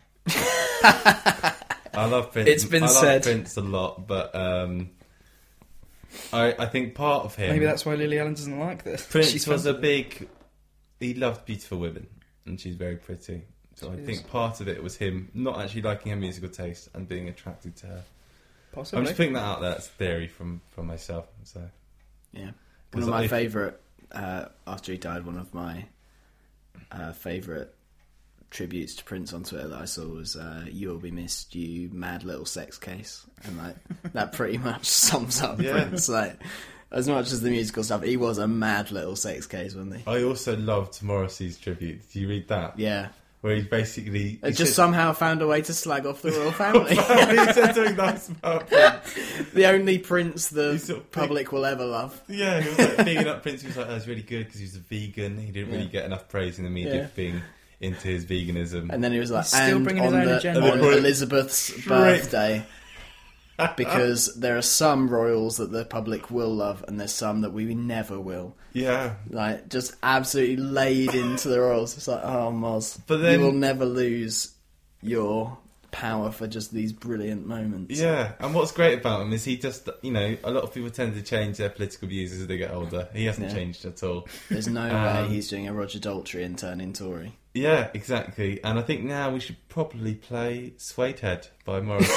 I 1.98 2.06
love 2.06 2.32
Prince. 2.32 2.50
It's 2.50 2.66
been 2.66 2.84
I 2.84 2.88
love 2.88 2.96
said. 2.96 3.24
Prince 3.24 3.58
a 3.58 3.62
lot, 3.62 4.08
but 4.08 4.36
um, 4.36 4.92
I 6.34 6.54
I 6.58 6.66
think 6.68 6.96
part 6.96 7.26
of 7.26 7.36
him. 7.36 7.52
Maybe 7.52 7.66
that's 7.66 7.86
why 7.86 7.96
Lily 7.96 8.20
Allen 8.20 8.34
doesn't 8.34 8.60
like 8.60 8.84
this. 8.84 9.06
Prince 9.10 9.30
She's 9.32 9.48
was 9.48 9.66
a 9.66 9.74
big. 9.74 10.28
He 11.00 11.14
loved 11.14 11.46
beautiful 11.46 11.80
women, 11.80 12.08
and 12.46 12.60
she's 12.60 12.76
very 12.76 12.96
pretty. 12.96 13.44
So 13.76 13.92
I 13.92 13.98
She 13.98 14.04
think 14.04 14.30
part 14.30 14.62
of 14.62 14.68
it 14.70 14.82
was 14.82 14.96
him 14.96 15.30
not 15.34 15.60
actually 15.60 15.82
liking 15.82 16.12
her 16.12 16.18
musical 16.18 16.48
taste 16.50 16.90
and 16.94 17.08
being 17.08 17.28
attracted 17.28 17.76
to 17.78 17.88
her. 17.88 18.04
Possibly. 18.72 19.00
I'm 19.00 19.06
just 19.06 19.18
putting 19.18 19.34
that 19.34 19.44
out 19.44 19.62
there. 19.62 19.72
That's 19.72 19.88
theory 19.88 20.28
from 20.28 20.62
from 20.70 20.88
myself. 20.88 21.28
So 21.44 21.62
Yeah. 22.32 22.52
One 22.94 23.04
of 23.04 23.10
my 23.10 23.24
if- 23.24 23.30
favourite, 23.30 23.74
uh, 24.14 24.46
after 24.66 24.94
he 24.94 24.98
died, 24.98 25.26
one 25.26 25.38
of 25.38 25.54
my 25.54 25.86
uh, 26.92 27.12
favourite 27.12 27.68
tributes 28.56 28.96
to 28.96 29.04
Prince 29.04 29.34
on 29.34 29.44
Twitter 29.44 29.68
that 29.68 29.82
I 29.82 29.86
saw 29.86 30.08
was 30.08 30.36
uh, 30.36 30.66
"You 30.72 30.88
will 30.90 30.98
be 30.98 31.12
missed, 31.12 31.54
you 31.54 31.90
mad 31.94 32.24
little 32.24 32.46
sex 32.46 32.78
case," 32.78 33.26
and 33.44 33.58
like 33.58 33.76
that 34.14 34.32
pretty 34.34 34.58
much 34.58 34.86
sums 34.90 35.42
up 35.42 35.60
Yeah. 35.62 35.74
Prince. 35.74 36.10
Like 36.10 36.40
as 36.92 37.08
much 37.08 37.32
as 37.32 37.42
the 37.42 37.50
musical 37.50 37.84
stuff, 37.84 38.04
he 38.04 38.16
was 38.18 38.38
a 38.38 38.48
mad 38.48 38.92
little 38.92 39.16
sex 39.16 39.46
case, 39.46 39.76
wasn't 39.76 39.98
he? 39.98 40.04
I 40.08 40.24
also 40.24 40.56
loved 40.56 41.04
Morrissey's 41.04 41.58
tribute. 41.58 42.02
Did 42.12 42.20
you 42.22 42.30
read 42.30 42.48
that? 42.48 42.80
Yeah, 42.80 43.10
Where 43.42 43.56
he 43.56 43.64
basically 43.64 44.40
he 44.42 44.52
just 44.52 44.58
said- 44.58 44.68
somehow 44.76 45.12
found 45.12 45.42
a 45.42 45.48
way 45.48 45.62
to 45.64 45.74
slag 45.74 46.06
off 46.06 46.22
the 46.22 46.32
royal 46.32 46.52
family. 46.64 46.92
he 46.96 47.02
said 47.54 47.76
something 47.76 47.96
nice 47.98 48.30
about 48.30 48.68
Prince. 48.70 49.52
the 49.54 49.66
only 49.66 49.98
Prince 49.98 50.48
the 50.50 50.78
sort 50.80 51.00
of 51.00 51.06
big- 51.06 51.12
public 51.12 51.52
will 51.52 51.66
ever 51.66 51.86
love. 51.86 52.22
Yeah, 52.30 52.62
he 52.62 52.70
was 52.70 52.80
like 52.80 52.98
bigging 53.06 53.28
up 53.28 53.42
Prince. 53.42 53.62
He 53.62 53.68
was 53.68 53.76
like, 53.78 53.88
"That 53.88 53.94
was 53.96 54.08
really 54.08 54.22
good 54.22 54.46
because 54.46 54.60
he's 54.62 54.76
a 54.78 54.80
vegan. 54.80 55.38
He 55.38 55.52
didn't 55.52 55.72
really 55.72 55.86
Yeah. 55.86 55.90
get 55.92 56.06
enough 56.06 56.30
praise 56.30 56.58
in 56.60 56.64
the 56.64 56.70
media 56.72 56.96
Yeah. 56.96 57.08
for 57.08 57.16
being 57.16 57.42
into 57.82 58.08
his 58.08 58.26
veganism." 58.26 58.90
And 58.92 59.04
then 59.04 59.12
he 59.12 59.20
was 59.20 59.32
like, 59.32 59.44
He's 59.46 59.54
still 59.54 59.76
and 59.78 59.84
bringing 59.86 60.04
on, 60.04 60.14
his 60.14 60.22
own 60.22 60.26
the, 60.28 60.38
agenda. 60.38 60.72
on 60.72 60.80
Elizabeth's 60.80 61.86
birthday, 61.86 62.66
because 63.78 64.36
there 64.36 64.58
are 64.58 64.62
some 64.62 65.08
royals 65.10 65.58
that 65.58 65.72
the 65.72 65.86
public 65.86 66.30
will 66.30 66.54
love, 66.54 66.84
and 66.88 67.00
there's 67.00 67.14
some 67.14 67.42
that 67.42 67.54
we 67.54 67.74
never 67.74 68.20
will. 68.20 68.56
yeah, 68.74 69.16
Like, 69.30 69.70
just 69.70 69.96
absolutely 70.04 70.58
laid 70.58 71.14
into 71.16 71.48
the 71.50 71.60
royals. 71.62 71.96
It's 71.96 72.08
like, 72.08 72.22
oh, 72.24 72.52
Moz, 72.54 73.00
But 73.08 73.18
then- 73.18 73.40
you 73.40 73.46
will 73.46 73.54
never 73.54 73.86
lose 73.86 74.52
your 75.02 75.58
power 75.92 76.30
for 76.30 76.46
just 76.46 76.74
these 76.74 76.92
brilliant 76.92 77.48
moments. 77.48 77.98
yeah. 77.98 78.34
And 78.42 78.54
what's 78.54 78.74
great 78.74 79.00
about 79.00 79.22
him 79.22 79.32
is 79.32 79.46
he 79.46 79.56
just, 79.56 79.88
you 80.02 80.12
know, 80.12 80.36
a 80.44 80.52
lot 80.52 80.64
of 80.64 80.74
people 80.74 80.90
tend 80.90 81.14
to 81.16 81.22
change 81.22 81.56
their 81.56 81.70
political 81.70 82.10
views 82.10 82.34
as 82.34 82.46
they 82.48 82.58
get 82.58 82.72
older. 82.74 83.08
He 83.14 83.24
hasn't 83.24 83.48
Yeah. 83.48 83.54
changed 83.54 83.86
at 83.86 84.04
all. 84.04 84.28
There's 84.50 84.68
no 84.68 84.82
Um, 84.90 85.04
way 85.30 85.34
he's 85.34 85.48
doing 85.48 85.70
a 85.70 85.74
Roger 85.74 86.00
Daltrey 86.00 86.44
and 86.44 86.58
turning 86.58 86.92
Tory. 86.92 87.38
Yeah, 87.56 87.90
exactly. 87.94 88.64
And 88.64 88.78
I 88.78 88.82
think 88.84 89.04
now 89.04 89.32
we 89.32 89.40
should 89.40 89.58
probably 89.70 90.14
play 90.16 90.74
Suede 90.78 91.20
Head 91.22 91.48
by 91.66 91.80
Morrissey. 91.82 92.12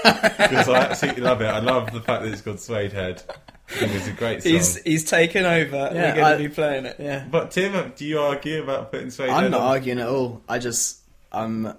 because 0.04 0.68
I 0.68 0.76
absolutely 0.90 1.22
love 1.22 1.42
it. 1.42 1.46
I 1.46 1.58
love 1.58 1.92
the 1.92 2.00
fact 2.00 2.22
that 2.22 2.32
it's 2.32 2.40
called 2.40 2.60
Suede 2.60 2.92
Head. 2.92 3.22
I 3.68 3.72
think 3.74 3.92
it's 3.92 4.06
a 4.08 4.12
great 4.12 4.42
song. 4.42 4.52
He's 4.52 4.76
he's 4.82 5.04
taken 5.04 5.44
over. 5.44 5.76
Yeah, 5.76 5.92
We're 5.92 6.14
going 6.14 6.24
I- 6.24 6.32
to 6.36 6.38
be 6.38 6.48
playing 6.48 6.86
it. 6.86 6.96
Yeah. 6.98 7.26
But 7.30 7.50
Tim, 7.50 7.92
do 7.96 8.04
you 8.06 8.20
argue 8.20 8.62
about 8.62 8.90
putting 8.92 9.10
Suede 9.10 9.28
Head 9.30 9.44
I'm 9.44 9.50
not 9.50 9.60
on? 9.60 9.66
arguing 9.66 9.98
at 9.98 10.08
all. 10.08 10.40
I 10.48 10.58
just 10.60 11.00
I'm 11.32 11.74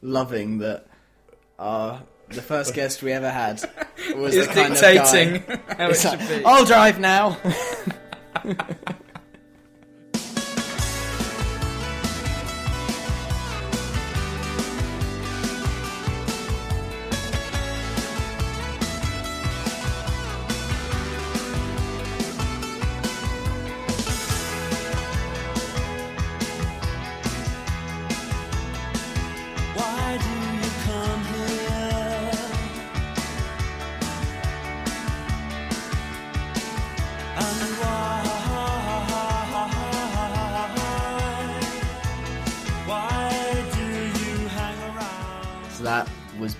loving 0.00 0.58
that 0.58 0.86
uh, 1.58 1.98
the 2.28 2.40
first 2.42 2.72
guest 2.74 3.02
we 3.02 3.12
ever 3.12 3.28
had 3.28 3.60
was 4.16 4.32
He's 4.34 4.46
the 4.46 4.52
kind 4.54 4.72
dictating 4.74 5.34
of 5.36 5.46
guy. 5.66 5.74
how 5.76 5.86
it 5.86 5.90
It's 5.90 6.00
should 6.02 6.20
like, 6.20 6.28
be. 6.28 6.44
I'll 6.44 6.64
drive 6.64 7.00
now. 7.00 7.36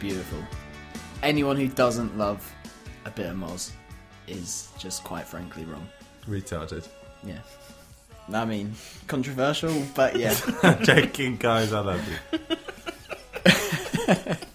beautiful. 0.01 0.39
Anyone 1.23 1.57
who 1.57 1.69
doesn't 1.69 2.19
love 2.19 2.53
a 3.05 3.11
bit 3.11 3.27
of 3.27 3.37
Moz 3.37 3.71
is 4.27 4.71
just 4.79 5.05
quite 5.05 5.27
frankly 5.27 5.65
wrong. 5.65 5.87
Retarded. 6.27 6.89
Yeah. 7.23 7.39
I 8.33 8.45
mean, 8.45 8.75
controversial, 9.07 9.83
but 9.95 10.17
yeah. 10.17 10.35
Joking, 10.83 11.37
guys, 11.37 11.73
I 11.73 11.81
love 11.81 12.09
you. 12.09 12.49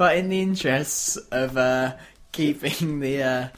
But 0.00 0.16
in 0.16 0.30
the 0.30 0.40
interests 0.40 1.18
of 1.30 1.58
uh, 1.58 1.94
keeping 2.32 3.00
the 3.00 3.22
uh, 3.22 3.48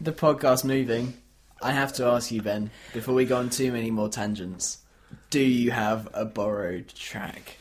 the 0.00 0.12
podcast 0.12 0.64
moving, 0.64 1.12
I 1.60 1.72
have 1.72 1.92
to 1.96 2.06
ask 2.06 2.32
you, 2.32 2.40
Ben, 2.40 2.70
before 2.94 3.14
we 3.14 3.26
go 3.26 3.36
on 3.36 3.50
too 3.50 3.70
many 3.70 3.90
more 3.90 4.08
tangents, 4.08 4.78
do 5.28 5.40
you 5.40 5.70
have 5.70 6.08
a 6.14 6.24
borrowed 6.24 6.88
track 6.88 7.57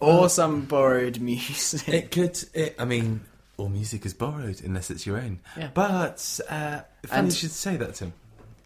or 0.00 0.28
some 0.28 0.62
borrowed 0.64 1.20
music? 1.20 1.88
It 1.88 2.10
could. 2.10 2.42
It, 2.54 2.74
I 2.78 2.84
mean, 2.84 3.20
all 3.56 3.68
music 3.68 4.04
is 4.06 4.14
borrowed 4.14 4.60
unless 4.64 4.90
it's 4.90 5.06
your 5.06 5.18
own. 5.18 5.40
Yeah. 5.56 5.70
But 5.74 6.40
uh, 6.48 6.80
funny 7.06 7.20
And- 7.20 7.26
you 7.28 7.32
should 7.34 7.50
say 7.50 7.76
that, 7.76 7.94
Tim. 7.94 8.12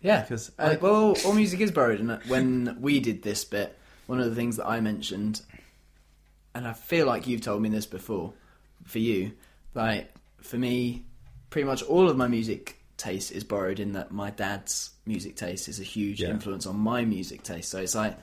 Yeah, 0.00 0.20
Because 0.20 0.50
uh, 0.58 0.62
I- 0.72 0.76
well, 0.76 1.16
all 1.24 1.32
music 1.32 1.60
is 1.60 1.70
borrowed. 1.70 1.98
And 2.00 2.20
when 2.28 2.76
we 2.80 3.00
did 3.00 3.22
this 3.22 3.44
bit, 3.44 3.76
one 4.06 4.20
of 4.20 4.28
the 4.28 4.34
things 4.34 4.56
that 4.58 4.66
I 4.66 4.80
mentioned, 4.80 5.40
and 6.54 6.66
I 6.68 6.72
feel 6.74 7.06
like 7.06 7.26
you've 7.26 7.40
told 7.40 7.62
me 7.62 7.68
this 7.70 7.86
before, 7.86 8.32
for 8.84 8.98
you, 8.98 9.32
like 9.74 10.12
for 10.42 10.58
me, 10.58 11.04
pretty 11.50 11.66
much 11.66 11.82
all 11.82 12.08
of 12.10 12.16
my 12.18 12.28
music 12.28 12.76
taste 12.98 13.32
is 13.32 13.44
borrowed. 13.44 13.80
In 13.80 13.92
that 13.94 14.12
my 14.12 14.28
dad's 14.30 14.90
music 15.06 15.36
taste 15.36 15.68
is 15.68 15.80
a 15.80 15.84
huge 15.84 16.20
Yeah. 16.20 16.28
influence 16.30 16.66
on 16.66 16.76
my 16.76 17.04
music 17.06 17.42
taste. 17.42 17.70
So 17.70 17.78
it's 17.78 17.94
like 17.94 18.16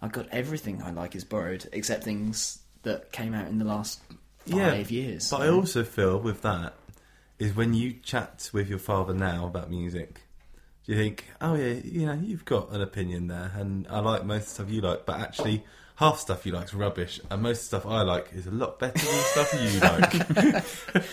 I've 0.00 0.12
got 0.12 0.28
everything 0.30 0.82
I 0.82 0.90
like 0.90 1.16
is 1.16 1.24
borrowed, 1.24 1.68
except 1.72 2.04
things 2.04 2.60
that 2.82 3.12
came 3.12 3.34
out 3.34 3.48
in 3.48 3.58
the 3.58 3.64
last 3.64 4.00
five 4.46 4.90
years. 4.90 5.30
But 5.30 5.42
I 5.42 5.48
also 5.48 5.84
feel 5.84 6.18
with 6.18 6.42
that 6.42 6.74
is 7.38 7.54
when 7.54 7.74
you 7.74 7.94
chat 7.94 8.50
with 8.52 8.68
your 8.68 8.78
father 8.78 9.14
now 9.14 9.46
about 9.46 9.70
music, 9.70 10.20
do 10.86 10.92
you 10.92 10.98
think, 10.98 11.26
oh 11.40 11.54
yeah, 11.54 11.74
you 11.84 12.06
know, 12.06 12.14
you've 12.14 12.44
got 12.44 12.72
an 12.72 12.80
opinion 12.80 13.26
there, 13.26 13.52
and 13.54 13.86
I 13.88 14.00
like 14.00 14.24
most 14.24 14.42
of 14.42 14.46
the 14.46 14.54
stuff 14.54 14.70
you 14.70 14.80
like, 14.80 15.06
but 15.06 15.20
actually 15.20 15.64
half 15.96 16.18
stuff 16.18 16.46
you 16.46 16.52
like 16.52 16.66
is 16.66 16.74
rubbish, 16.74 17.20
and 17.30 17.42
most 17.42 17.66
stuff 17.66 17.84
I 17.84 18.02
like 18.02 18.32
is 18.34 18.46
a 18.46 18.50
lot 18.50 18.78
better 18.78 18.98
than 18.98 19.24
stuff 19.24 19.52
you 19.54 19.80
like. 20.94 21.04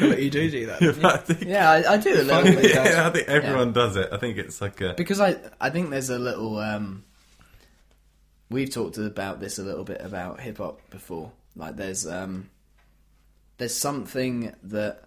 But 0.00 0.22
you 0.22 0.30
do 0.30 0.50
do 0.50 0.66
that. 0.66 0.82
I 1.04 1.16
think, 1.18 1.42
yeah, 1.42 1.70
I, 1.70 1.94
I 1.94 1.96
do 1.96 2.12
a 2.12 2.22
little 2.22 2.42
bit. 2.42 2.70
yeah, 2.74 3.06
I 3.06 3.10
think 3.10 3.28
everyone 3.28 3.72
does 3.72 3.96
it. 3.96 4.08
I 4.12 4.18
think 4.18 4.36
it's 4.36 4.60
like 4.60 4.80
a 4.80 4.94
because 4.96 5.20
I 5.20 5.36
I 5.60 5.70
think 5.70 5.90
there's 5.90 6.10
a 6.10 6.18
little 6.18 6.58
um 6.58 7.04
we've 8.50 8.70
talked 8.70 8.98
about 8.98 9.40
this 9.40 9.58
a 9.58 9.62
little 9.62 9.84
bit 9.84 10.00
about 10.00 10.40
hip 10.40 10.58
hop 10.58 10.80
before 10.90 11.32
like 11.56 11.76
there's 11.76 12.06
um 12.06 12.48
there's 13.58 13.74
something 13.74 14.54
that 14.62 15.02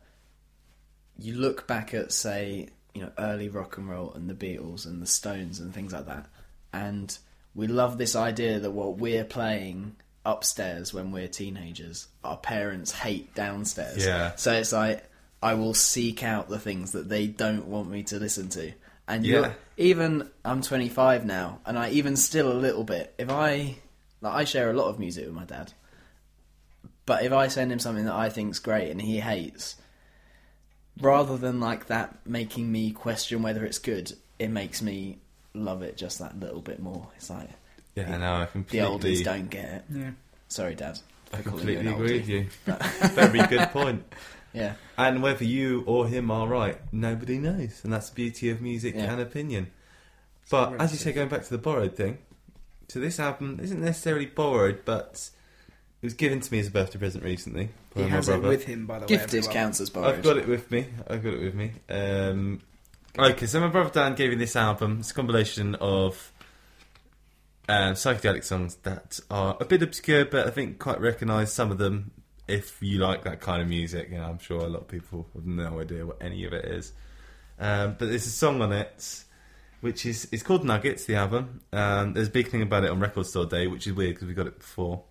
you 1.17 1.35
look 1.35 1.67
back 1.67 1.93
at 1.93 2.11
say 2.11 2.67
you 2.93 3.01
know 3.01 3.11
early 3.17 3.49
rock 3.49 3.77
and 3.77 3.89
roll 3.89 4.11
and 4.13 4.29
the 4.29 4.33
Beatles 4.33 4.85
and 4.85 5.01
the 5.01 5.05
Stones 5.07 5.59
and 5.59 5.73
things 5.73 5.93
like 5.93 6.05
that 6.07 6.25
and 6.73 7.17
we 7.55 7.67
love 7.67 7.97
this 7.97 8.15
idea 8.15 8.59
that 8.59 8.71
what 8.71 8.97
we're 8.97 9.23
playing 9.23 9.95
upstairs 10.25 10.93
when 10.93 11.11
we're 11.11 11.27
teenagers 11.27 12.07
our 12.23 12.37
parents 12.37 12.91
hate 12.91 13.33
downstairs 13.35 14.05
Yeah. 14.05 14.35
so 14.35 14.51
it's 14.53 14.73
like 14.73 15.03
I 15.41 15.53
will 15.53 15.73
seek 15.73 16.23
out 16.23 16.49
the 16.49 16.59
things 16.59 16.91
that 16.91 17.07
they 17.07 17.27
don't 17.27 17.67
want 17.67 17.89
me 17.89 18.03
to 18.03 18.19
listen 18.19 18.49
to. 18.49 18.73
And 19.09 19.25
Yeah. 19.25 19.39
you're, 19.39 19.55
even 19.77 20.29
I'm 20.45 20.61
25 20.61 21.25
now, 21.25 21.59
and 21.65 21.77
I 21.77 21.89
even 21.89 22.15
still 22.15 22.51
a 22.51 22.53
little 22.53 22.83
bit. 22.83 23.13
If 23.17 23.29
I 23.29 23.75
like, 24.21 24.33
I 24.33 24.43
share 24.45 24.69
a 24.69 24.73
lot 24.73 24.87
of 24.87 24.99
music 24.99 25.25
with 25.25 25.33
my 25.33 25.45
dad, 25.45 25.73
but 27.05 27.23
if 27.23 27.33
I 27.33 27.47
send 27.47 27.71
him 27.71 27.79
something 27.79 28.05
that 28.05 28.13
I 28.13 28.29
think's 28.29 28.59
great 28.59 28.91
and 28.91 29.01
he 29.01 29.19
hates, 29.19 29.75
rather 31.01 31.37
than 31.37 31.59
like 31.59 31.87
that 31.87 32.25
making 32.25 32.71
me 32.71 32.91
question 32.91 33.41
whether 33.41 33.65
it's 33.65 33.79
good, 33.79 34.13
it 34.37 34.49
makes 34.49 34.81
me 34.81 35.17
love 35.53 35.81
it 35.81 35.97
just 35.97 36.19
that 36.19 36.39
little 36.39 36.61
bit 36.61 36.79
more. 36.79 37.07
It's 37.15 37.29
like 37.29 37.49
yeah. 37.95 38.15
No, 38.17 38.35
I 38.35 38.45
completely 38.45 38.85
the 38.85 38.91
completely, 38.91 39.21
oldies 39.21 39.25
don't 39.25 39.49
get 39.49 39.65
it. 39.65 39.83
Yeah. 39.91 40.11
Sorry, 40.49 40.75
Dad. 40.75 40.99
I 41.33 41.37
for 41.37 41.49
calling 41.51 41.67
you 41.67 41.75
completely 41.77 41.93
agree 41.93 42.19
with 42.19 42.29
you. 42.29 42.47
Very 43.09 43.47
good 43.47 43.69
point. 43.69 44.03
Yeah, 44.53 44.73
And 44.97 45.21
whether 45.21 45.43
you 45.43 45.83
or 45.85 46.07
him 46.07 46.31
are 46.31 46.47
right, 46.47 46.77
nobody 46.91 47.37
knows, 47.37 47.81
and 47.83 47.93
that's 47.93 48.09
the 48.09 48.15
beauty 48.15 48.49
of 48.49 48.61
music 48.61 48.95
Yeah. 48.95 49.11
and 49.11 49.21
opinion. 49.21 49.71
But 50.49 50.81
as 50.81 50.91
you 50.91 50.97
say, 50.97 51.11
going 51.11 51.29
back 51.29 51.43
to 51.43 51.49
the 51.51 51.59
borrowed 51.59 51.95
thing, 51.95 52.17
so 52.87 52.99
this 52.99 53.19
album 53.19 53.59
isn't 53.61 53.79
necessarily 53.79 54.25
borrowed, 54.25 54.83
but 54.85 55.29
it 56.01 56.05
was 56.05 56.15
given 56.15 56.39
to 56.39 56.51
me 56.51 56.59
as 56.59 56.67
a 56.67 56.71
birthday 56.71 56.97
present 56.97 57.23
recently 57.23 57.69
He 57.93 58.01
has 58.03 58.25
brother. 58.25 58.47
it 58.47 58.49
with 58.49 58.63
him, 58.65 58.87
by 58.87 58.95
the 58.97 59.03
way. 59.03 59.07
gifted 59.09 59.35
everyone. 59.39 59.53
counts 59.53 59.79
as 59.81 59.91
borrowed. 59.91 60.15
I've 60.15 60.23
got 60.23 60.37
it 60.37 60.47
with 60.47 60.71
me. 60.71 60.87
I've 61.07 61.23
got 61.23 61.33
it 61.33 61.41
with 61.43 61.53
me. 61.53 61.71
Um, 61.87 62.61
okay, 63.19 63.45
so 63.45 63.59
my 63.59 63.67
brother 63.67 63.91
Dan 63.91 64.15
gave 64.15 64.31
me 64.31 64.35
this 64.37 64.55
album. 64.55 64.97
It's 65.01 65.11
a 65.11 65.13
compilation 65.13 65.75
of 65.75 66.31
um, 67.67 67.93
psychedelic 67.93 68.43
songs 68.43 68.77
that 68.83 69.19
are 69.29 69.55
a 69.59 69.65
bit 69.65 69.83
obscure, 69.83 70.25
but 70.25 70.47
I 70.47 70.49
think 70.49 70.79
quite 70.79 70.99
recognise 70.99 71.53
some 71.53 71.69
of 71.69 71.77
them. 71.77 72.09
If 72.49 72.81
you 72.81 72.99
like 72.99 73.23
that 73.23 73.41
kind 73.41 73.61
of 73.61 73.67
music, 73.67 74.09
you 74.11 74.17
know, 74.17 74.25
I'm 74.25 74.39
sure 74.39 74.59
a 74.61 74.67
lot 74.67 74.81
of 74.81 74.87
people 74.87 75.27
have 75.33 75.45
no 75.45 75.79
idea 75.79 76.05
what 76.05 76.17
any 76.21 76.45
of 76.45 76.53
it 76.53 76.65
is. 76.65 76.93
Um, 77.59 77.95
but 77.99 78.09
there's 78.09 78.25
a 78.25 78.31
song 78.31 78.61
on 78.61 78.71
it, 78.71 79.23
which 79.81 80.05
is 80.05 80.27
it's 80.31 80.43
called 80.43 80.65
Nuggets. 80.65 81.05
The 81.05 81.15
album. 81.15 81.61
Um, 81.71 82.13
there's 82.13 82.27
a 82.27 82.31
big 82.31 82.49
thing 82.49 82.61
about 82.61 82.83
it 82.83 82.89
on 82.89 82.99
Record 82.99 83.25
Store 83.25 83.45
Day, 83.45 83.67
which 83.67 83.87
is 83.87 83.93
weird 83.93 84.15
because 84.15 84.27
we 84.27 84.33
got 84.33 84.47
it 84.47 84.59
before. 84.59 85.03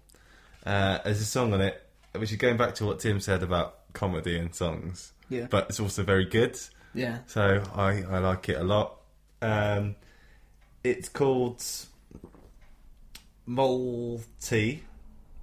Uh, 0.65 0.99
there's 1.05 1.21
a 1.21 1.27
song 1.27 1.55
on 1.55 1.61
it, 1.61 1.83
which 2.17 2.31
is 2.31 2.37
going 2.37 2.57
back 2.57 2.75
to 2.77 2.87
what 2.87 3.01
Tim 3.01 3.21
said 3.21 3.43
about 3.43 3.93
comedy 3.93 4.39
and 4.39 4.55
songs. 4.55 5.13
Yeah. 5.29 5.47
But 5.49 5.67
it's 5.69 5.81
also 5.81 6.03
very 6.03 6.25
good. 6.25 6.59
Yeah. 6.95 7.19
So 7.27 7.63
I, 7.75 8.03
I 8.03 8.19
like 8.19 8.49
it 8.49 8.59
a 8.59 8.65
lot. 8.65 8.97
Um, 9.41 9.97
it's 10.83 11.09
called 11.09 11.63
Moulty, 13.47 14.83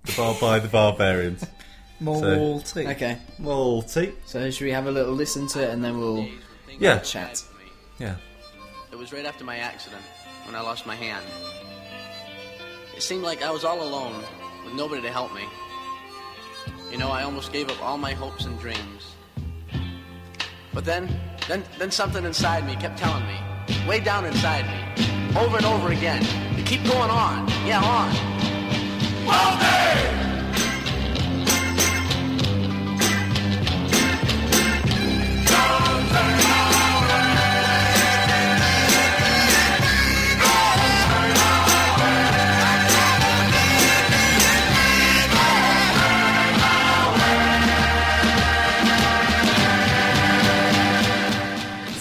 the 0.03 0.13
bar 0.15 0.35
by 0.39 0.59
the 0.59 0.67
Barbarians. 0.67 1.45
Malty. 2.01 2.89
Okay. 2.91 3.17
Moulty. 3.39 4.13
So 4.25 4.49
should 4.51 4.65
we 4.65 4.71
have 4.71 4.87
a 4.87 4.91
little 4.91 5.13
listen 5.13 5.47
to 5.49 5.63
it 5.63 5.69
and 5.69 5.83
then 5.83 5.99
we'll 5.99 6.27
Yeah. 6.79 6.99
chat? 6.99 7.43
Yeah. 7.99 8.15
It 8.91 8.97
was 8.97 9.13
right 9.13 9.25
after 9.25 9.43
my 9.43 9.57
accident 9.57 10.01
when 10.45 10.55
I 10.55 10.61
lost 10.61 10.85
my 10.85 10.95
hand. 10.95 11.25
It 12.95 13.01
seemed 13.01 13.23
like 13.23 13.43
I 13.43 13.51
was 13.51 13.63
all 13.63 13.81
alone 13.81 14.23
with 14.63 14.73
nobody 14.73 15.01
to 15.01 15.11
help 15.11 15.33
me. 15.33 15.43
You 16.91 16.97
know, 16.97 17.09
I 17.11 17.23
almost 17.23 17.51
gave 17.51 17.69
up 17.69 17.81
all 17.83 17.97
my 17.97 18.13
hopes 18.13 18.45
and 18.45 18.57
dreams. 18.59 19.15
But 20.73 20.85
then, 20.85 21.19
then, 21.47 21.63
then 21.77 21.91
something 21.91 22.23
inside 22.25 22.65
me 22.65 22.75
kept 22.75 22.97
telling 22.97 23.25
me, 23.27 23.37
way 23.87 23.99
down 23.99 24.25
inside 24.25 24.65
me, 24.65 25.37
over 25.37 25.57
and 25.57 25.65
over 25.65 25.91
again, 25.91 26.21
to 26.55 26.63
keep 26.63 26.83
going 26.83 27.09
on. 27.09 27.47
Yeah, 27.65 27.81
on. 27.81 30.24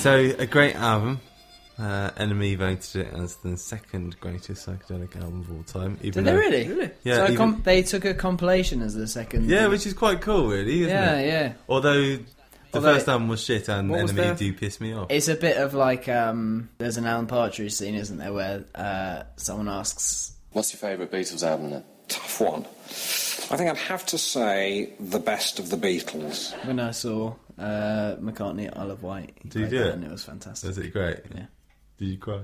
So 0.05 0.17
a 0.39 0.45
great 0.47 0.77
album. 0.77 1.19
Uh, 1.79 2.11
NME 2.11 2.59
voted 2.59 3.07
it 3.07 3.15
as 3.15 3.37
the 3.37 3.57
second 3.57 4.21
greatest 4.21 4.67
psychedelic 4.67 5.17
album 5.17 5.41
of 5.41 5.51
all 5.51 5.63
time. 5.63 5.99
Even 6.03 6.23
Did 6.23 6.25
they 6.25 6.31
though- 6.33 6.37
really? 6.37 6.69
Really? 6.69 6.91
Yeah, 7.05 7.15
So 7.15 7.25
even- 7.25 7.37
com- 7.39 7.63
they 7.65 7.83
took 7.83 8.05
a 8.05 8.13
compilation 8.13 8.83
as 8.83 8.95
the 8.95 9.07
second. 9.09 9.49
Yeah, 9.49 9.69
which 9.69 9.87
is 9.87 9.95
quite 9.95 10.21
cool, 10.21 10.49
really, 10.49 10.83
isn't 10.83 10.91
yeah, 10.95 11.15
it? 11.17 11.27
yeah. 11.27 11.53
Although 11.71 12.17
the 12.17 12.21
Although- 12.75 12.93
first 12.95 13.09
album 13.09 13.29
was 13.29 13.43
shit 13.43 13.67
and 13.71 13.91
NME 13.91 14.15
the- 14.15 14.35
do 14.35 14.53
piss 14.53 14.79
me 14.79 14.93
off. 14.93 15.07
It's 15.11 15.29
a 15.29 15.37
bit 15.37 15.57
of 15.57 15.73
like 15.73 16.07
um, 16.07 16.69
there's 16.77 16.99
an 16.99 17.07
Alan 17.07 17.27
Partridge 17.27 17.73
scene, 17.73 17.95
isn't 17.95 18.19
there, 18.19 18.33
where 18.35 18.65
uh, 18.75 19.23
someone 19.37 19.71
asks, 19.71 20.33
What's 20.53 20.71
your 20.75 20.81
favourite 20.81 21.11
Beatles 21.11 21.43
album 21.43 21.71
then? 21.71 21.85
Tough 22.09 22.43
one. 22.43 22.67
I 23.51 23.57
think 23.57 23.71
I'd 23.71 23.77
have 23.79 24.05
to 24.07 24.19
say 24.19 24.91
the 25.01 25.19
best 25.19 25.59
of 25.59 25.71
the 25.71 25.77
Beatles. 25.79 26.53
when 26.67 26.79
I 26.79 26.91
saw 26.91 27.35
uh, 27.59 28.17
McCartney 28.21 28.71
Isle 28.77 28.91
of 28.91 29.03
Wight, 29.03 29.33
he 29.43 29.49
Did 29.49 29.61
you 29.61 29.67
played 29.67 29.71
do 29.71 29.79
that 29.79 29.89
it? 29.89 29.95
And 29.95 30.05
it 30.05 30.11
was 30.11 30.25
fantastic. 30.25 30.69
Was 30.69 30.79
it 30.79 30.93
great? 30.93 31.21
Yeah. 31.35 31.47
Did 31.99 32.07
you 32.07 32.19
cry? 32.19 32.41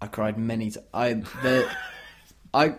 I 0.00 0.06
cried 0.06 0.38
many 0.38 0.70
times. 0.70 0.86
I 0.94 1.14
the 1.42 1.70
I 2.54 2.74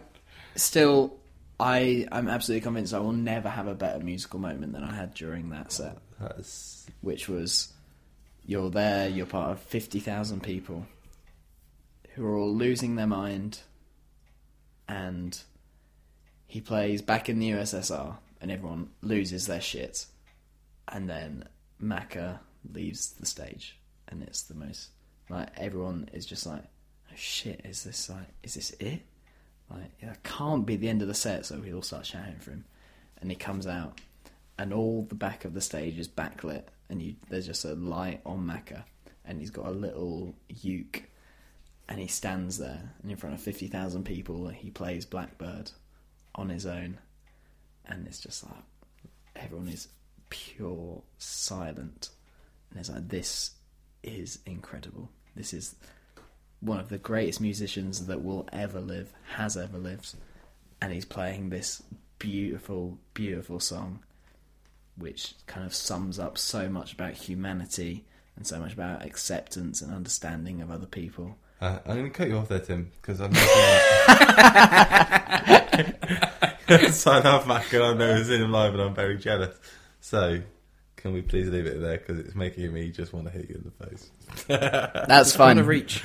still 0.55 1.17
I 1.59 2.07
I'm 2.11 2.27
absolutely 2.27 2.61
convinced 2.61 2.93
I 2.93 2.99
will 2.99 3.11
never 3.11 3.49
have 3.49 3.67
a 3.67 3.75
better 3.75 4.03
musical 4.03 4.39
moment 4.39 4.73
than 4.73 4.83
I 4.83 4.95
had 4.95 5.13
during 5.13 5.49
that 5.49 5.71
set, 5.71 5.97
That's 6.19 6.87
which 7.01 7.29
was 7.29 7.73
you're 8.45 8.71
there, 8.71 9.07
you're 9.07 9.27
part 9.27 9.51
of 9.51 9.59
fifty 9.59 9.99
thousand 9.99 10.41
people 10.41 10.87
who 12.15 12.25
are 12.25 12.37
all 12.37 12.53
losing 12.53 12.95
their 12.95 13.07
mind, 13.07 13.59
and 14.87 15.39
he 16.47 16.59
plays 16.59 17.01
back 17.01 17.29
in 17.29 17.39
the 17.39 17.51
USSR, 17.51 18.17
and 18.41 18.51
everyone 18.51 18.89
loses 19.01 19.47
their 19.47 19.61
shit, 19.61 20.05
and 20.91 21.09
then 21.09 21.45
Macca 21.81 22.39
leaves 22.73 23.11
the 23.11 23.25
stage, 23.25 23.77
and 24.07 24.21
it's 24.23 24.43
the 24.43 24.55
most 24.55 24.89
like 25.29 25.49
everyone 25.57 26.09
is 26.13 26.25
just 26.25 26.45
like, 26.45 26.63
oh 26.63 27.15
shit, 27.15 27.61
is 27.63 27.83
this 27.83 28.09
like, 28.09 28.27
is 28.43 28.55
this 28.55 28.71
it? 28.79 29.01
Like, 29.69 29.91
it 30.01 30.23
can't 30.23 30.65
be 30.65 30.75
the 30.75 30.89
end 30.89 31.01
of 31.01 31.07
the 31.07 31.13
set, 31.13 31.45
so 31.45 31.57
we 31.57 31.73
all 31.73 31.81
start 31.81 32.05
shouting 32.05 32.39
for 32.39 32.51
him, 32.51 32.65
and 33.21 33.31
he 33.31 33.37
comes 33.37 33.65
out, 33.65 34.01
and 34.59 34.73
all 34.73 35.03
the 35.03 35.15
back 35.15 35.45
of 35.45 35.53
the 35.53 35.61
stage 35.61 35.97
is 35.97 36.09
backlit, 36.09 36.63
and 36.89 37.01
you 37.01 37.15
there's 37.29 37.47
just 37.47 37.63
a 37.63 37.73
light 37.73 38.21
on 38.25 38.45
Macca, 38.45 38.83
and 39.23 39.39
he's 39.39 39.51
got 39.51 39.67
a 39.67 39.71
little 39.71 40.35
uke, 40.49 41.03
and 41.87 41.99
he 41.99 42.07
stands 42.07 42.57
there, 42.57 42.91
and 43.01 43.09
in 43.09 43.17
front 43.17 43.35
of 43.35 43.41
fifty 43.41 43.67
thousand 43.67 44.03
people, 44.03 44.49
he 44.49 44.69
plays 44.69 45.05
Blackbird 45.05 45.71
on 46.35 46.49
his 46.49 46.65
own, 46.65 46.97
and 47.85 48.05
it's 48.07 48.19
just 48.19 48.43
like 48.43 48.63
everyone 49.37 49.69
is 49.69 49.87
pure 50.31 51.03
silent, 51.19 52.09
and 52.71 52.79
it's 52.79 52.89
like 52.89 53.07
this 53.07 53.51
is 54.01 54.39
incredible. 54.47 55.11
This 55.35 55.53
is 55.53 55.75
one 56.59 56.79
of 56.79 56.89
the 56.89 56.97
greatest 56.97 57.39
musicians 57.39 58.07
that 58.07 58.23
will 58.23 58.49
ever 58.51 58.81
live, 58.81 59.13
has 59.35 59.55
ever 59.55 59.77
lived, 59.77 60.15
and 60.81 60.91
he's 60.91 61.05
playing 61.05 61.49
this 61.49 61.83
beautiful, 62.17 62.97
beautiful 63.13 63.59
song, 63.59 63.99
which 64.95 65.35
kind 65.45 65.65
of 65.65 65.75
sums 65.75 66.17
up 66.17 66.39
so 66.39 66.67
much 66.67 66.93
about 66.93 67.13
humanity 67.13 68.05
and 68.35 68.47
so 68.47 68.59
much 68.59 68.73
about 68.73 69.05
acceptance 69.05 69.81
and 69.81 69.93
understanding 69.93 70.61
of 70.61 70.71
other 70.71 70.87
people. 70.87 71.37
Uh, 71.59 71.79
I'm 71.85 71.97
going 71.97 72.05
to 72.05 72.09
cut 72.09 72.27
you 72.27 72.37
off 72.37 72.47
there, 72.47 72.59
Tim, 72.59 72.91
because 73.01 73.21
I'm 73.21 73.33
So 76.91 77.11
I 77.15 77.19
love 77.19 77.47
Mac 77.47 77.71
and 77.73 77.83
I've 77.83 77.97
never 77.97 78.23
seen 78.23 78.41
him 78.41 78.51
live 78.51 78.73
and 78.73 78.81
I'm 78.81 78.95
very 78.95 79.17
jealous. 79.17 79.55
So, 80.01 80.41
can 80.97 81.13
we 81.13 81.21
please 81.21 81.47
leave 81.49 81.65
it 81.65 81.79
there 81.79 81.97
because 81.97 82.19
it's 82.19 82.35
making 82.35 82.73
me 82.73 82.89
just 82.91 83.13
want 83.13 83.25
to 83.27 83.31
hit 83.31 83.49
you 83.49 83.55
in 83.55 83.63
the 83.63 83.85
face. 83.87 84.11
That's 85.07 85.35
fine. 85.35 85.57
Wanna 85.57 85.67
reach. 85.67 86.03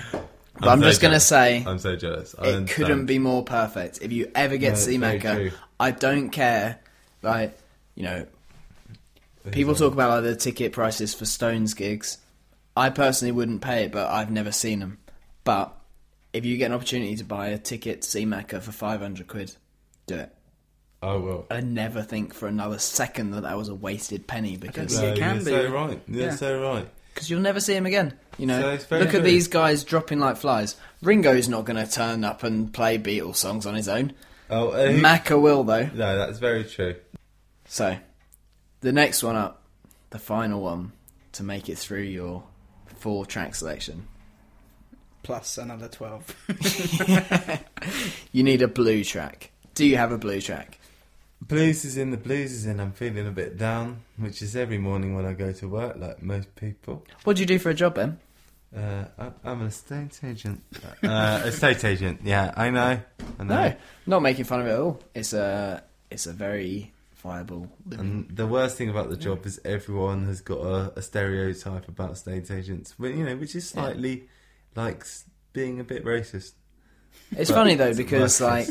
But 0.59 0.69
I'm, 0.71 0.81
so 0.81 0.89
just 0.89 1.03
going 1.03 1.11
to 1.13 1.17
jealous. 1.19 1.27
say 1.27 1.65
I'm 1.67 1.79
so 1.79 1.97
jealous. 1.97 2.35
I 2.39 2.45
it 2.49 2.55
understand. 2.55 2.69
couldn't 2.71 3.07
be 3.07 3.19
more 3.19 3.45
perfect. 3.45 3.99
If 4.01 4.11
you 4.13 4.31
ever 4.35 4.57
get 4.57 4.71
No, 4.71 4.75
to 4.77 4.81
see 4.81 4.95
it's 4.95 5.01
very 5.01 5.19
Macca, 5.21 5.35
true. 5.35 5.51
I 5.79 5.91
don't 5.91 6.31
care. 6.31 6.79
Like, 7.23 7.59
you 7.95 8.05
know, 8.05 8.27
people 9.51 9.75
talk 9.75 9.93
about 9.93 10.11
like 10.11 10.23
the 10.25 10.37
ticket 10.37 10.73
prices 10.73 11.15
for 11.15 11.27
Stones 11.27 11.75
gigs. 11.75 12.19
I 12.75 12.91
personally 12.91 13.33
wouldn't 13.33 13.61
pay 13.63 13.85
it, 13.85 13.93
but 13.93 14.09
I've 14.11 14.31
never 14.31 14.53
seen 14.53 14.81
them. 14.81 14.99
But 15.45 15.75
if 16.33 16.45
you 16.45 16.57
get 16.57 16.67
an 16.67 16.73
opportunity 16.73 17.17
to 17.17 17.25
buy 17.25 17.49
a 17.49 17.59
ticket 17.59 18.03
to 18.03 18.09
see 18.09 18.25
Macca 18.27 18.61
for 18.63 18.73
500 18.73 19.27
quid, 19.27 19.55
do 20.07 20.17
it. 20.17 20.35
I 21.03 21.15
will. 21.15 21.47
I 21.51 21.61
never 21.61 22.03
think 22.03 22.33
for 22.35 22.49
another 22.49 22.79
second 22.79 23.33
that 23.33 23.43
that 23.43 23.57
was 23.57 23.69
a 23.69 23.75
wasted 23.75 24.27
penny 24.27 24.57
because 24.57 24.99
No, 24.99 25.09
it 25.09 25.19
can 25.19 25.37
you're 25.37 25.45
be. 25.45 25.51
so 25.51 25.71
right. 25.73 26.01
You're 26.09 26.25
Yeah. 26.27 26.35
so 26.35 26.61
right. 26.61 26.89
because 27.15 27.29
you'll 27.31 27.41
never 27.41 27.61
see 27.61 27.75
him 27.75 27.87
again. 27.87 28.15
You 28.39 28.47
know, 28.47 28.77
So 28.79 28.99
look 28.99 29.11
true. 29.11 29.19
at 29.21 29.25
these 29.25 29.49
guys 29.49 29.85
dropping 29.85 30.19
like 30.21 30.37
flies. 30.37 30.77
Ringo's 31.03 31.49
not 31.49 31.65
going 31.65 31.85
to 31.85 31.91
turn 31.91 32.25
up 32.25 32.43
and 32.43 32.73
play 32.73 32.99
Beatles 32.99 33.37
songs 33.37 33.67
on 33.67 33.75
his 33.75 33.89
own. 33.89 34.13
Oh, 34.51 34.71
uh, 34.71 34.89
Macca 34.93 35.41
will 35.41 35.65
though. 35.65 35.85
No, 35.87 36.17
that's 36.19 36.39
very 36.39 36.65
true. 36.65 36.95
So, 37.67 37.97
the 38.81 38.93
next 38.93 39.23
one 39.23 39.37
up, 39.37 39.63
the 40.11 40.19
final 40.19 40.61
one 40.63 40.93
to 41.33 41.43
make 41.43 41.69
it 41.69 41.79
through 41.79 42.03
your 42.03 42.45
four 42.99 43.27
track 43.27 43.55
selection. 43.55 44.07
Plus 45.23 45.59
another 45.59 45.89
12. 45.89 47.61
You 48.33 48.43
need 48.43 48.63
a 48.63 48.69
blue 48.69 49.03
track. 49.05 49.51
Do 49.75 49.85
you 49.87 49.97
have 49.97 50.13
a 50.13 50.19
blue 50.19 50.41
track? 50.41 50.79
Blues 51.41 51.85
is 51.85 51.97
in, 51.97 52.11
the 52.11 52.17
blues 52.17 52.53
is 52.53 52.67
in. 52.67 52.81
I'm 52.81 52.93
feeling 52.93 53.27
a 53.27 53.31
bit 53.31 53.57
down, 53.59 54.01
which 54.17 54.43
is 54.43 54.57
every 54.57 54.79
morning 54.79 55.15
when 55.15 55.27
I 55.27 55.33
go 55.33 55.53
to 55.53 55.69
work, 55.69 55.97
like 55.99 56.23
most 56.23 56.55
people. 56.57 57.05
What 57.25 57.37
do 57.37 57.43
you 57.43 57.47
do 57.47 57.59
for 57.59 57.71
a 57.71 57.75
job, 57.75 57.95
Ben? 57.95 58.19
Uh, 58.77 59.05
I- 59.19 59.33
I'm 59.45 59.61
an 59.61 59.69
estate 59.69 60.19
agent. 60.25 60.63
Uh, 61.03 61.43
estate 61.45 61.85
agent, 61.85 62.21
yeah, 62.25 62.53
I 62.57 62.71
know. 62.71 63.01
I 63.39 63.45
know. 63.45 63.55
No, 63.69 63.75
not 64.07 64.23
making 64.23 64.45
fun 64.45 64.61
of 64.61 64.67
it 64.67 64.71
at 64.71 64.79
all. 64.81 65.01
It's 65.15 65.33
a 65.35 65.85
it's 66.11 66.27
a 66.27 66.33
very 66.33 66.93
viable 67.17 67.71
living. 67.87 68.07
And 68.29 68.37
the 68.37 68.47
worst 68.47 68.77
thing 68.77 68.89
about 68.89 69.11
the 69.11 69.17
job 69.17 69.47
is 69.47 69.61
everyone 69.65 70.27
has 70.27 70.41
got 70.41 70.59
a, 70.61 70.93
a 70.99 71.03
stereotype 71.03 71.87
about 71.89 72.13
estate 72.13 72.51
agents, 72.51 72.95
but 72.99 73.09
you 73.15 73.25
know, 73.25 73.37
which 73.37 73.55
is 73.55 73.69
slightly 73.69 74.29
like 74.75 75.05
being 75.53 75.81
a 75.81 75.85
bit 75.85 76.05
racist. 76.05 76.53
It's 77.31 77.51
But 77.51 77.57
funny 77.57 77.75
though 77.77 77.95
because 77.95 78.41
like 78.41 78.69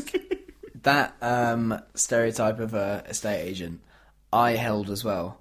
that 0.86 1.14
um, 1.20 1.80
stereotype 1.94 2.58
of 2.60 2.72
a 2.74 3.04
estate 3.08 3.42
agent, 3.42 3.80
I 4.32 4.52
held 4.52 4.88
as 4.88 5.04
well, 5.04 5.38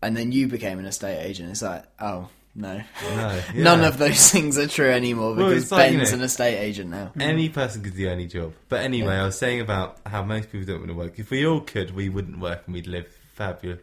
and 0.00 0.16
then 0.16 0.30
you 0.32 0.46
became 0.48 0.78
an 0.78 0.86
estate 0.86 1.22
agent. 1.24 1.50
It's 1.50 1.62
like, 1.62 1.84
oh 2.00 2.28
no, 2.54 2.80
No, 3.02 3.40
none 3.54 3.84
of 3.84 3.98
those 3.98 4.30
things 4.32 4.56
are 4.58 4.66
true 4.68 4.88
anymore 4.90 5.34
because 5.34 5.64
it's 5.64 5.72
like, 5.72 5.90
you 5.92 5.98
Ben's 5.98 6.12
know, 6.12 6.18
an 6.18 6.24
estate 6.24 6.56
agent 6.58 6.90
now. 6.90 7.12
Any 7.20 7.48
person 7.48 7.82
could 7.82 7.96
do 7.96 8.08
any 8.08 8.26
job. 8.26 8.54
But 8.68 8.80
anyway, 8.82 9.14
Yeah. 9.14 9.22
I 9.22 9.26
was 9.26 9.36
saying 9.38 9.60
about 9.60 9.98
how 10.06 10.22
most 10.22 10.50
people 10.50 10.66
don't 10.66 10.78
want 10.78 10.88
to 10.88 10.94
work. 10.94 11.18
If 11.18 11.30
we 11.30 11.46
all 11.46 11.60
could, 11.60 11.94
we 11.94 12.08
wouldn't 12.08 12.38
work 12.38 12.62
and 12.66 12.74
we'd 12.74 12.86
live 12.86 13.08
fabulous, 13.34 13.80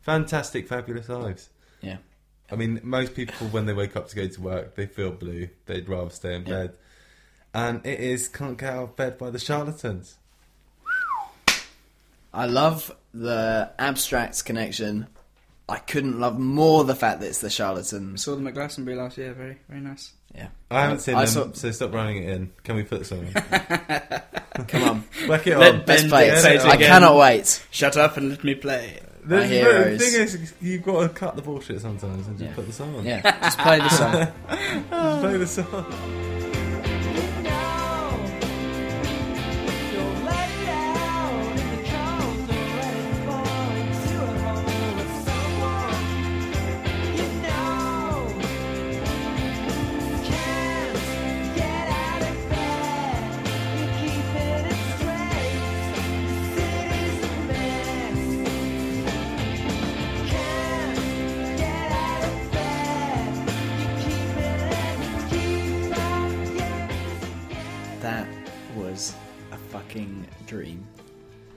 fantastic, 0.00 0.66
fabulous 0.66 1.08
lives. 1.08 1.48
Yeah. 1.82 1.98
I 2.50 2.56
mean, 2.56 2.80
most 2.82 3.14
people, 3.14 3.46
when 3.48 3.66
they 3.66 3.74
wake 3.74 3.94
up 3.96 4.08
to 4.08 4.16
go 4.16 4.26
to 4.26 4.40
work, 4.40 4.74
they 4.76 4.86
feel 4.86 5.10
blue. 5.12 5.50
They'd 5.66 5.88
rather 5.88 6.10
stay 6.10 6.34
in 6.34 6.46
Yeah. 6.46 6.54
bed. 6.54 6.76
And 7.54 7.84
it 7.86 8.00
is 8.00 8.26
Can't 8.28 8.58
Get 8.58 8.72
Out 8.72 8.82
of 8.84 8.96
Bed 8.96 9.18
by 9.18 9.30
the 9.30 9.38
Charlatans. 9.38 10.16
I 12.32 12.46
love 12.46 12.94
the 13.14 13.70
abstract 13.78 14.44
connection. 14.44 15.06
I 15.68 15.76
couldn't 15.78 16.18
love 16.18 16.38
more 16.38 16.84
the 16.84 16.94
fact 16.94 17.20
that 17.20 17.26
it's 17.26 17.40
the 17.40 17.50
charlatans. 17.50 18.22
Saw 18.24 18.34
them 18.36 18.46
at 18.46 18.54
Glastonbury 18.54 18.96
last 18.96 19.18
year. 19.18 19.32
Very, 19.34 19.58
very 19.68 19.80
nice. 19.82 20.12
Yeah, 20.34 20.48
I 20.70 20.82
haven't 20.82 21.00
seen 21.00 21.14
I 21.14 21.24
them, 21.24 21.28
saw- 21.28 21.52
so 21.52 21.70
stop 21.70 21.92
running 21.92 22.22
it 22.22 22.28
in. 22.30 22.52
Can 22.62 22.76
we 22.76 22.82
put 22.84 23.04
some 23.06 23.24
in? 23.26 23.32
Come 24.68 24.82
on, 24.82 25.04
Whack 25.28 25.46
it 25.46 25.56
Let 25.56 25.74
on. 25.74 25.84
Ben 25.84 25.86
let's 25.86 26.08
play 26.08 26.30
say 26.40 26.54
it. 26.54 26.60
it 26.60 26.66
I 26.66 26.74
again. 26.74 26.88
cannot 26.88 27.16
wait. 27.16 27.64
Shut 27.70 27.96
up 27.96 28.16
and 28.16 28.30
let 28.30 28.44
me 28.44 28.54
play. 28.54 29.00
The, 29.24 29.36
My 29.36 29.40
the 29.42 29.46
heroes. 29.46 30.00
thing 30.00 30.20
is, 30.22 30.54
you've 30.60 30.82
got 30.84 31.02
to 31.02 31.08
cut 31.10 31.36
the 31.36 31.42
bullshit 31.42 31.80
sometimes 31.80 32.26
and 32.26 32.38
just 32.38 32.50
Yeah. 32.50 32.54
put 32.54 32.66
the 32.66 32.72
song 32.72 32.94
on. 32.96 33.04
Yeah, 33.06 33.20
just 33.42 33.58
play 33.58 33.78
the 33.78 33.88
song. 33.88 34.12
Just 34.90 35.20
play 35.20 35.36
the 35.36 35.46
song. 35.46 36.37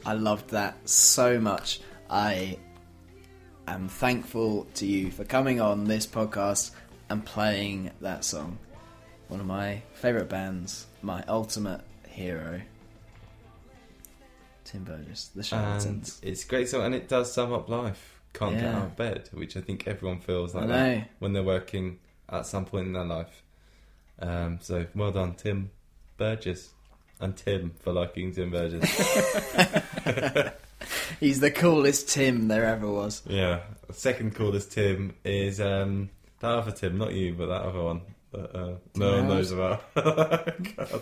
I 0.05 0.13
loved 0.13 0.49
that 0.49 0.77
so 0.89 1.39
much. 1.39 1.79
I 2.09 2.57
am 3.67 3.87
thankful 3.87 4.65
to 4.75 4.85
you 4.85 5.11
for 5.11 5.23
coming 5.23 5.61
on 5.61 5.85
this 5.85 6.07
podcast 6.07 6.71
and 7.09 7.23
playing 7.25 7.91
that 8.01 8.23
song. 8.23 8.57
One 9.27 9.39
of 9.39 9.45
my 9.45 9.81
favourite 9.93 10.27
bands, 10.27 10.87
my 11.01 11.23
ultimate 11.27 11.81
hero. 12.07 12.61
Tim 14.65 14.83
Burgess, 14.83 15.29
The 15.35 15.55
And 15.55 16.11
it's 16.23 16.45
a 16.45 16.47
great 16.47 16.69
song, 16.69 16.83
and 16.83 16.95
it 16.95 17.07
does 17.07 17.31
sum 17.31 17.53
up 17.53 17.69
life. 17.69 18.21
Can't 18.33 18.55
get 18.55 18.73
out 18.73 18.85
of 18.85 18.95
bed, 18.95 19.29
which 19.33 19.57
I 19.57 19.61
think 19.61 19.87
everyone 19.87 20.19
feels 20.19 20.55
like 20.55 20.67
that 20.69 21.09
when 21.19 21.33
they're 21.33 21.43
working 21.43 21.99
at 22.29 22.45
some 22.45 22.65
point 22.65 22.87
in 22.87 22.93
their 22.93 23.05
life. 23.05 23.43
Um, 24.19 24.59
so 24.61 24.85
well 24.95 25.11
done, 25.11 25.33
Tim 25.33 25.71
Burgess, 26.17 26.69
and 27.22 27.36
Tim 27.38 27.72
for 27.80 27.93
liking 27.93 28.34
Tim 28.34 28.51
Burgess. 28.51 28.84
He's 31.19 31.39
the 31.39 31.51
coolest 31.51 32.09
Tim 32.09 32.47
there 32.47 32.65
ever 32.65 32.89
was. 32.91 33.22
yeah. 33.28 33.61
Second 33.91 34.36
coolest 34.36 34.72
Tim 34.72 35.13
is 35.24 35.59
um, 35.61 36.09
that 36.39 36.49
other 36.49 36.72
Tim, 36.72 36.97
not 36.97 37.13
you, 37.13 37.34
but 37.34 37.47
that 37.47 37.61
other 37.61 37.82
one 37.82 38.01
that 38.32 38.55
uh, 38.55 38.74
no 38.95 39.17
one 39.17 39.28
knows 39.28 39.51
about. 39.51 39.84
God. 39.95 41.01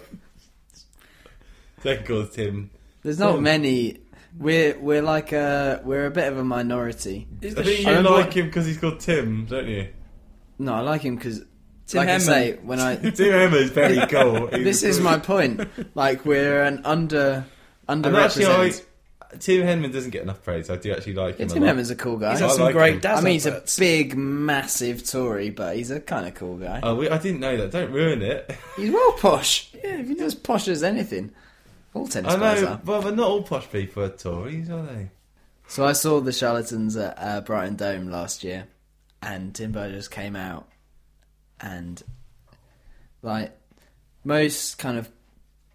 Second 1.83 2.05
coolest 2.05 2.33
Tim. 2.33 2.71
There's 3.03 3.19
not 3.19 3.33
Tim. 3.35 3.43
many. 3.43 3.99
We're 4.37 4.77
we're 4.79 5.01
like 5.01 5.31
a 5.31 5.81
we're 5.83 6.05
a 6.07 6.11
bit 6.11 6.31
of 6.31 6.37
a 6.37 6.43
minority. 6.43 7.27
Is 7.41 7.55
I 7.55 7.63
think 7.63 7.77
sh- 7.77 7.81
you 7.81 7.87
remember 7.87 8.09
like 8.11 8.33
him 8.33 8.47
because 8.47 8.65
he's 8.65 8.77
called 8.77 8.99
Tim, 8.99 9.45
don't 9.45 9.67
you? 9.67 9.89
No, 10.57 10.73
I 10.73 10.81
like 10.81 11.01
him 11.01 11.15
because, 11.15 11.45
Tim 11.89 11.97
like 11.99 12.09
I 12.09 12.15
Henman. 12.15 12.21
say, 12.21 12.53
when 12.63 12.79
I 12.79 12.95
Tim 12.97 13.11
Henman 13.11 13.53
is 13.61 13.69
very 13.71 14.05
cool. 14.07 14.47
This 14.47 14.83
is 14.83 14.99
my 14.99 15.19
point. 15.19 15.67
Like 15.95 16.25
we're 16.25 16.63
an 16.63 16.81
under 16.85 17.45
And 17.87 18.05
actually, 18.05 18.45
I, 18.45 18.49
underrepresented. 18.49 18.85
Tim 19.39 19.61
Henman 19.61 19.93
doesn't 19.93 20.09
get 20.09 20.23
enough 20.23 20.41
praise. 20.41 20.69
I 20.71 20.75
do 20.77 20.91
actually 20.91 21.13
like 21.13 21.37
Yeah, 21.37 21.43
him. 21.45 21.49
Tim 21.49 21.63
a 21.63 21.65
lot. 21.67 21.75
Henman's 21.75 21.89
a 21.91 21.95
cool 21.95 22.17
guy. 22.17 22.31
He's 22.31 22.41
I 22.41 22.45
had 22.45 22.53
some 22.53 22.61
like 22.63 22.73
great 22.73 22.93
him. 22.95 22.99
Daz 23.01 23.19
I 23.19 23.21
mean, 23.23 23.33
he's 23.33 23.45
a 23.45 23.63
big, 23.77 24.15
massive 24.17 25.05
Tory, 25.07 25.51
but 25.51 25.75
he's 25.75 25.91
a 25.91 25.99
kind 25.99 26.25
of 26.27 26.33
cool 26.33 26.57
guy. 26.57 26.79
Oh, 26.81 26.95
we, 26.95 27.09
I 27.09 27.17
didn't 27.19 27.39
know 27.39 27.55
that. 27.57 27.69
Don't 27.71 27.91
ruin 27.91 28.21
it. 28.23 28.55
He's 28.75 28.89
well 28.91 29.11
posh. 29.13 29.71
Yeah, 29.83 29.97
he's 30.01 30.19
as 30.21 30.33
posh 30.35 30.67
as 30.67 30.81
anything. 30.83 31.31
All 31.93 32.07
tennis 32.07 32.33
I 32.33 32.37
players 32.37 32.61
know, 32.63 32.67
are. 32.69 32.81
but, 32.83 33.01
but 33.01 33.15
not 33.15 33.27
all 33.27 33.43
posh 33.43 33.69
people 33.71 34.03
are 34.03 34.09
Tories, 34.09 34.69
are 34.69 34.83
they? 34.83 35.09
So 35.67 35.85
I 35.85 35.93
saw 35.93 36.19
the 36.21 36.31
Charlatans 36.31 36.95
at 36.97 37.15
uh, 37.19 37.41
Brighton 37.41 37.75
Dome 37.75 38.09
last 38.09 38.43
year, 38.43 38.65
and 39.21 39.53
Tim 39.53 39.71
Burgess 39.71 40.07
came 40.07 40.35
out, 40.35 40.67
and 41.61 42.01
like 43.21 43.51
most 44.23 44.77
kind 44.77 44.97
of 44.97 45.09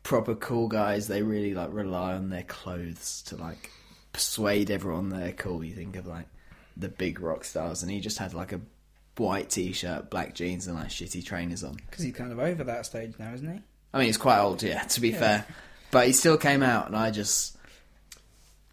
proper 0.02 0.34
cool 0.34 0.68
guys, 0.68 1.08
they 1.08 1.22
really 1.22 1.54
like 1.54 1.72
rely 1.72 2.14
on 2.14 2.30
their 2.30 2.42
clothes 2.42 3.22
to 3.26 3.36
like 3.36 3.70
persuade 4.12 4.70
everyone 4.70 5.08
they're 5.08 5.32
cool. 5.32 5.64
You 5.64 5.74
think 5.74 5.96
of 5.96 6.06
like 6.06 6.26
the 6.76 6.88
big 6.88 7.20
rock 7.20 7.44
stars, 7.44 7.82
and 7.82 7.90
he 7.90 8.00
just 8.00 8.18
had 8.18 8.34
like 8.34 8.52
a 8.52 8.60
white 9.16 9.48
t-shirt, 9.50 10.10
black 10.10 10.34
jeans, 10.34 10.66
and 10.66 10.76
like 10.76 10.88
shitty 10.88 11.24
trainers 11.24 11.62
on. 11.64 11.74
Because 11.74 12.04
he's 12.04 12.14
kind 12.14 12.32
of 12.32 12.38
over 12.38 12.64
that 12.64 12.84
stage 12.86 13.14
now, 13.18 13.32
isn't 13.32 13.48
he? 13.52 13.60
I 13.92 13.98
mean, 13.98 14.06
he's 14.06 14.16
quite 14.16 14.40
old, 14.40 14.62
yeah, 14.62 14.82
to 14.82 15.00
be 15.00 15.10
Yeah. 15.10 15.18
fair, 15.20 15.46
but 15.92 16.06
he 16.08 16.12
still 16.12 16.36
came 16.36 16.62
out, 16.64 16.88
and 16.88 16.96
I 16.96 17.12
just, 17.12 17.56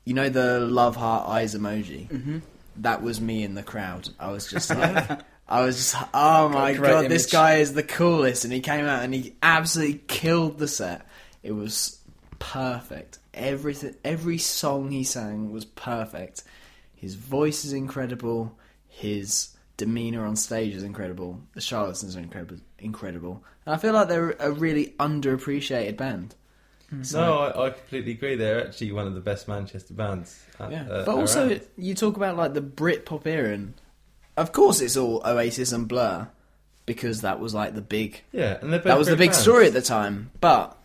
you 0.03 0.15
know, 0.15 0.29
the 0.29 0.59
love 0.59 0.95
heart 0.95 1.29
eyes 1.29 1.53
emoji. 1.55 2.07
Mhm. 2.09 2.41
That 2.77 3.03
was 3.03 3.21
me 3.21 3.43
in 3.43 3.53
the 3.53 3.61
crowd. 3.63 4.09
I 4.19 4.31
was 4.31 4.47
just 4.49 4.69
like. 4.71 5.19
I 5.51 5.65
was 5.65 5.75
just, 5.75 5.95
oh 6.13 6.47
my 6.49 6.73
great 6.73 6.89
god, 6.89 7.09
this 7.09 7.29
guy 7.31 7.55
is 7.55 7.73
the 7.73 7.83
coolest, 7.83 8.45
and 8.45 8.53
he 8.53 8.61
came 8.61 8.85
out 8.85 9.03
and 9.03 9.13
he 9.13 9.35
absolutely 9.43 10.01
killed 10.07 10.57
the 10.59 10.67
set. 10.67 11.05
It 11.43 11.51
was 11.51 11.99
perfect. 12.39 13.19
Everything, 13.33 13.95
every 14.03 14.37
song 14.37 14.91
he 14.91 15.03
sang 15.03 15.51
was 15.51 15.65
perfect. 15.65 16.43
His 16.95 17.15
voice 17.15 17.65
is 17.65 17.73
incredible. 17.73 18.57
His 18.87 19.49
demeanor 19.77 20.25
on 20.25 20.35
stage 20.35 20.73
is 20.75 20.83
incredible. 20.83 21.41
The 21.53 21.61
Charlatans 21.61 22.15
are 22.15 22.19
incredible. 22.19 22.57
Incredible. 22.79 23.43
And 23.65 23.75
I 23.75 23.77
feel 23.77 23.93
like 23.93 24.07
they're 24.07 24.35
a 24.39 24.51
really 24.51 24.93
underappreciated 24.99 25.97
band. 25.97 26.35
So- 27.03 27.19
No, 27.21 27.39
I, 27.39 27.67
I 27.67 27.69
completely 27.71 28.11
agree. 28.13 28.35
They're 28.35 28.67
actually 28.67 28.91
one 28.91 29.07
of 29.07 29.15
the 29.15 29.21
best 29.21 29.47
Manchester 29.47 29.93
bands. 29.93 30.43
At, 30.59 30.71
Yeah, 30.71 30.87
uh, 30.89 31.05
but 31.05 31.15
also 31.15 31.47
around. 31.49 31.61
you 31.77 31.95
talk 31.95 32.17
about 32.17 32.37
like 32.37 32.53
the 32.53 32.61
Brit 32.61 33.05
pop 33.05 33.25
era, 33.25 33.53
and 33.53 33.73
of 34.37 34.51
course 34.51 34.81
it's 34.81 34.97
all 34.97 35.21
Oasis 35.25 35.71
and 35.71 35.87
Blur 35.87 36.27
because 36.85 37.21
that 37.21 37.39
was 37.39 37.53
like 37.53 37.75
the 37.75 37.81
big 37.81 38.21
Yeah, 38.31 38.57
and 38.61 38.71
they're 38.71 38.79
both 38.79 38.85
that 38.85 38.97
was 38.97 39.07
the 39.07 39.11
great 39.15 39.25
big 39.25 39.29
bands. 39.31 39.41
story 39.43 39.67
at 39.67 39.73
the 39.73 39.81
time. 39.81 40.31
But 40.41 40.77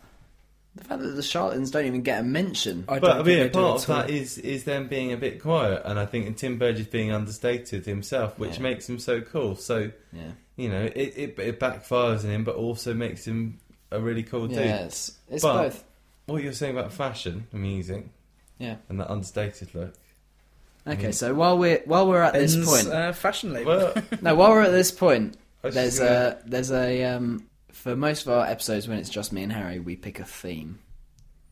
the 0.75 0.83
fact 0.83 1.01
that 1.01 1.09
the 1.09 1.23
Charlatans 1.23 1.71
don't 1.71 1.85
even 1.85 2.01
get 2.03 2.19
a 2.19 2.23
mention, 2.23 2.85
I 2.87 2.99
but 2.99 3.07
don't 3.07 3.11
I 3.11 3.15
think 3.15 3.27
mean, 3.27 3.37
they 3.39 3.49
do 3.49 3.59
part 3.59 3.83
of 3.83 3.89
at 3.89 3.95
all. 3.95 4.01
that 4.03 4.09
is 4.11 4.37
is 4.37 4.63
them 4.63 4.87
being 4.87 5.11
a 5.11 5.17
bit 5.17 5.41
quiet, 5.41 5.81
and 5.85 5.97
I 5.99 6.05
think 6.05 6.37
Tim 6.37 6.57
Burgess 6.59 6.87
being 6.87 7.11
understated 7.11 7.85
himself, 7.85 8.37
which 8.37 8.57
Yeah. 8.57 8.61
makes 8.63 8.87
him 8.87 8.99
so 8.99 9.21
cool. 9.21 9.55
So 9.55 9.91
yeah, 10.13 10.31
you 10.55 10.69
know, 10.69 10.83
it, 10.83 11.13
it 11.17 11.39
it 11.39 11.59
backfires 11.59 12.23
on 12.23 12.29
him, 12.29 12.43
but 12.43 12.55
also 12.55 12.93
makes 12.93 13.25
him 13.25 13.59
a 13.91 13.99
really 13.99 14.23
cool 14.23 14.47
dude. 14.47 14.57
yeah, 14.57 14.77
it's, 14.85 15.17
it's 15.29 15.43
But- 15.43 15.63
both. 15.63 15.83
What 16.27 16.43
you're 16.43 16.51
saying 16.53 16.77
about 16.77 16.91
fashion, 16.91 17.47
and 17.53 17.61
music, 17.61 18.05
Yeah. 18.59 18.75
and 18.89 18.99
that 18.99 19.09
understated 19.09 19.73
look. 19.73 19.93
Okay, 20.87 21.11
so 21.11 21.33
while 21.33 21.57
we're 21.57 21.81
while 21.85 22.07
we're 22.07 22.21
at 22.21 22.33
this 22.33 22.55
Ben's, 22.55 22.67
point, 22.83 22.87
uh, 22.87 23.11
fashion 23.13 23.51
label. 23.53 23.77
Well, 23.77 23.93
no, 24.21 24.35
while 24.35 24.51
we're 24.51 24.61
at 24.63 24.71
this 24.71 24.91
point, 24.91 25.35
there's 25.61 25.99
a 25.99 26.41
there's 26.45 26.71
a 26.71 27.03
um 27.03 27.45
for 27.73 27.95
most 27.95 28.25
of 28.25 28.31
our 28.33 28.45
episodes 28.45 28.87
when 28.87 28.97
it's 28.97 29.09
just 29.09 29.31
me 29.33 29.43
and 29.43 29.51
Harry, 29.51 29.79
we 29.79 29.95
pick 29.95 30.19
a 30.19 30.25
theme, 30.25 30.79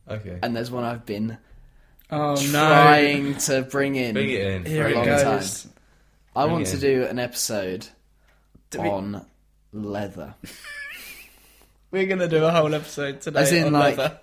okay. 0.08 0.38
and 0.42 0.56
there's 0.56 0.70
one 0.70 0.84
I've 0.84 1.04
been 1.06 1.36
oh 2.10 2.34
no! 2.34 2.66
trying 2.68 3.36
to 3.38 3.62
bring 3.62 3.96
in 3.96 4.14
Bring 4.14 4.30
it 4.30 4.40
in. 4.40 4.62
for 4.64 4.68
Here 4.70 4.88
a 4.88 4.94
long 4.94 5.04
goes. 5.04 5.62
time. 5.64 5.72
I 6.34 6.42
Bring 6.44 6.52
want 6.52 6.66
to 6.68 6.74
in. 6.74 6.80
do 6.80 7.02
an 7.04 7.18
episode 7.18 7.86
Do 8.70 8.82
we- 8.82 8.88
on 8.88 9.26
leather. 9.72 10.34
We're 11.90 12.06
gonna 12.06 12.28
do 12.28 12.44
a 12.44 12.50
whole 12.50 12.74
episode 12.74 13.20
today 13.20 13.40
As 13.40 13.52
in, 13.52 13.66
on 13.66 13.72
like- 13.74 13.96
leather. 13.96 14.20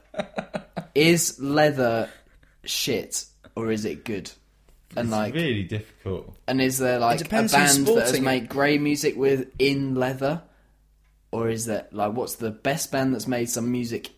Is 0.95 1.39
leather 1.39 2.09
shit 2.65 3.25
or 3.55 3.71
is 3.71 3.85
it 3.85 4.05
good? 4.05 4.31
And 4.95 5.07
It's 5.07 5.11
like, 5.11 5.33
really 5.33 5.63
difficult. 5.63 6.35
and 6.47 6.61
is 6.61 6.77
there 6.77 6.99
like 6.99 7.21
a 7.21 7.25
band 7.29 7.49
that 7.49 7.59
has 7.59 7.77
it. 8.13 8.21
made 8.21 8.49
grey 8.49 8.77
music 8.77 9.15
with 9.15 9.49
in 9.59 9.95
leather, 9.95 10.41
or 11.31 11.49
is 11.49 11.65
that 11.65 11.93
like 11.93 12.13
what's 12.13 12.35
the 12.35 12.51
best 12.51 12.91
band 12.91 13.13
that's 13.13 13.27
made 13.27 13.49
some 13.49 13.71
music 13.71 14.11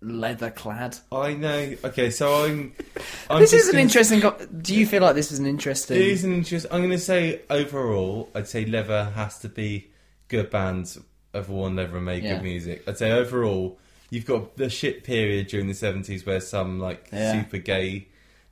leather 0.00 0.50
clad? 0.50 0.96
I 1.10 1.34
know. 1.34 1.74
Okay, 1.84 2.10
so 2.10 2.44
I'm. 2.44 2.72
I'm 3.30 3.40
this 3.40 3.52
is 3.52 3.66
an 3.68 3.72
gonna- 3.72 3.82
interesting. 3.82 4.22
Do 4.62 4.74
you 4.74 4.86
feel 4.86 5.02
like 5.02 5.14
this 5.14 5.32
is 5.32 5.38
an 5.38 5.46
interesting? 5.46 5.96
It 5.96 6.02
is 6.06 6.24
an 6.24 6.32
interest. 6.34 6.66
I'm 6.70 6.80
going 6.80 6.90
to 6.90 6.98
say 6.98 7.40
overall, 7.50 8.30
I'd 8.34 8.48
say 8.48 8.64
Leather 8.64 9.04
has 9.14 9.38
to 9.40 9.48
be 9.48 9.90
good 10.28 10.50
bands 10.50 10.98
have 11.34 11.48
worn 11.50 11.76
leather 11.76 11.96
and 11.96 12.06
made 12.06 12.22
Yeah. 12.24 12.34
good 12.34 12.42
music. 12.42 12.84
I'd 12.88 12.96
say 12.98 13.12
overall, 13.12 13.78
you've 14.10 14.24
got 14.26 14.56
the 14.56 14.68
shit 14.70 15.04
period 15.04 15.48
during 15.48 15.66
the 15.68 15.74
70s 15.74 16.24
where 16.26 16.40
some 16.40 16.78
like 16.80 17.08
Yeah. 17.12 17.32
super 17.42 17.58
gay 17.58 18.08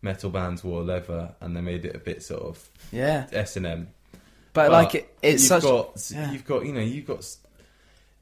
metal 0.06 0.30
bands 0.30 0.62
wore 0.64 0.82
leather 0.82 1.34
and 1.40 1.54
they 1.56 1.60
made 1.60 1.84
it 1.84 1.94
a 1.94 1.98
bit 1.98 2.22
sort 2.22 2.42
of 2.42 2.70
Yeah, 2.92 3.26
S 3.32 3.56
and 3.56 3.66
M. 3.66 3.88
but, 4.52 4.70
like 4.70 4.94
it, 4.94 5.14
it's 5.22 5.42
you've 5.42 5.48
such. 5.48 5.62
got 5.62 6.10
yeah. 6.14 6.32
you've 6.32 6.44
got 6.46 6.64
you 6.64 6.72
know 6.72 6.80
you've 6.80 7.06
got 7.06 7.26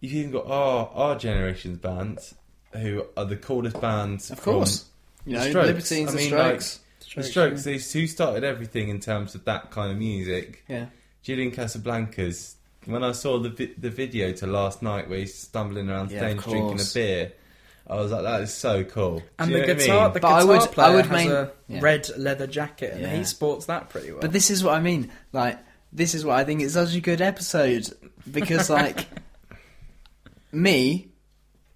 you've 0.00 0.12
even 0.14 0.30
got 0.32 0.46
our 0.46 0.88
our 0.94 1.16
generation's 1.18 1.78
bands 1.78 2.34
who 2.72 3.04
are 3.16 3.24
the 3.24 3.36
coolest 3.36 3.80
bands. 3.80 4.30
Of 4.30 4.42
course, 4.42 4.86
you 5.26 5.34
know, 5.36 5.48
Strokes. 5.48 5.66
Libertines, 5.68 6.08
I 6.08 6.12
the 6.12 6.16
mean, 6.18 6.26
Strokes. 6.28 6.80
Like, 7.16 7.16
the 7.16 7.22
Strokes, 7.30 7.64
they 7.64 7.72
who 8.00 8.06
started 8.08 8.42
everything 8.44 8.88
in 8.88 8.98
terms 8.98 9.34
of 9.36 9.44
that 9.44 9.70
kind 9.70 9.92
of 9.92 9.98
music. 9.98 10.64
yeah, 10.68 10.86
Julian 11.22 11.50
Casablancas. 11.52 12.54
When 12.86 13.02
I 13.04 13.12
saw 13.12 13.38
the 13.38 13.50
vi- 13.50 13.74
the 13.78 13.90
video 13.90 14.32
to 14.32 14.46
last 14.46 14.82
night 14.82 15.08
where 15.08 15.18
he's 15.20 15.34
stumbling 15.34 15.88
around 15.88 16.10
Yeah, 16.10 16.24
of 16.26 16.40
stage 16.40 16.52
drinking 16.52 16.80
a 16.80 16.84
beer, 16.94 17.32
I 17.86 17.96
was 17.96 18.10
like, 18.12 18.22
that 18.22 18.40
is 18.40 18.52
so 18.54 18.82
cool. 18.84 19.22
And 19.38 19.50
the 19.50 19.58
know 19.58 19.60
what 19.60 19.70
I 19.70 19.74
guitar, 19.74 20.04
mean? 20.06 20.12
the 20.14 20.20
But 20.20 20.26
I 20.28 20.38
guitar 20.40 20.46
would- 20.46 20.62
I 20.62 20.66
player 20.68 20.96
would 20.96 21.06
has 21.06 21.12
main- 21.26 21.32
a 21.32 21.50
yeah. 21.68 21.80
red 21.82 22.08
leather 22.16 22.46
jacket, 22.46 22.92
and 22.94 23.02
Yeah. 23.02 23.14
he 23.16 23.24
sports 23.24 23.66
that 23.66 23.90
pretty 23.90 24.10
well. 24.12 24.20
But 24.22 24.32
this 24.32 24.50
is 24.50 24.64
what 24.64 24.74
I 24.74 24.80
mean. 24.80 25.10
Like, 25.32 25.58
this 25.92 26.14
is 26.14 26.24
what 26.24 26.36
I 26.38 26.44
think 26.44 26.62
it's 26.62 26.74
such 26.74 26.94
a 26.94 27.00
good 27.00 27.20
episode 27.20 27.88
because, 28.30 28.70
like, 28.70 29.06
me, 30.52 31.08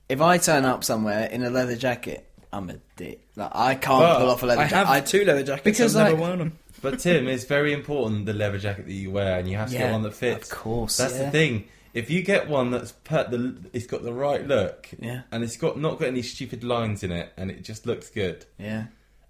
if 0.09 0.21
I 0.21 0.39
turn 0.39 0.65
up 0.65 0.85
somewhere 0.85 1.27
in 1.27 1.43
a 1.43 1.51
leather 1.51 1.77
jacket, 1.77 2.25
I'm 2.53 2.71
a 2.71 2.77
dick. 2.97 3.21
Like, 3.37 3.51
I 3.55 3.75
can't 3.75 4.01
Well, 4.01 4.19
pull 4.21 4.31
off 4.31 4.43
a 4.43 4.47
leather 4.47 4.63
jacket. 4.63 4.75
I 4.89 4.95
have 4.97 5.05
jacket. 5.05 5.11
two 5.19 5.25
leather 5.25 5.43
jackets. 5.43 5.65
because, 5.65 5.97
I've 5.97 6.11
never 6.13 6.21
worn 6.21 6.39
them. 6.39 6.59
But 6.81 7.01
Tim, 7.01 7.27
it's 7.29 7.45
very 7.45 7.73
important 7.73 8.25
the 8.27 8.33
leather 8.33 8.59
jacket 8.59 8.87
that 8.87 8.93
you 8.93 9.11
wear, 9.11 9.39
and 9.39 9.49
you 9.51 9.57
have 9.57 9.69
to 9.69 9.75
Yeah, 9.75 9.81
get 9.85 9.93
one 9.93 10.03
that 10.05 10.15
fits. 10.15 10.51
of 10.51 10.59
course, 10.59 10.97
that's 10.97 11.15
yeah. 11.15 11.25
the 11.25 11.31
thing. 11.31 11.65
If 11.99 12.11
you 12.11 12.23
get 12.23 12.49
one 12.49 12.71
that's 12.71 12.93
per 12.93 13.25
the, 13.29 13.57
it's 13.73 13.87
got 13.87 14.03
the 14.05 14.13
right 14.13 14.47
look, 14.47 14.89
Yeah. 15.01 15.23
and 15.33 15.43
it's 15.43 15.57
got 15.57 15.79
not 15.81 15.99
got 15.99 16.07
any 16.09 16.23
stupid 16.23 16.63
lines 16.63 17.03
in 17.03 17.11
it, 17.11 17.33
and 17.37 17.51
it 17.51 17.65
just 17.65 17.87
looks 17.87 18.09
good, 18.09 18.47
Yeah. 18.59 18.85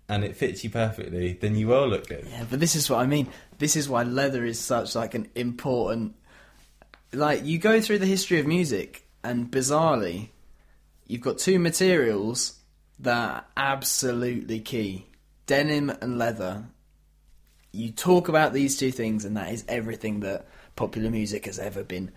and 0.09 0.23
it 0.23 0.37
fits 0.37 0.62
you 0.64 0.71
perfectly, 0.71 1.33
then 1.41 1.57
you 1.57 1.69
will 1.69 1.89
look 1.89 2.09
good. 2.09 2.27
Yeah, 2.31 2.45
but 2.51 2.61
this 2.61 2.77
is 2.77 2.91
what 2.91 3.01
I 3.01 3.07
mean. 3.07 3.29
This 3.59 3.75
is 3.75 3.89
why 3.89 4.03
leather 4.03 4.45
is 4.45 4.59
such 4.61 4.95
like 4.95 5.14
an 5.14 5.29
important. 5.35 6.14
Like 7.12 7.45
you 7.47 7.59
go 7.59 7.81
through 7.81 8.01
the 8.01 8.07
history 8.07 8.39
of 8.39 8.47
music, 8.47 9.07
and 9.25 9.51
bizarrely, 9.51 10.29
you've 11.07 11.23
got 11.23 11.39
two 11.39 11.59
materials 11.59 12.59
that 12.99 13.16
are 13.31 13.45
absolutely 13.57 14.61
key: 14.61 15.07
denim 15.47 15.89
and 16.03 16.19
leather. 16.19 16.66
You 17.73 17.93
talk 17.93 18.29
about 18.29 18.53
these 18.53 18.77
two 18.77 18.91
things, 18.93 19.25
and 19.25 19.37
that 19.39 19.53
is 19.53 19.64
everything 19.69 20.21
that 20.21 20.47
popular 20.77 21.11
music 21.11 21.47
has 21.47 21.59
ever 21.59 21.83
been. 21.83 22.11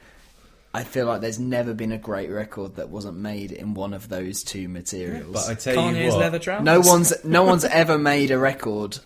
I 0.74 0.84
feel 0.84 1.06
like 1.06 1.22
there's 1.22 1.40
never 1.40 1.74
been 1.74 1.92
a 1.92 1.98
great 1.98 2.30
record 2.30 2.76
that 2.78 2.90
wasn't 2.90 3.18
made 3.18 3.52
in 3.52 3.74
one 3.74 3.94
of 3.94 4.08
those 4.08 4.44
two 4.44 4.70
materials. 4.70 5.34
But 5.34 5.50
I 5.50 5.56
tell 5.56 5.94
you 5.94 6.10
what, 6.10 6.20
leather 6.20 6.40
trousers. 6.40 6.66
No 6.66 6.80
one's 6.80 7.26
no 7.26 7.44
one's 7.44 7.66
ever 7.66 7.98
made 7.98 8.32
a 8.32 8.38
record 8.38 9.00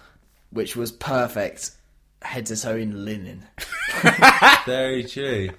which 0.51 0.75
was 0.75 0.91
perfect 0.91 1.71
head 2.21 2.45
to 2.47 2.55
toe 2.55 2.75
in 2.75 3.05
linen. 3.05 3.45
very 4.65 5.03
true. 5.03 5.49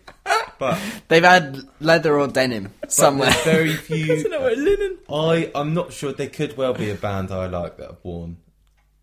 But 0.58 0.80
They've 1.08 1.22
had 1.22 1.60
leather 1.80 2.18
or 2.18 2.28
denim 2.28 2.72
somewhere. 2.88 3.30
But 3.30 3.44
there's 3.44 3.56
very 3.56 3.74
few. 4.06 4.28
know 4.28 4.40
what 4.40 4.56
linen. 4.58 4.98
I 5.10 5.50
I'm 5.54 5.74
not 5.74 5.92
sure. 5.92 6.12
There 6.12 6.28
could 6.28 6.56
well 6.56 6.74
be 6.74 6.90
a 6.90 6.94
band 6.94 7.30
I 7.30 7.46
like 7.46 7.76
that 7.78 7.88
have 7.88 7.98
worn 8.02 8.38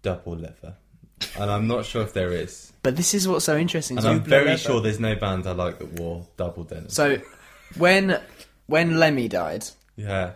double 0.02 0.36
leather, 0.38 0.76
and 1.38 1.50
I'm 1.52 1.68
not 1.68 1.86
sure 1.86 2.02
if 2.04 2.14
there 2.14 2.32
is. 2.32 2.72
But 2.84 2.96
this 2.98 3.14
is 3.14 3.28
what's 3.28 3.46
so 3.46 3.58
interesting. 3.58 3.98
And 3.98 4.06
I'm 4.08 4.18
me. 4.20 4.24
very 4.30 4.46
leather. 4.46 4.58
sure 4.58 4.82
there's 4.82 5.00
no 5.00 5.16
band 5.16 5.48
I 5.48 5.52
like 5.54 5.80
that 5.80 5.94
wore 6.00 6.28
double 6.38 6.64
denim. 6.64 6.90
So 6.90 7.18
when 7.78 8.20
when 8.68 8.98
Lemmy 9.00 9.28
died, 9.28 9.66
yeah, 9.96 10.34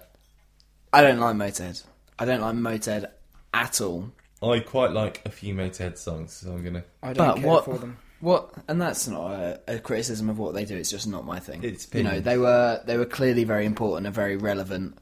I 0.93 1.01
don't 1.01 1.19
like 1.19 1.35
Motorhead. 1.35 1.83
I 2.19 2.25
don't 2.25 2.41
like 2.41 2.55
Motorhead 2.55 3.05
at 3.53 3.81
all. 3.81 4.11
I 4.41 4.59
quite 4.59 4.91
like 4.91 5.21
a 5.25 5.29
few 5.29 5.53
Motorhead 5.55 5.97
songs, 5.97 6.33
so 6.33 6.51
I'm 6.51 6.63
gonna. 6.63 6.83
I 7.03 7.13
don't 7.13 7.27
But 7.27 7.35
care 7.37 7.47
what 7.47 7.65
for 7.65 7.77
them. 7.79 7.97
what 8.19 8.53
and 8.67 8.79
that's 8.81 9.07
not 9.07 9.31
a, 9.31 9.59
a 9.67 9.79
criticism 9.79 10.29
of 10.29 10.37
what 10.39 10.53
they 10.53 10.63
do. 10.65 10.75
It's 10.77 10.89
just 10.91 11.07
not 11.07 11.25
my 11.25 11.39
thing. 11.39 11.63
It's 11.63 11.87
you 11.93 12.03
know 12.03 12.09
opinion. 12.11 12.23
they 12.23 12.37
were 12.37 12.81
they 12.85 12.97
were 12.97 13.05
clearly 13.05 13.43
very 13.43 13.65
important 13.65 14.05
and 14.07 14.15
very 14.15 14.37
relevant. 14.37 14.97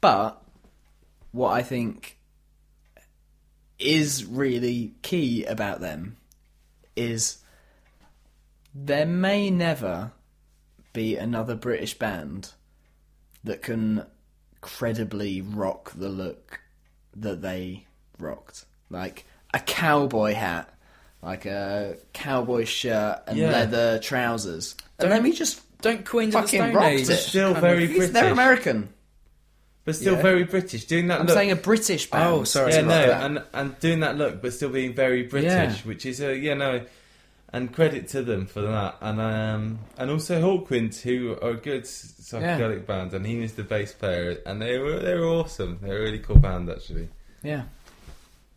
But 0.00 0.40
what 1.32 1.50
I 1.52 1.62
think 1.62 2.18
is 3.78 4.24
really 4.24 4.94
key 5.02 5.44
about 5.44 5.80
them 5.80 6.16
is 6.96 7.38
there 8.74 9.06
may 9.06 9.50
never 9.50 10.12
be 10.92 11.16
another 11.16 11.54
British 11.54 11.94
band 11.98 12.52
that 13.42 13.62
can 13.62 14.04
credibly 14.60 15.40
rock 15.40 15.92
the 15.96 16.08
look 16.08 16.60
that 17.16 17.42
they 17.42 17.86
rocked. 18.18 18.64
Like 18.90 19.24
a 19.52 19.58
cowboy 19.58 20.34
hat, 20.34 20.72
like 21.22 21.44
a 21.46 21.96
cowboy 22.12 22.64
shirt 22.64 23.22
and 23.26 23.36
Yeah. 23.36 23.50
leather 23.50 23.98
trousers. 23.98 24.76
Don't- 24.98 25.10
let 25.10 25.22
me 25.22 25.32
just 25.32 25.60
Don't 25.82 26.06
Queens 26.06 26.34
of 26.34 26.42
the 26.42 26.46
fucking 26.46 26.60
Stone 26.60 26.74
rocked 26.74 26.86
Age. 26.88 27.08
it. 27.10 27.16
Still 27.18 27.54
very 27.54 27.86
British, 27.88 28.10
they're 28.12 28.32
American. 28.32 28.88
But 29.84 29.94
still 29.96 30.14
Yeah. 30.14 30.22
very 30.22 30.44
British. 30.44 30.84
Doing 30.86 31.08
that 31.08 31.20
I'm 31.20 31.26
look. 31.26 31.34
saying 31.34 31.50
a 31.50 31.56
British 31.56 32.10
band. 32.10 32.24
Oh, 32.32 32.44
sorry. 32.44 32.72
yeah, 32.72 32.80
no, 32.82 32.88
that. 32.88 33.22
and 33.24 33.42
and 33.52 33.78
doing 33.80 34.00
that 34.00 34.16
look, 34.16 34.40
but 34.42 34.52
still 34.52 34.70
being 34.70 34.94
very 34.94 35.22
British, 35.24 35.50
Yeah. 35.52 35.72
which 35.84 36.06
is 36.06 36.20
a 36.20 36.36
yeah, 36.36 36.54
know, 36.54 36.84
and 37.52 37.72
credit 37.72 38.08
to 38.08 38.22
them 38.22 38.46
for 38.46 38.62
that. 38.62 38.96
And 39.00 39.20
um, 39.20 39.78
and 39.98 40.10
also 40.10 40.40
Hawkwind, 40.40 41.00
who 41.02 41.36
are 41.42 41.50
a 41.50 41.54
good 41.54 41.84
psychedelic 41.84 42.86
band, 42.86 43.12
and 43.14 43.26
he 43.26 43.38
was 43.38 43.52
the 43.52 43.62
bass 43.62 43.92
player, 43.92 44.38
and 44.46 44.60
they 44.60 44.78
were 44.78 44.98
they 44.98 45.14
were 45.14 45.26
awesome. 45.26 45.78
They're 45.82 45.98
a 45.98 46.00
really 46.00 46.18
cool 46.18 46.38
band, 46.38 46.68
actually. 46.70 47.08
Yeah, 47.42 47.64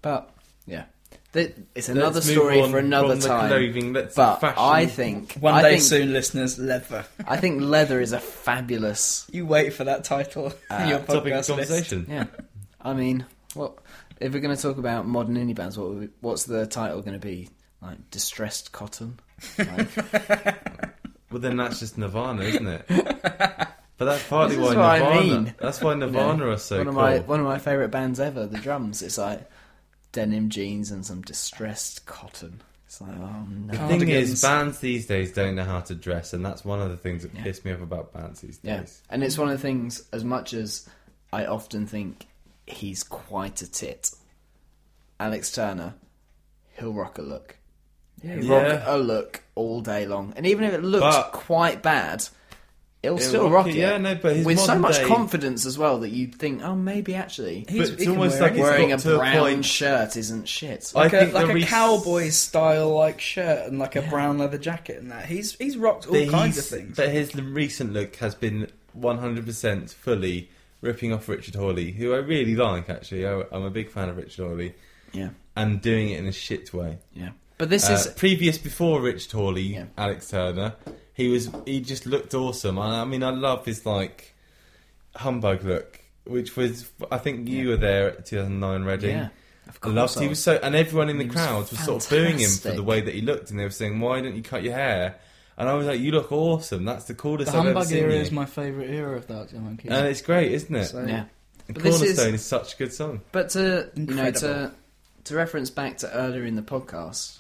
but 0.02 0.30
yeah, 0.66 0.86
Th- 1.34 1.54
it's 1.76 1.88
Let's 1.88 1.90
another 1.90 2.22
story 2.22 2.62
on 2.62 2.72
for 2.72 2.78
another 2.80 3.10
from 3.10 3.20
the 3.20 3.28
time. 3.28 3.48
clothing, 3.50 3.94
let's 3.94 4.16
but 4.16 4.38
fashion. 4.38 4.58
I 4.64 4.86
think 4.86 5.34
One 5.34 5.54
I 5.56 5.62
day 5.62 5.70
think, 5.72 5.82
soon, 5.84 6.14
listeners, 6.14 6.58
leather. 6.58 7.06
I 7.28 7.38
think 7.38 7.62
leather 7.62 8.00
is 8.00 8.14
a 8.14 8.20
fabulous. 8.20 9.28
You 9.32 9.46
wait 9.46 9.74
for 9.74 9.84
that 9.84 10.04
title 10.06 10.54
Uh, 10.70 10.86
your 10.90 11.00
Topic 11.00 11.10
of 11.10 11.24
podcast 11.24 11.36
list. 11.36 11.50
conversation. 11.50 12.06
Yeah, 12.10 12.26
I 12.82 12.94
mean, 12.94 13.26
what 13.56 13.74
if 14.20 14.34
we're 14.34 14.40
going 14.40 14.56
to 14.56 14.62
talk 14.62 14.78
about 14.78 15.06
modern 15.06 15.36
indie 15.36 15.54
bands? 15.54 15.78
What 15.78 15.90
we- 15.96 16.10
what's 16.22 16.46
the 16.46 16.66
title 16.66 17.02
going 17.02 17.20
to 17.20 17.26
be? 17.26 17.50
Like 17.82 18.10
distressed 18.10 18.72
cotton. 18.72 19.20
Like, 19.60 19.88
Well, 21.30 21.42
then 21.42 21.58
that's 21.58 21.80
just 21.80 21.98
Nirvana, 21.98 22.42
isn't 22.44 22.66
it? 22.68 22.86
But 22.88 24.06
that's 24.06 24.24
partly 24.30 24.56
This 24.56 24.64
why 24.66 24.70
is 24.72 24.76
what 24.78 24.86
I 24.86 25.00
Nirvana. 25.00 25.22
mean. 25.42 25.56
That's 25.60 25.82
why 25.82 25.94
Nirvana 25.94 26.48
are 26.48 26.58
so 26.58 26.78
one 26.78 26.88
of 26.88 26.94
cool. 26.94 27.04
my 27.04 27.20
one 27.20 27.40
of 27.42 27.46
my 27.46 27.60
favorite 27.60 27.90
bands 27.90 28.20
ever. 28.22 28.48
The 28.48 28.58
drums. 28.60 29.02
It's 29.02 29.18
like 29.18 29.48
denim 30.18 30.50
jeans 30.50 30.90
and 30.90 31.06
some 31.06 31.22
distressed 31.22 32.08
cotton. 32.08 32.60
It's 32.88 33.00
like 33.00 33.12
oh 33.20 33.46
no. 33.48 33.72
The 33.74 34.00
thing 34.00 34.10
is, 34.10 34.42
bands 34.42 34.80
these 34.80 35.06
days 35.06 35.32
don't 35.32 35.56
know 35.56 35.64
how 35.64 35.82
to 35.82 35.94
dress, 35.94 36.34
and 36.34 36.44
that's 36.44 36.66
one 36.66 36.82
of 36.82 36.90
the 36.90 36.98
things 36.98 37.22
that 37.22 37.36
Yeah. 37.36 37.44
piss 37.44 37.64
me 37.64 37.72
off 37.72 37.82
about 37.84 38.14
bands 38.14 38.42
these 38.42 38.58
days. 38.58 38.64
Yeah, 38.64 39.14
and 39.14 39.24
it's 39.24 39.38
one 39.38 39.48
of 39.50 39.54
the 39.54 39.62
things. 39.62 40.02
As 40.12 40.24
much 40.24 40.56
as 40.56 40.90
I 41.32 41.46
often 41.46 41.86
think 41.86 42.26
he's 42.66 43.04
quite 43.04 43.62
a 43.62 43.70
tit, 43.72 44.10
Alex 45.20 45.52
Turner, 45.52 45.94
he'll 46.80 46.94
rock 46.94 47.20
a 47.20 47.22
look. 47.22 47.58
He'll 48.24 48.44
Yeah. 48.44 48.72
rock 48.78 48.84
a 48.88 48.98
look 48.98 49.44
all 49.54 49.82
day 49.82 50.08
long, 50.08 50.34
and 50.36 50.48
even 50.48 50.64
if 50.64 50.74
it 50.74 50.82
looks 50.82 51.16
But- 51.16 51.32
quite 51.34 51.84
bad, 51.84 52.28
he'll, 53.08 53.18
He'll 53.18 53.28
still 53.28 53.44
rock 53.50 53.66
rock 53.66 53.68
it, 53.68 53.76
it. 53.76 53.80
yeah, 53.80 53.98
no, 53.98 54.16
but 54.16 54.36
his 54.36 54.46
with 54.46 54.60
so 54.60 54.78
much 54.80 54.98
day- 54.98 55.06
confidence 55.06 55.66
as 55.66 55.78
well 55.78 56.00
that 56.00 56.10
you'd 56.10 56.36
think, 56.36 56.62
oh, 56.64 56.76
maybe 56.76 57.16
actually 57.16 57.66
He's- 57.68 57.90
But 57.90 57.94
it's 57.94 58.04
he 58.04 58.10
almost 58.10 58.34
wear 58.40 58.42
like 58.42 58.52
it. 58.52 58.58
it's 58.60 58.64
wearing 58.64 58.92
a 58.94 58.98
got 58.98 59.06
a 59.06 59.18
brown 59.18 59.48
point- 59.54 59.66
shirt 59.66 60.16
isn't 60.18 60.48
shit. 60.48 60.92
I 60.96 61.00
like 61.00 61.14
a, 61.14 61.20
think 61.20 61.34
like 61.34 61.50
a 61.50 61.54
rec- 61.56 61.64
cowboy 61.68 62.30
style 62.30 62.96
like 62.96 63.20
shirt 63.22 63.68
and 63.68 63.80
like 63.80 63.96
a 63.96 64.02
brown 64.04 64.38
leather 64.38 64.58
jacket 64.58 65.02
and 65.02 65.12
that. 65.12 65.26
He's 65.26 65.56
he's 65.56 65.78
rocked 65.78 66.08
all 66.08 66.14
But 66.14 66.30
kinds 66.30 66.58
of 66.58 66.66
things. 66.66 66.96
But 66.96 67.10
his 67.10 67.36
recent 67.36 67.94
look 67.94 68.16
has 68.18 68.36
been 68.36 68.68
100% 68.98 69.90
fully 69.94 70.50
ripping 70.82 71.12
off 71.14 71.28
Richard 71.28 71.56
Hawley, 71.56 71.92
who 71.92 72.14
I 72.14 72.18
really 72.18 72.56
like, 72.56 72.90
actually. 72.90 73.26
I, 73.28 73.42
I'm 73.52 73.64
a 73.64 73.70
big 73.70 73.90
fan 73.90 74.10
of 74.10 74.18
Richard 74.18 74.46
Hawley, 74.48 74.76
yeah, 75.14 75.30
and 75.56 75.82
doing 75.82 76.10
it 76.10 76.20
in 76.20 76.28
a 76.28 76.32
shit 76.32 76.74
way. 76.74 77.00
yeah. 77.14 77.30
But 77.58 77.72
this 77.72 77.90
Uh, 77.90 77.94
is 77.94 78.08
previous 78.08 78.60
before 78.60 79.02
Richard 79.02 79.32
Hawley, 79.32 79.64
Yeah. 79.64 79.86
Alex 79.98 80.30
Turner. 80.30 80.76
He 81.18 81.30
was 81.30 81.50
he 81.66 81.82
just 81.82 82.06
looked 82.06 82.36
awesome. 82.36 82.78
I, 82.78 83.02
I 83.02 83.06
mean, 83.06 83.24
I 83.24 83.32
love 83.32 83.66
his 83.66 83.88
like 83.88 84.36
humbug 85.16 85.64
look, 85.64 86.00
which 86.26 86.56
was 86.56 86.90
I 87.12 87.18
think 87.18 87.50
you 87.50 87.70
were 87.70 87.78
there 87.78 88.10
at 88.12 88.28
2009 88.28 88.84
Reading. 88.84 89.18
yeah. 89.18 89.30
Of 89.68 89.78
I 89.78 89.80
course, 89.80 89.96
loved. 89.96 90.18
I 90.20 90.22
He 90.22 90.28
was 90.30 90.44
so, 90.44 90.60
and 90.62 90.76
everyone 90.76 91.10
in 91.10 91.18
the 91.18 91.24
He 91.24 91.30
was 91.32 91.36
crowd 91.36 91.70
was 91.72 91.80
sort 91.80 92.04
of 92.04 92.10
booing 92.12 92.38
him 92.38 92.52
for 92.52 92.72
the 92.72 92.84
way 92.84 93.02
that 93.02 93.14
he 93.16 93.22
looked, 93.22 93.50
and 93.50 93.60
they 93.60 93.64
were 93.64 93.70
saying, 93.72 94.00
"Why 94.00 94.22
don't 94.22 94.36
you 94.36 94.44
cut 94.44 94.62
your 94.64 94.76
hair?" 94.76 95.16
And 95.58 95.68
I 95.68 95.74
was 95.74 95.88
like, 95.88 96.00
"You 96.00 96.12
look 96.12 96.32
awesome. 96.32 96.86
That's 96.86 97.06
the 97.06 97.16
coolest 97.16 97.52
the 97.52 97.58
I've 97.58 97.66
ever 97.66 97.74
humbug 97.74 97.88
seen 97.88 97.98
era 98.04 98.14
you." 98.14 98.20
is 98.22 98.32
my 98.32 98.46
favourite 98.46 98.90
era 98.92 99.18
of 99.18 99.26
that. 99.28 99.48
I 99.48 99.76
think. 99.76 99.86
and 99.90 100.08
it's 100.08 100.22
great, 100.22 100.52
isn't 100.52 100.76
it? 100.76 100.86
So- 100.86 101.04
yeah. 101.04 101.26
And 101.68 101.74
But 101.74 101.84
this 101.84 101.96
is- 101.96 102.00
Cornerstone 102.02 102.34
is... 102.36 102.46
such 102.46 102.76
a 102.76 102.78
good 102.78 102.94
song. 102.94 103.22
But 103.32 103.50
to 103.50 103.90
you 103.96 104.06
know 104.06 104.30
to 104.32 104.72
to 105.26 105.36
reference 105.36 105.72
back 105.72 105.98
to 105.98 106.14
earlier 106.14 106.46
in 106.46 106.56
the 106.56 106.62
podcast, 106.62 107.40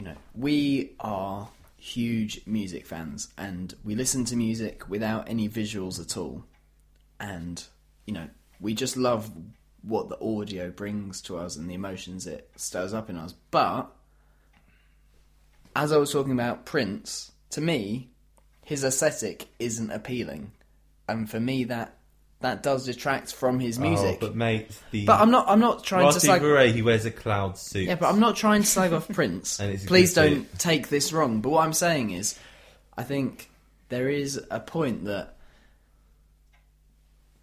you 0.00 0.04
know, 0.06 0.16
we 0.34 0.90
are 1.00 1.48
huge 1.82 2.40
music 2.46 2.86
fans 2.86 3.26
and 3.36 3.74
we 3.82 3.96
listen 3.96 4.24
to 4.24 4.36
music 4.36 4.88
without 4.88 5.28
any 5.28 5.48
visuals 5.48 6.00
at 6.00 6.16
all. 6.16 6.44
And 7.18 7.62
you 8.06 8.14
know, 8.14 8.28
we 8.60 8.72
just 8.72 8.96
love 8.96 9.32
what 9.82 10.08
the 10.08 10.20
audio 10.20 10.70
brings 10.70 11.20
to 11.22 11.36
us 11.36 11.56
and 11.56 11.68
the 11.68 11.74
emotions 11.74 12.24
it 12.24 12.48
stirs 12.54 12.94
up 12.94 13.10
in 13.10 13.16
us. 13.16 13.34
But 13.50 13.90
as 15.74 15.90
I 15.90 15.96
was 15.96 16.12
talking 16.12 16.30
about 16.30 16.66
Prince, 16.66 17.32
to 17.50 17.60
me, 17.60 18.10
his 18.64 18.84
aesthetic 18.84 19.48
isn't 19.58 19.90
appealing. 19.90 20.52
And 21.08 21.28
for 21.28 21.40
me 21.40 21.64
that 21.64 21.98
that 22.42 22.62
does 22.62 22.86
detract 22.86 23.34
from 23.34 23.58
his 23.58 23.78
oh, 23.78 23.82
music. 23.82 24.18
Oh, 24.22 24.26
but 24.26 24.36
mate, 24.36 24.70
the 24.90 25.04
But 25.06 25.20
I'm 25.20 25.30
not. 25.30 25.48
I'm 25.48 25.60
not 25.60 25.84
trying 25.84 26.04
Marty 26.04 26.14
to 26.20 26.26
slag. 26.26 26.40
Beret, 26.42 26.74
he 26.74 26.82
wears 26.82 27.04
a 27.04 27.10
cloud 27.10 27.58
suit. 27.58 27.86
Yeah, 27.88 27.94
but 27.96 28.08
I'm 28.08 28.20
not 28.20 28.36
trying 28.36 28.62
to 28.62 28.66
slag 28.66 28.92
off 28.92 29.08
Prince. 29.12 29.58
And 29.60 29.72
it's 29.72 29.84
Please 29.86 30.14
don't 30.14 30.46
take 30.58 30.88
this 30.88 31.12
wrong. 31.12 31.40
But 31.40 31.50
what 31.50 31.64
I'm 31.64 31.72
saying 31.72 32.10
is, 32.10 32.38
I 32.96 33.02
think 33.02 33.50
there 33.88 34.08
is 34.08 34.40
a 34.50 34.60
point 34.60 35.04
that 35.06 35.36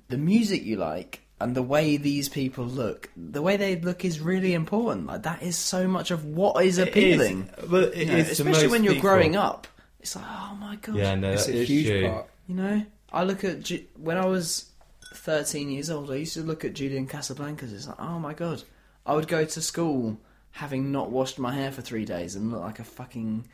the 0.07 0.17
music 0.17 0.63
you 0.63 0.77
like 0.77 1.21
and 1.39 1.55
the 1.55 1.63
way 1.63 1.97
these 1.97 2.27
people 2.27 2.65
look, 2.65 3.09
the 3.15 3.41
way 3.41 3.55
they 3.57 3.75
look 3.79 4.03
is 4.03 4.19
really 4.19 4.53
important. 4.53 5.07
Like 5.07 5.23
that 5.23 5.41
is 5.41 5.55
so 5.55 5.87
much 5.87 6.11
of 6.11 6.25
what 6.25 6.63
is 6.65 6.77
It 6.77 6.87
is, 6.89 6.89
appealing. 6.89 7.49
but 7.69 7.93
it 7.95 7.97
You 7.97 8.05
know, 8.07 8.15
is 8.17 8.39
especially 8.39 8.67
when 8.67 8.83
you're 8.83 8.93
people. 8.95 9.09
growing 9.09 9.35
up. 9.35 9.67
It's 10.01 10.15
like, 10.15 10.25
oh 10.27 10.57
my 10.59 10.75
god. 10.77 10.95
Yeah, 10.95 11.15
no, 11.15 11.31
It's 11.31 11.47
a 11.47 11.63
huge 11.63 11.87
true. 11.87 12.09
part. 12.09 12.27
You 12.47 12.55
know, 12.55 12.85
I 13.13 13.23
look 13.23 13.43
at 13.43 13.71
when 13.97 14.17
I 14.17 14.25
was 14.25 14.68
13 15.13 15.69
years 15.71 15.89
old. 15.89 16.11
I 16.11 16.15
used 16.15 16.33
to 16.35 16.41
look 16.41 16.63
at 16.65 16.73
Julian 16.73 17.07
Casablancas. 17.07 17.73
It's 17.73 17.87
like, 17.87 17.99
oh 17.99 18.19
my 18.19 18.33
god, 18.33 18.63
I 19.05 19.15
would 19.15 19.27
go 19.27 19.45
to 19.45 19.61
school 19.61 20.17
having 20.51 20.91
not 20.91 21.11
washed 21.11 21.37
my 21.39 21.53
hair 21.53 21.71
for 21.71 21.81
three 21.81 22.05
days 22.05 22.35
and 22.35 22.51
look 22.51 22.61
like 22.61 22.79
a 22.79 22.83
fucking 22.83 23.45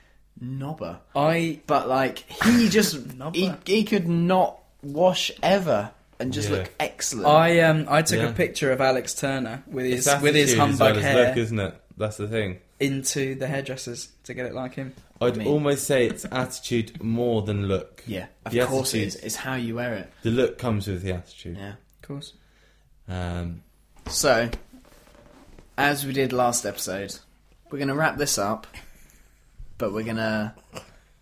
knobber. 0.41 0.97
I 1.15 1.59
But 1.67 1.87
like 1.87 2.19
he 2.43 2.69
just 2.77 2.97
he, 3.33 3.51
he 3.65 3.83
could 3.83 4.07
not 4.07 4.59
wash 4.81 5.31
ever 5.43 5.91
and 6.19 6.31
just 6.33 6.49
Yeah. 6.49 6.57
look 6.57 6.73
excellent. 6.79 7.27
I 7.27 7.59
um 7.61 7.85
I 7.89 8.01
took 8.01 8.19
Yeah. 8.19 8.29
a 8.29 8.33
picture 8.33 8.71
of 8.71 8.81
Alex 8.81 9.13
Turner 9.13 9.63
with 9.67 9.85
his 9.85 10.07
It's 10.07 10.21
with 10.21 10.35
his 10.35 10.53
attitude 10.53 10.73
as 10.73 10.79
humbug 10.79 10.95
well 10.95 10.97
as 10.97 11.03
hair 11.03 11.27
look, 11.27 11.37
isn't 11.37 11.59
it? 11.59 11.81
That's 11.97 12.17
the 12.17 12.27
thing. 12.27 12.59
Into 12.79 13.35
the 13.35 13.47
hairdressers 13.47 14.09
to 14.23 14.33
get 14.33 14.45
it 14.45 14.53
like 14.53 14.73
him. 14.75 14.93
I'd 15.21 15.37
mean- 15.37 15.47
almost 15.47 15.85
say 15.85 16.07
it's 16.07 16.25
attitude 16.31 17.01
more 17.01 17.41
than 17.41 17.67
look. 17.67 18.03
yeah, 18.05 18.27
of 18.45 18.51
The 18.51 18.65
course 18.65 18.93
it 18.93 18.97
attitude- 19.03 19.07
is. 19.07 19.15
It's 19.23 19.35
how 19.37 19.55
you 19.55 19.75
wear 19.75 19.93
it. 19.95 20.11
The 20.23 20.31
look 20.31 20.57
comes 20.57 20.87
with 20.87 21.01
the 21.03 21.13
attitude. 21.13 21.57
Yeah. 21.57 21.73
Of 22.01 22.07
course. 22.07 22.33
Um, 23.07 23.61
So, 24.09 24.49
as 25.77 26.05
we 26.05 26.13
did 26.13 26.33
last 26.33 26.65
episode, 26.65 27.17
we're 27.71 27.79
going 27.79 27.87
to 27.87 27.95
wrap 27.95 28.17
this 28.17 28.37
up, 28.37 28.67
but 29.77 29.93
we're 29.93 30.03
going 30.03 30.17
to 30.17 30.53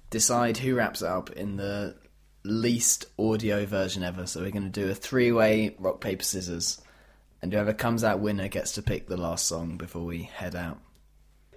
decide 0.10 0.58
who 0.58 0.76
wraps 0.76 1.02
it 1.02 1.08
up 1.08 1.30
in 1.32 1.58
the 1.58 1.96
least 2.44 3.06
audio 3.18 3.66
version 3.66 4.04
ever. 4.04 4.26
So, 4.26 4.42
we're 4.42 4.52
going 4.52 4.70
to 4.72 4.82
do 4.84 4.90
a 4.90 4.96
three 4.96 5.32
way 5.32 5.76
rock, 5.80 6.02
paper, 6.02 6.24
scissors, 6.24 6.82
and 7.42 7.54
whoever 7.54 7.74
comes 7.74 8.04
out 8.04 8.20
winner 8.20 8.48
gets 8.48 8.72
to 8.74 8.82
pick 8.82 9.08
the 9.08 9.18
last 9.18 9.46
song 9.48 9.78
before 9.78 10.04
we 10.04 10.24
head 10.24 10.56
out. 10.56 10.80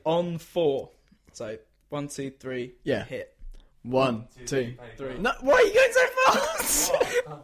On 0.06 0.38
four. 0.38 0.90
So 1.32 1.58
one, 1.90 2.08
two, 2.08 2.30
three. 2.30 2.74
Yeah. 2.84 3.04
Hit. 3.04 3.34
One, 3.82 4.26
two, 4.46 4.74
Three. 4.96 5.16
No, 5.18 5.32
why 5.42 5.52
are 5.54 5.62
you 5.62 5.72
going 5.74 5.92
so 5.92 6.06
fast? 6.32 6.92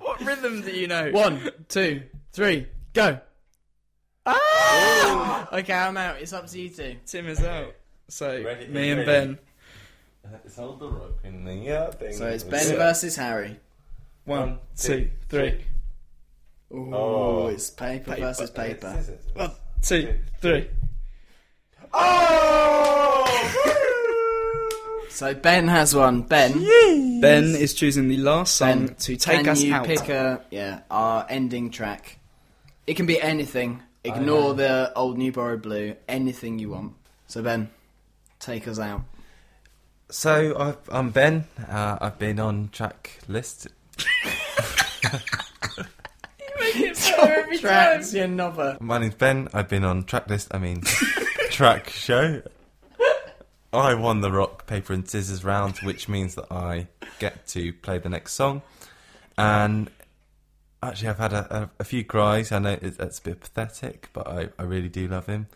What 0.00 0.20
rhythm 0.22 0.62
do 0.62 0.72
you 0.72 0.88
know? 0.88 1.10
One, 1.12 1.50
two, 1.68 2.02
three, 2.32 2.66
go. 2.94 3.20
Ah! 4.26 5.48
Okay, 5.52 5.72
I'm 5.72 5.96
out. 5.96 6.20
It's 6.20 6.32
up 6.32 6.46
to 6.48 6.60
you 6.60 6.68
two. 6.70 6.96
Tim 7.06 7.28
is 7.28 7.40
out. 7.44 7.74
So 8.08 8.42
Ready- 8.42 8.66
me 8.68 8.90
and 8.90 9.06
ready. 9.06 9.06
Ben. 9.06 9.38
it's 10.44 10.58
all 10.58 10.74
the 10.76 10.88
rope 10.88 11.20
in 11.24 11.44
the 11.44 11.70
uh, 11.70 11.90
thing. 11.92 12.12
So, 12.12 12.26
it's 12.26 12.44
Ben 12.44 12.76
versus 12.76 13.14
Harry. 13.16 13.58
One, 14.24 14.58
two, 14.76 15.10
three. 15.28 15.64
Ooh, 16.72 16.94
Oh. 16.94 17.46
it's 17.48 17.70
paper, 17.70 18.16
versus 18.16 18.50
paper. 18.50 19.00
One, 19.34 19.50
two, 19.82 20.18
three. 20.40 20.68
So 25.08 25.34
Ben 25.34 25.68
has 25.68 25.94
one. 25.94 26.22
Ben, 26.22 26.52
Ben 27.20 27.44
is 27.54 27.74
choosing 27.74 28.08
the 28.08 28.16
last 28.16 28.54
song 28.56 28.86
Ben, 28.86 28.94
to 28.96 29.16
take 29.16 29.40
can 29.40 29.48
us 29.50 29.62
you 29.62 29.74
out. 29.74 29.86
pick 29.86 30.08
a 30.08 30.42
yeah 30.50 30.80
our 30.90 31.26
ending 31.28 31.70
track? 31.70 32.18
It 32.86 32.94
can 32.94 33.06
be 33.06 33.20
anything. 33.20 33.82
Ignore 34.04 34.54
the 34.54 34.92
old 34.96 35.16
Newborough 35.18 35.62
Blue. 35.62 35.94
Anything 36.08 36.58
you 36.58 36.70
want. 36.70 36.94
So 37.28 37.40
Ben, 37.42 37.70
take 38.40 38.66
us 38.66 38.80
out. 38.80 39.02
So 40.10 40.56
I've, 40.58 40.78
I'm 40.90 41.10
Ben. 41.10 41.44
Uh, 41.68 41.98
I've 42.00 42.18
been 42.18 42.40
on 42.40 42.70
track 42.72 43.18
list. 43.28 43.68
You 46.38 46.54
make 46.60 46.76
it 46.90 46.96
so 46.96 47.14
every 47.22 47.58
tracks, 47.58 48.14
you 48.14 48.22
knobber. 48.22 48.80
My 48.80 48.98
name's 48.98 49.14
Ben. 49.16 49.48
I've 49.52 49.68
been 49.68 49.84
on 49.84 50.04
track 50.04 50.28
list. 50.28 50.48
I 50.54 50.58
mean, 50.58 50.82
track 51.52 51.90
show. 51.90 52.42
I 53.72 53.94
won 53.94 54.20
the 54.20 54.30
rock 54.30 54.66
paper 54.66 54.92
and 54.92 55.08
scissors 55.08 55.44
round, 55.44 55.78
which 55.78 56.08
means 56.08 56.34
that 56.34 56.50
I 56.52 56.88
get 57.18 57.46
to 57.48 57.72
play 57.72 57.98
the 57.98 58.08
next 58.08 58.34
song. 58.34 58.62
And 59.38 59.90
actually, 60.82 61.08
I've 61.08 61.18
had 61.18 61.32
a, 61.32 61.62
a, 61.62 61.70
a 61.80 61.84
few 61.84 62.04
cries. 62.04 62.52
I 62.52 62.58
know 62.58 62.72
it, 62.72 62.96
it's 62.98 63.18
a 63.18 63.22
bit 63.22 63.40
pathetic, 63.40 64.10
but 64.12 64.26
I, 64.26 64.48
I 64.58 64.64
really 64.64 64.90
do 64.90 65.08
love 65.08 65.26
him. 65.26 65.46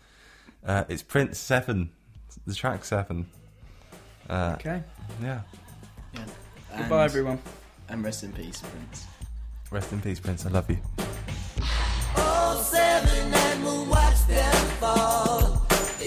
Uh, 0.65 0.85
it's 0.89 1.03
Prince 1.03 1.37
Seven 1.37 1.91
the 2.47 2.55
track 2.55 2.85
seven. 2.85 3.27
Uh, 4.29 4.55
Okay. 4.59 4.81
Yeah. 5.21 5.41
Yeah. 6.13 6.25
Goodbye, 6.77 7.05
everyone. 7.05 7.39
And 7.89 8.03
rest 8.03 8.23
in 8.23 8.33
peace, 8.33 8.61
Prince. 8.61 9.05
Rest 9.71 9.91
in 9.93 10.01
peace, 10.01 10.19
Prince. 10.19 10.45
I 10.45 10.49
love 10.49 10.69
you. 10.69 10.77
All 12.15 12.57
seven 12.57 13.33
and 13.33 13.63
we'll 13.63 13.85
watch 13.85 14.25
them 14.27 14.53
fall. 14.79 15.26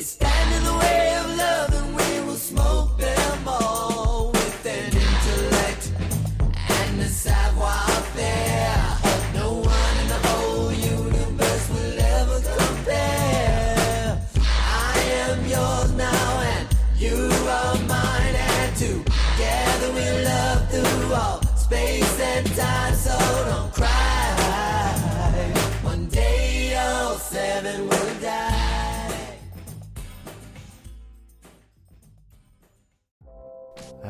Stand 0.01 0.55
in 0.55 0.64
the 0.64 0.78
way 0.78 1.09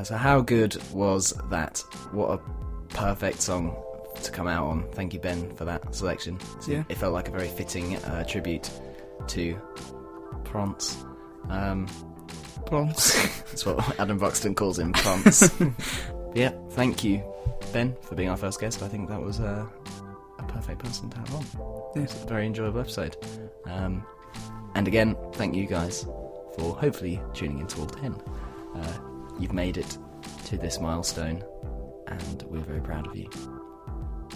Uh, 0.00 0.04
so, 0.04 0.16
how 0.16 0.40
good 0.40 0.76
was 0.92 1.34
that? 1.50 1.78
What 2.12 2.30
a 2.30 2.94
perfect 2.94 3.42
song 3.42 3.76
to 4.22 4.30
come 4.30 4.48
out 4.48 4.66
on. 4.66 4.90
Thank 4.92 5.12
you, 5.12 5.20
Ben, 5.20 5.54
for 5.56 5.66
that 5.66 5.94
selection. 5.94 6.38
Yeah. 6.66 6.84
It 6.88 6.96
felt 6.96 7.12
like 7.12 7.28
a 7.28 7.30
very 7.30 7.48
fitting 7.48 7.96
uh, 7.96 8.24
tribute 8.24 8.70
to 9.28 9.60
Prance. 10.44 11.04
Um, 11.50 11.86
Prance. 12.64 13.12
That's 13.50 13.66
what 13.66 14.00
Adam 14.00 14.16
Buxton 14.16 14.54
calls 14.54 14.78
him, 14.78 14.94
Prance. 14.94 15.50
yeah, 16.34 16.52
thank 16.70 17.04
you, 17.04 17.22
Ben, 17.74 17.94
for 18.00 18.14
being 18.14 18.30
our 18.30 18.38
first 18.38 18.58
guest. 18.58 18.82
I 18.82 18.88
think 18.88 19.06
that 19.10 19.20
was 19.20 19.38
uh, 19.38 19.66
a 20.38 20.42
perfect 20.44 20.78
person 20.78 21.10
to 21.10 21.18
have 21.18 21.34
on. 21.34 21.46
Yeah. 21.94 22.04
A 22.04 22.26
very 22.26 22.46
enjoyable 22.46 22.80
episode. 22.80 23.18
Um, 23.66 24.02
and 24.74 24.88
again, 24.88 25.14
thank 25.34 25.54
you 25.54 25.66
guys 25.66 26.04
for 26.56 26.74
hopefully 26.74 27.20
tuning 27.34 27.58
into 27.58 27.80
all 27.80 27.86
10. 27.86 28.14
Uh, 28.74 29.09
you've 29.40 29.52
made 29.52 29.76
it 29.78 29.98
to 30.46 30.56
this 30.56 30.80
milestone, 30.80 31.42
and 32.08 32.42
we're 32.44 32.60
very 32.60 32.80
proud 32.80 33.06
of 33.06 33.16
you. 33.16 33.28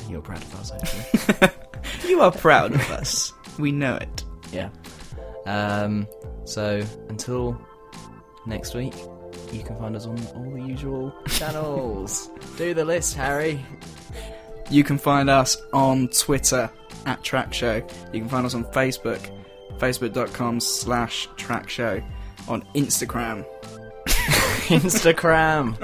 And 0.00 0.10
you're 0.10 0.22
proud 0.22 0.42
of 0.42 0.54
us, 0.60 0.70
hopefully. 0.70 1.50
You 2.08 2.20
are 2.22 2.32
proud 2.32 2.74
of 2.74 2.90
us. 2.90 3.32
We 3.58 3.72
know 3.72 3.96
it. 3.96 4.24
yeah. 4.52 4.70
Um, 5.46 6.06
so, 6.44 6.82
until 7.08 7.60
next 8.46 8.74
week, 8.74 8.94
you 9.52 9.62
can 9.62 9.76
find 9.76 9.94
us 9.96 10.06
on 10.06 10.18
all 10.34 10.50
the 10.50 10.62
usual 10.62 11.14
channels. 11.28 12.30
Do 12.56 12.72
the 12.74 12.84
list, 12.84 13.16
Harry. 13.16 13.64
You 14.70 14.82
can 14.84 14.96
find 14.98 15.28
us 15.30 15.56
on 15.72 16.08
Twitter 16.08 16.70
at 17.06 17.22
Track 17.22 17.52
Show. 17.52 17.76
You 18.12 18.20
can 18.20 18.28
find 18.28 18.46
us 18.46 18.54
on 18.54 18.64
Facebook, 18.66 19.30
facebook.com 19.78 20.60
slash 20.60 21.28
Track 21.36 21.68
Show. 21.68 22.02
On 22.48 22.60
Instagram, 22.74 23.46
Instagram. 24.68 25.76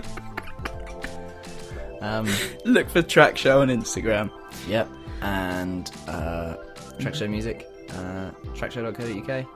um, 2.01 2.29
look 2.65 2.89
for 2.89 3.03
Track 3.03 3.37
Show 3.37 3.61
on 3.63 3.69
Instagram. 3.69 4.31
yep. 4.67 4.89
And 5.23 5.91
uh, 6.09 6.57
Track 6.99 7.15
Show 7.15 7.29
Music, 7.29 7.69
uh, 7.91 8.31
trackshow.co.uk. 8.55 9.47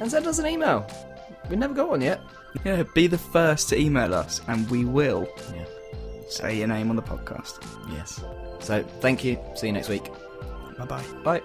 And 0.00 0.10
send 0.10 0.26
us 0.26 0.38
an 0.38 0.46
email. 0.46 0.86
We've 1.48 1.58
never 1.58 1.74
got 1.74 1.88
one 1.88 2.00
yet. 2.00 2.20
Yeah, 2.64 2.82
be 2.94 3.06
the 3.06 3.18
first 3.18 3.68
to 3.70 3.78
email 3.80 4.14
us, 4.14 4.40
and 4.48 4.68
we 4.70 4.84
will 4.84 5.28
Yeah. 5.54 5.64
say 6.28 6.58
your 6.58 6.68
name 6.68 6.90
on 6.90 6.96
the 6.96 7.02
podcast. 7.02 7.58
Yes. 7.92 8.22
So, 8.60 8.82
thank 9.00 9.24
you. 9.24 9.38
See 9.56 9.66
you 9.68 9.72
next 9.72 9.88
week. 9.88 10.04
Bye 10.78 10.84
bye. 10.86 11.02
Bye. 11.24 11.42